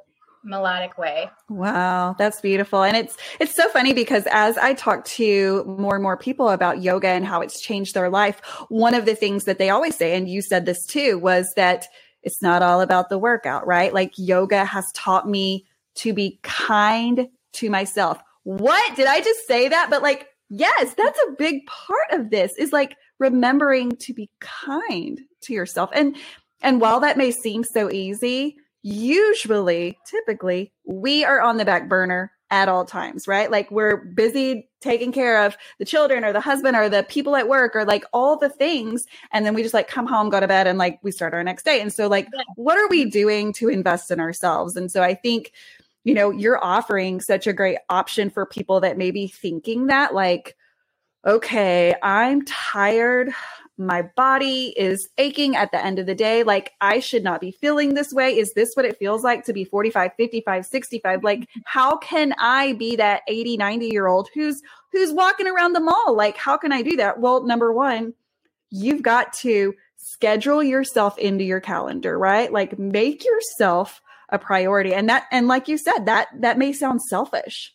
melodic 0.47 0.97
way. 0.97 1.29
Wow, 1.49 2.15
that's 2.17 2.41
beautiful. 2.41 2.83
And 2.83 2.97
it's 2.97 3.17
it's 3.39 3.55
so 3.55 3.69
funny 3.69 3.93
because 3.93 4.23
as 4.31 4.57
I 4.57 4.73
talk 4.73 5.05
to 5.05 5.63
more 5.65 5.95
and 5.95 6.03
more 6.03 6.17
people 6.17 6.49
about 6.49 6.81
yoga 6.81 7.09
and 7.09 7.25
how 7.25 7.41
it's 7.41 7.61
changed 7.61 7.93
their 7.93 8.09
life, 8.09 8.41
one 8.69 8.93
of 8.93 9.05
the 9.05 9.15
things 9.15 9.43
that 9.43 9.57
they 9.57 9.69
always 9.69 9.95
say 9.95 10.15
and 10.15 10.29
you 10.29 10.41
said 10.41 10.65
this 10.65 10.85
too 10.85 11.19
was 11.19 11.51
that 11.55 11.85
it's 12.23 12.41
not 12.41 12.61
all 12.61 12.81
about 12.81 13.09
the 13.09 13.19
workout, 13.19 13.67
right? 13.67 13.93
Like 13.93 14.13
yoga 14.17 14.65
has 14.65 14.85
taught 14.93 15.27
me 15.27 15.65
to 15.95 16.13
be 16.13 16.39
kind 16.43 17.27
to 17.53 17.69
myself. 17.69 18.19
What? 18.43 18.95
Did 18.95 19.07
I 19.07 19.21
just 19.21 19.45
say 19.47 19.67
that? 19.67 19.89
But 19.89 20.01
like 20.01 20.27
yes, 20.49 20.93
that's 20.95 21.19
a 21.27 21.31
big 21.37 21.65
part 21.65 22.11
of 22.11 22.29
this 22.29 22.53
is 22.57 22.71
like 22.71 22.95
remembering 23.19 23.91
to 23.97 24.13
be 24.13 24.29
kind 24.39 25.19
to 25.41 25.53
yourself. 25.53 25.89
And 25.93 26.15
and 26.61 26.81
while 26.81 26.99
that 27.01 27.17
may 27.17 27.31
seem 27.31 27.63
so 27.63 27.91
easy, 27.91 28.57
usually, 28.83 29.97
typically, 30.05 30.71
we 30.85 31.25
are 31.25 31.41
on 31.41 31.57
the 31.57 31.65
back 31.65 31.89
burner 31.89 32.31
at 32.49 32.69
all 32.69 32.85
times, 32.85 33.27
right? 33.27 33.51
Like 33.51 33.69
we're 33.71 33.97
busy 33.97 34.69
taking 34.79 35.11
care 35.11 35.45
of 35.45 35.57
the 35.79 35.85
children 35.85 36.23
or 36.23 36.31
the 36.31 36.39
husband 36.39 36.77
or 36.77 36.87
the 36.87 37.03
people 37.03 37.35
at 37.35 37.49
work 37.49 37.75
or 37.75 37.83
like 37.83 38.05
all 38.13 38.37
the 38.37 38.49
things. 38.49 39.05
And 39.33 39.45
then 39.45 39.53
we 39.53 39.63
just 39.63 39.73
like 39.73 39.87
come 39.87 40.07
home, 40.07 40.29
go 40.29 40.39
to 40.39 40.47
bed, 40.47 40.67
and 40.67 40.77
like 40.77 40.99
we 41.03 41.11
start 41.11 41.33
our 41.33 41.43
next 41.43 41.63
day. 41.63 41.81
And 41.81 41.91
so, 41.91 42.07
like, 42.07 42.27
what 42.55 42.77
are 42.77 42.87
we 42.87 43.05
doing 43.05 43.51
to 43.53 43.67
invest 43.67 44.11
in 44.11 44.19
ourselves? 44.19 44.75
And 44.75 44.91
so 44.91 45.03
I 45.03 45.13
think, 45.13 45.51
you 46.03 46.13
know, 46.13 46.31
you're 46.31 46.63
offering 46.63 47.19
such 47.19 47.47
a 47.47 47.53
great 47.53 47.79
option 47.89 48.29
for 48.29 48.45
people 48.45 48.79
that 48.79 48.97
may 48.97 49.11
be 49.11 49.27
thinking 49.27 49.87
that, 49.87 50.13
like, 50.13 50.55
okay, 51.25 51.95
I'm 52.01 52.45
tired 52.45 53.33
my 53.77 54.01
body 54.15 54.73
is 54.75 55.07
aching 55.17 55.55
at 55.55 55.71
the 55.71 55.83
end 55.83 55.99
of 55.99 56.07
the 56.07 56.15
day. 56.15 56.43
Like, 56.43 56.73
I 56.81 56.99
should 56.99 57.23
not 57.23 57.41
be 57.41 57.51
feeling 57.51 57.93
this 57.93 58.11
way. 58.11 58.37
Is 58.37 58.53
this 58.53 58.73
what 58.73 58.85
it 58.85 58.97
feels 58.97 59.23
like 59.23 59.45
to 59.45 59.53
be 59.53 59.63
45, 59.63 60.11
55, 60.17 60.65
65? 60.65 61.23
Like, 61.23 61.47
how 61.65 61.97
can 61.97 62.33
I 62.39 62.73
be 62.73 62.95
that 62.95 63.21
80, 63.27 63.57
90 63.57 63.87
year 63.87 64.07
old 64.07 64.29
who's, 64.33 64.61
who's 64.91 65.13
walking 65.13 65.47
around 65.47 65.73
the 65.73 65.79
mall? 65.79 66.15
Like, 66.15 66.37
how 66.37 66.57
can 66.57 66.71
I 66.71 66.81
do 66.81 66.97
that? 66.97 67.19
Well, 67.19 67.43
number 67.45 67.71
one, 67.71 68.13
you've 68.71 69.03
got 69.03 69.33
to 69.33 69.75
schedule 69.97 70.63
yourself 70.63 71.17
into 71.19 71.43
your 71.43 71.61
calendar, 71.61 72.17
right? 72.17 72.51
Like, 72.51 72.79
make 72.79 73.23
yourself 73.23 74.01
a 74.29 74.39
priority. 74.39 74.93
And 74.93 75.07
that, 75.09 75.25
and 75.31 75.47
like 75.47 75.67
you 75.67 75.77
said, 75.77 76.05
that, 76.05 76.27
that 76.39 76.57
may 76.57 76.73
sound 76.73 77.01
selfish, 77.03 77.73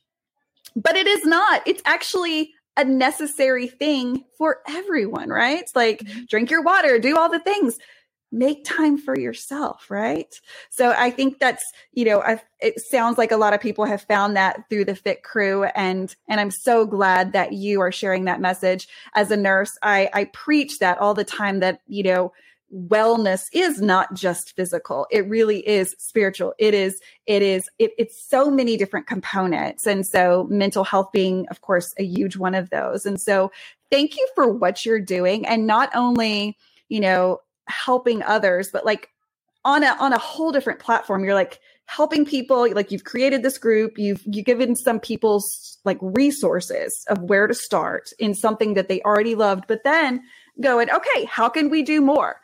but 0.74 0.96
it 0.96 1.06
is 1.06 1.24
not. 1.24 1.62
It's 1.64 1.82
actually 1.84 2.54
a 2.76 2.84
necessary 2.84 3.66
thing 3.66 4.24
for 4.38 4.60
everyone, 4.68 5.28
right? 5.28 5.60
It's 5.60 5.76
like 5.76 6.00
mm-hmm. 6.00 6.24
drink 6.28 6.50
your 6.50 6.62
water, 6.62 6.98
do 6.98 7.18
all 7.18 7.30
the 7.30 7.38
things. 7.38 7.78
Make 8.34 8.64
time 8.64 8.96
for 8.96 9.18
yourself, 9.18 9.90
right? 9.90 10.34
So 10.70 10.94
I 10.96 11.10
think 11.10 11.38
that's, 11.38 11.62
you 11.92 12.06
know, 12.06 12.22
I've, 12.22 12.42
it 12.60 12.80
sounds 12.80 13.18
like 13.18 13.30
a 13.30 13.36
lot 13.36 13.52
of 13.52 13.60
people 13.60 13.84
have 13.84 14.00
found 14.04 14.36
that 14.36 14.70
through 14.70 14.86
the 14.86 14.94
Fit 14.94 15.22
Crew, 15.22 15.64
and 15.64 16.14
and 16.30 16.40
I'm 16.40 16.50
so 16.50 16.86
glad 16.86 17.34
that 17.34 17.52
you 17.52 17.82
are 17.82 17.92
sharing 17.92 18.24
that 18.24 18.40
message. 18.40 18.88
As 19.14 19.30
a 19.30 19.36
nurse, 19.36 19.76
I 19.82 20.08
I 20.14 20.24
preach 20.32 20.78
that 20.78 20.96
all 20.96 21.12
the 21.12 21.24
time. 21.24 21.60
That 21.60 21.82
you 21.86 22.04
know, 22.04 22.32
wellness 22.72 23.46
is 23.52 23.80
not 23.80 24.14
just 24.14 24.56
physical. 24.56 25.06
It 25.10 25.28
really 25.28 25.66
is 25.66 25.94
spiritual. 25.98 26.54
It 26.58 26.74
is 26.74 27.00
it 27.26 27.42
is 27.42 27.68
it, 27.78 27.92
it's 27.98 28.28
so 28.28 28.50
many 28.50 28.76
different 28.76 29.06
components. 29.06 29.86
And 29.86 30.06
so 30.06 30.46
mental 30.50 30.84
health 30.84 31.12
being 31.12 31.46
of 31.50 31.60
course 31.60 31.94
a 31.98 32.04
huge 32.04 32.36
one 32.36 32.54
of 32.54 32.70
those. 32.70 33.04
And 33.04 33.20
so 33.20 33.52
thank 33.90 34.16
you 34.16 34.26
for 34.34 34.48
what 34.48 34.86
you're 34.86 35.00
doing 35.00 35.46
and 35.46 35.66
not 35.66 35.90
only 35.94 36.56
you 36.88 37.00
know 37.00 37.40
helping 37.68 38.22
others 38.22 38.70
but 38.72 38.84
like 38.84 39.08
on 39.64 39.84
a 39.84 39.96
on 40.00 40.12
a 40.12 40.18
whole 40.18 40.52
different 40.52 40.80
platform. 40.80 41.24
You're 41.24 41.34
like 41.34 41.60
helping 41.86 42.24
people. 42.24 42.72
Like 42.72 42.90
you've 42.90 43.04
created 43.04 43.42
this 43.42 43.58
group. 43.58 43.98
You've 43.98 44.22
you've 44.24 44.46
given 44.46 44.76
some 44.76 44.98
people's 44.98 45.78
like 45.84 45.98
resources 46.00 47.04
of 47.08 47.20
where 47.22 47.46
to 47.46 47.54
start 47.54 48.10
in 48.18 48.34
something 48.34 48.74
that 48.74 48.88
they 48.88 49.00
already 49.02 49.34
loved 49.34 49.64
but 49.66 49.84
then 49.84 50.22
going 50.60 50.90
okay 50.90 51.24
how 51.24 51.48
can 51.48 51.70
we 51.70 51.82
do 51.82 52.00
more 52.00 52.36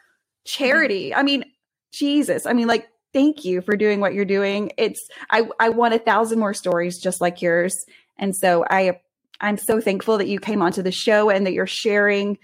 Mm-hmm. 0.48 0.64
charity. 0.64 1.14
I 1.14 1.22
mean, 1.22 1.44
Jesus. 1.92 2.46
I 2.46 2.52
mean, 2.52 2.66
like, 2.66 2.88
thank 3.12 3.44
you 3.44 3.60
for 3.60 3.76
doing 3.76 4.00
what 4.00 4.14
you're 4.14 4.24
doing. 4.24 4.72
It's 4.76 5.08
I 5.30 5.48
I 5.58 5.70
want 5.70 5.94
a 5.94 5.98
thousand 5.98 6.38
more 6.38 6.54
stories 6.54 6.98
just 6.98 7.20
like 7.20 7.42
yours. 7.42 7.84
And 8.18 8.34
so 8.34 8.64
I 8.68 9.00
I'm 9.40 9.56
so 9.56 9.80
thankful 9.80 10.18
that 10.18 10.28
you 10.28 10.40
came 10.40 10.62
onto 10.62 10.82
the 10.82 10.92
show 10.92 11.30
and 11.30 11.46
that 11.46 11.52
you're 11.52 11.66
sharing 11.66 12.38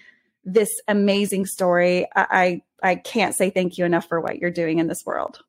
this 0.45 0.71
amazing 0.87 1.47
story. 1.47 2.07
I, 2.15 2.63
I, 2.83 2.91
I 2.91 2.95
can't 2.97 3.35
say 3.35 3.51
thank 3.51 3.79
you 3.79 3.85
enough 3.85 4.07
for 4.09 4.21
what 4.21 4.39
you're 4.39 4.51
doing 4.51 4.79
in 4.79 4.87
this 4.87 5.05
world. 5.05 5.41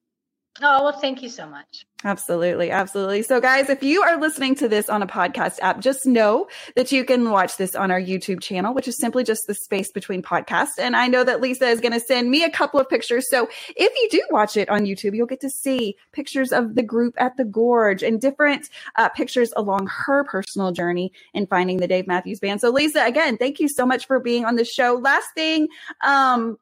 Oh, 0.61 0.83
well, 0.83 0.99
thank 0.99 1.21
you 1.21 1.27
so 1.27 1.45
much. 1.45 1.85
Absolutely. 2.05 2.71
Absolutely. 2.71 3.23
So, 3.23 3.41
guys, 3.41 3.69
if 3.69 3.81
you 3.81 4.03
are 4.03 4.17
listening 4.17 4.55
to 4.55 4.69
this 4.69 4.89
on 4.89 5.01
a 5.01 5.07
podcast 5.07 5.59
app, 5.61 5.79
just 5.79 6.05
know 6.05 6.47
that 6.75 6.91
you 6.91 7.03
can 7.03 7.29
watch 7.29 7.57
this 7.57 7.75
on 7.75 7.89
our 7.89 7.99
YouTube 7.99 8.41
channel, 8.41 8.73
which 8.73 8.87
is 8.87 8.97
simply 8.97 9.23
just 9.23 9.47
the 9.47 9.55
space 9.55 9.91
between 9.91 10.21
podcasts. 10.21 10.77
And 10.77 10.95
I 10.95 11.07
know 11.07 11.23
that 11.23 11.41
Lisa 11.41 11.67
is 11.67 11.81
going 11.81 11.93
to 11.93 11.99
send 11.99 12.29
me 12.29 12.43
a 12.43 12.49
couple 12.49 12.79
of 12.79 12.87
pictures. 12.87 13.29
So, 13.29 13.49
if 13.75 13.91
you 13.95 14.09
do 14.11 14.23
watch 14.29 14.55
it 14.55 14.69
on 14.69 14.85
YouTube, 14.85 15.15
you'll 15.15 15.25
get 15.25 15.41
to 15.41 15.49
see 15.49 15.95
pictures 16.13 16.53
of 16.53 16.75
the 16.75 16.83
group 16.83 17.15
at 17.17 17.35
the 17.35 17.45
gorge 17.45 18.03
and 18.03 18.21
different 18.21 18.69
uh, 18.95 19.09
pictures 19.09 19.51
along 19.57 19.89
her 20.05 20.23
personal 20.25 20.71
journey 20.71 21.11
in 21.33 21.47
finding 21.47 21.77
the 21.77 21.87
Dave 21.87 22.07
Matthews 22.07 22.39
Band. 22.39 22.61
So, 22.61 22.69
Lisa, 22.69 23.03
again, 23.03 23.37
thank 23.37 23.59
you 23.59 23.67
so 23.67 23.85
much 23.85 24.05
for 24.05 24.19
being 24.19 24.45
on 24.45 24.55
the 24.55 24.65
show. 24.65 24.93
Last 25.03 25.27
thing, 25.33 25.67
um, 26.01 26.57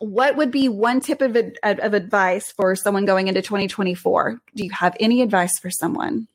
what 0.00 0.36
would 0.36 0.50
be 0.50 0.68
one 0.68 1.00
tip 1.00 1.20
of, 1.20 1.36
of 1.62 1.94
advice 1.94 2.52
for 2.52 2.76
someone 2.76 3.04
going 3.04 3.28
into 3.28 3.42
2024? 3.42 4.40
Do 4.54 4.64
you 4.64 4.70
have 4.70 4.96
any 5.00 5.22
advice 5.22 5.58
for 5.58 5.70
someone? 5.70 6.28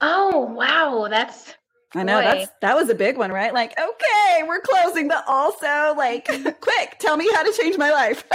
Oh, 0.00 0.40
wow. 0.56 1.08
That's 1.10 1.54
I 1.94 2.02
know 2.02 2.18
Boy. 2.18 2.24
that's 2.24 2.50
that 2.60 2.76
was 2.76 2.90
a 2.90 2.94
big 2.94 3.16
one, 3.16 3.32
right? 3.32 3.54
Like, 3.54 3.72
okay, 3.78 4.42
we're 4.46 4.60
closing, 4.60 5.08
but 5.08 5.24
also 5.26 5.94
like, 5.96 6.26
quick, 6.60 6.98
tell 6.98 7.16
me 7.16 7.26
how 7.32 7.42
to 7.42 7.52
change 7.52 7.78
my 7.78 7.90
life. 7.90 8.24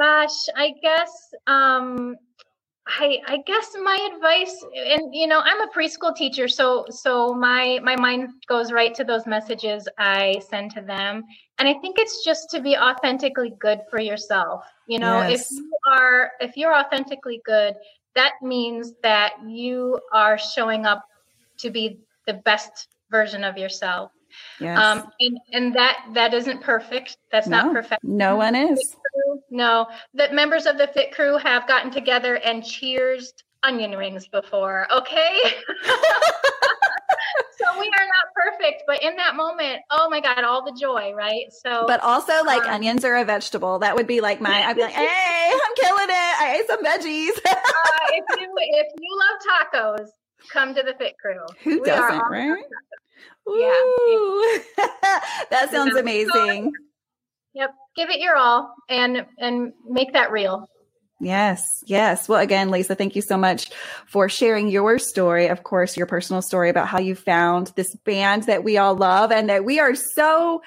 Gosh, 0.00 0.48
I 0.56 0.74
guess 0.80 1.10
um 1.46 2.16
I 2.86 3.18
I 3.26 3.38
guess 3.46 3.74
my 3.82 4.10
advice 4.14 4.62
and 4.76 5.14
you 5.14 5.26
know 5.26 5.40
I'm 5.42 5.60
a 5.62 5.72
preschool 5.72 6.14
teacher 6.14 6.48
so 6.48 6.84
so 6.90 7.32
my 7.32 7.80
my 7.82 7.96
mind 7.96 8.28
goes 8.46 8.72
right 8.72 8.94
to 8.94 9.04
those 9.04 9.26
messages 9.26 9.88
I 9.96 10.42
send 10.50 10.72
to 10.72 10.82
them 10.82 11.24
and 11.58 11.68
I 11.68 11.74
think 11.74 11.98
it's 11.98 12.24
just 12.24 12.50
to 12.50 12.60
be 12.60 12.76
authentically 12.76 13.54
good 13.58 13.80
for 13.90 14.00
yourself. 14.00 14.64
You 14.86 14.98
know, 14.98 15.20
yes. 15.20 15.52
if 15.52 15.58
you 15.58 15.70
are 15.88 16.32
if 16.40 16.56
you're 16.56 16.74
authentically 16.74 17.40
good, 17.44 17.74
that 18.14 18.32
means 18.42 18.92
that 19.02 19.34
you 19.46 19.98
are 20.12 20.36
showing 20.36 20.84
up 20.84 21.04
to 21.58 21.70
be 21.70 22.00
the 22.26 22.34
best 22.34 22.88
version 23.10 23.44
of 23.44 23.56
yourself. 23.56 24.10
Yes. 24.60 24.78
Um, 24.78 25.10
and, 25.20 25.38
and 25.52 25.74
that 25.74 26.04
that 26.14 26.34
isn't 26.34 26.60
perfect. 26.60 27.16
That's 27.32 27.46
no, 27.46 27.62
not 27.62 27.72
perfect. 27.72 28.04
No 28.04 28.36
one 28.36 28.54
is. 28.54 28.96
No, 29.50 29.86
that 30.14 30.34
members 30.34 30.66
of 30.66 30.78
the 30.78 30.88
Fit 30.88 31.12
Crew 31.12 31.38
have 31.38 31.66
gotten 31.68 31.90
together 31.90 32.36
and 32.36 32.64
cheers 32.64 33.32
onion 33.62 33.92
rings 33.92 34.28
before. 34.28 34.86
Okay. 34.92 35.36
so 37.58 37.80
we 37.80 37.86
are 37.86 38.06
not 38.06 38.26
perfect, 38.34 38.84
but 38.86 39.02
in 39.02 39.16
that 39.16 39.34
moment, 39.36 39.80
oh 39.90 40.08
my 40.10 40.20
god, 40.20 40.44
all 40.44 40.64
the 40.64 40.76
joy, 40.78 41.12
right? 41.14 41.46
So, 41.50 41.84
but 41.86 42.00
also 42.00 42.44
like 42.44 42.64
um, 42.64 42.74
onions 42.74 43.04
are 43.04 43.16
a 43.16 43.24
vegetable. 43.24 43.78
That 43.80 43.96
would 43.96 44.06
be 44.06 44.20
like 44.20 44.40
my. 44.40 44.64
I'd 44.64 44.76
be 44.76 44.82
like, 44.82 44.92
hey, 44.94 45.52
I'm 45.52 45.74
killing 45.76 46.08
it. 46.08 46.40
I 46.40 46.60
ate 46.60 46.66
some 46.68 46.84
veggies. 46.84 47.36
uh, 47.46 47.56
if 48.12 48.40
you 48.40 48.52
if 48.56 48.86
you 49.00 49.18
love 49.18 49.38
tacos, 49.72 50.08
come 50.52 50.74
to 50.74 50.82
the 50.82 50.94
Fit 50.94 51.14
Crew. 51.18 51.40
Who 51.62 51.80
we 51.80 51.86
doesn't, 51.86 52.30
right? 52.30 52.64
Ooh. 53.48 54.60
Yeah. 54.78 54.84
that 55.50 55.68
sounds 55.70 55.96
amazing. 55.96 56.72
Yep. 57.54 57.70
Give 57.96 58.10
it 58.10 58.20
your 58.20 58.36
all 58.36 58.74
and 58.88 59.26
and 59.38 59.72
make 59.88 60.12
that 60.12 60.32
real. 60.32 60.68
Yes, 61.20 61.64
yes. 61.86 62.28
Well, 62.28 62.40
again, 62.40 62.70
Lisa, 62.70 62.94
thank 62.94 63.14
you 63.14 63.22
so 63.22 63.36
much 63.36 63.70
for 64.06 64.28
sharing 64.28 64.68
your 64.68 64.98
story. 64.98 65.46
Of 65.46 65.62
course, 65.62 65.96
your 65.96 66.06
personal 66.06 66.42
story 66.42 66.70
about 66.70 66.88
how 66.88 66.98
you 66.98 67.14
found 67.14 67.72
this 67.76 67.94
band 68.04 68.44
that 68.44 68.64
we 68.64 68.78
all 68.78 68.96
love 68.96 69.30
and 69.30 69.48
that 69.48 69.64
we 69.64 69.78
are 69.78 69.94
so, 69.94 70.60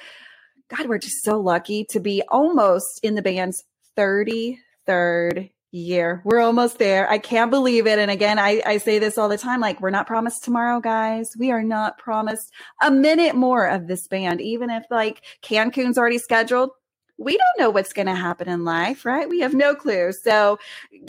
God, 0.70 0.88
we're 0.88 1.00
just 1.00 1.24
so 1.24 1.39
lucky 1.39 1.86
to 1.89 2.00
be 2.00 2.24
almost 2.30 3.02
in 3.04 3.16
the 3.16 3.22
band's 3.22 3.62
33rd 3.98 5.52
year. 5.72 6.22
We're 6.26 6.39
almost 6.39 6.80
there. 6.80 7.09
I 7.09 7.18
can't 7.18 7.51
believe 7.51 7.88
it. 7.88 7.99
And 7.99 8.09
again, 8.09 8.39
I, 8.39 8.61
I 8.65 8.78
say 8.78 8.99
this 8.99 9.18
all 9.18 9.30
the 9.30 9.38
time 9.38 9.59
like, 9.59 9.82
we're 9.82 9.89
not 9.89 10.07
promised 10.07 10.43
tomorrow, 10.43 10.80
guys. 10.80 11.32
We 11.38 11.51
are 11.51 11.63
not 11.63 11.97
promised 11.97 12.51
a 12.82 12.89
minute 12.89 13.36
more 13.36 13.68
of 13.68 13.88
this 13.88 14.07
band, 14.07 14.41
even 14.41 14.70
if 14.70 14.84
like 14.89 15.24
Cancun's 15.43 15.97
already 15.97 16.20
scheduled 16.20 16.70
we 17.18 17.36
don't 17.36 17.59
know 17.59 17.70
what's 17.70 17.93
going 17.93 18.05
to 18.05 18.15
happen 18.15 18.47
in 18.47 18.63
life, 18.63 19.05
right? 19.05 19.28
We 19.28 19.39
have 19.39 19.53
no 19.53 19.74
clue. 19.74 20.11
So 20.11 20.59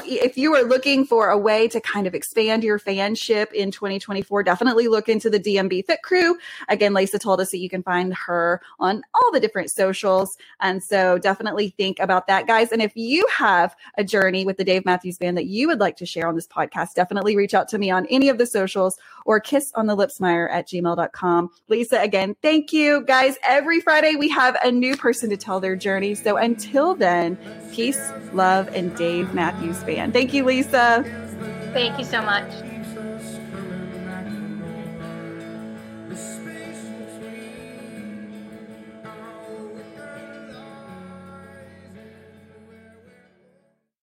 if 0.04 0.38
you 0.38 0.54
are 0.54 0.62
looking 0.62 1.04
for 1.04 1.28
a 1.28 1.36
way 1.36 1.68
to 1.68 1.80
kind 1.80 2.06
of 2.06 2.14
expand 2.14 2.64
your 2.64 2.78
fanship 2.78 3.52
in 3.52 3.70
2024, 3.70 4.42
definitely 4.42 4.88
look 4.88 5.09
into 5.09 5.28
the 5.28 5.38
DMB 5.38 5.86
Fit 5.86 6.02
Crew. 6.02 6.38
Again, 6.68 6.94
Lisa 6.94 7.18
told 7.18 7.40
us 7.40 7.50
that 7.50 7.59
you 7.59 7.68
can 7.68 7.82
find 7.82 8.14
her 8.14 8.62
on 8.80 9.02
all 9.14 9.32
the 9.32 9.40
different 9.40 9.70
socials. 9.70 10.38
And 10.61 10.82
so 10.82 11.18
definitely 11.18 11.70
think 11.70 11.98
about 11.98 12.26
that, 12.26 12.46
guys. 12.46 12.72
And 12.72 12.80
if 12.80 12.96
you 12.96 13.26
have 13.28 13.76
a 13.98 14.04
journey 14.04 14.46
with 14.46 14.56
the 14.56 14.64
Dave 14.64 14.86
Matthews 14.86 15.18
Band 15.18 15.36
that 15.36 15.46
you 15.46 15.68
would 15.68 15.80
like 15.80 15.96
to 15.98 16.06
share 16.06 16.26
on 16.26 16.34
this 16.34 16.48
podcast, 16.48 16.94
definitely 16.94 17.36
reach 17.36 17.52
out 17.52 17.68
to 17.68 17.78
me 17.78 17.90
on 17.90 18.06
any 18.06 18.30
of 18.30 18.38
the 18.38 18.46
socials 18.46 18.98
or 19.26 19.40
kiss 19.40 19.72
on 19.74 19.86
the 19.86 19.96
lipsmeyer 19.96 20.50
at 20.50 20.66
gmail.com. 20.68 21.50
Lisa, 21.68 22.00
again, 22.00 22.34
thank 22.40 22.72
you. 22.72 23.02
Guys, 23.02 23.36
every 23.42 23.80
Friday 23.80 24.16
we 24.16 24.30
have 24.30 24.56
a 24.64 24.72
new 24.72 24.96
person 24.96 25.28
to 25.28 25.36
tell 25.36 25.61
their 25.61 25.76
journey 25.76 25.97
journey. 25.99 26.14
So 26.14 26.36
until 26.36 26.94
then, 26.94 27.36
peace, 27.72 28.12
love, 28.32 28.68
and 28.74 28.94
Dave 28.96 29.34
Matthews 29.34 29.82
Band. 29.82 30.12
Thank 30.12 30.32
you, 30.32 30.44
Lisa. 30.44 31.05
Thank 31.72 31.99
you 31.99 32.05
so 32.05 32.22
much. 32.22 32.67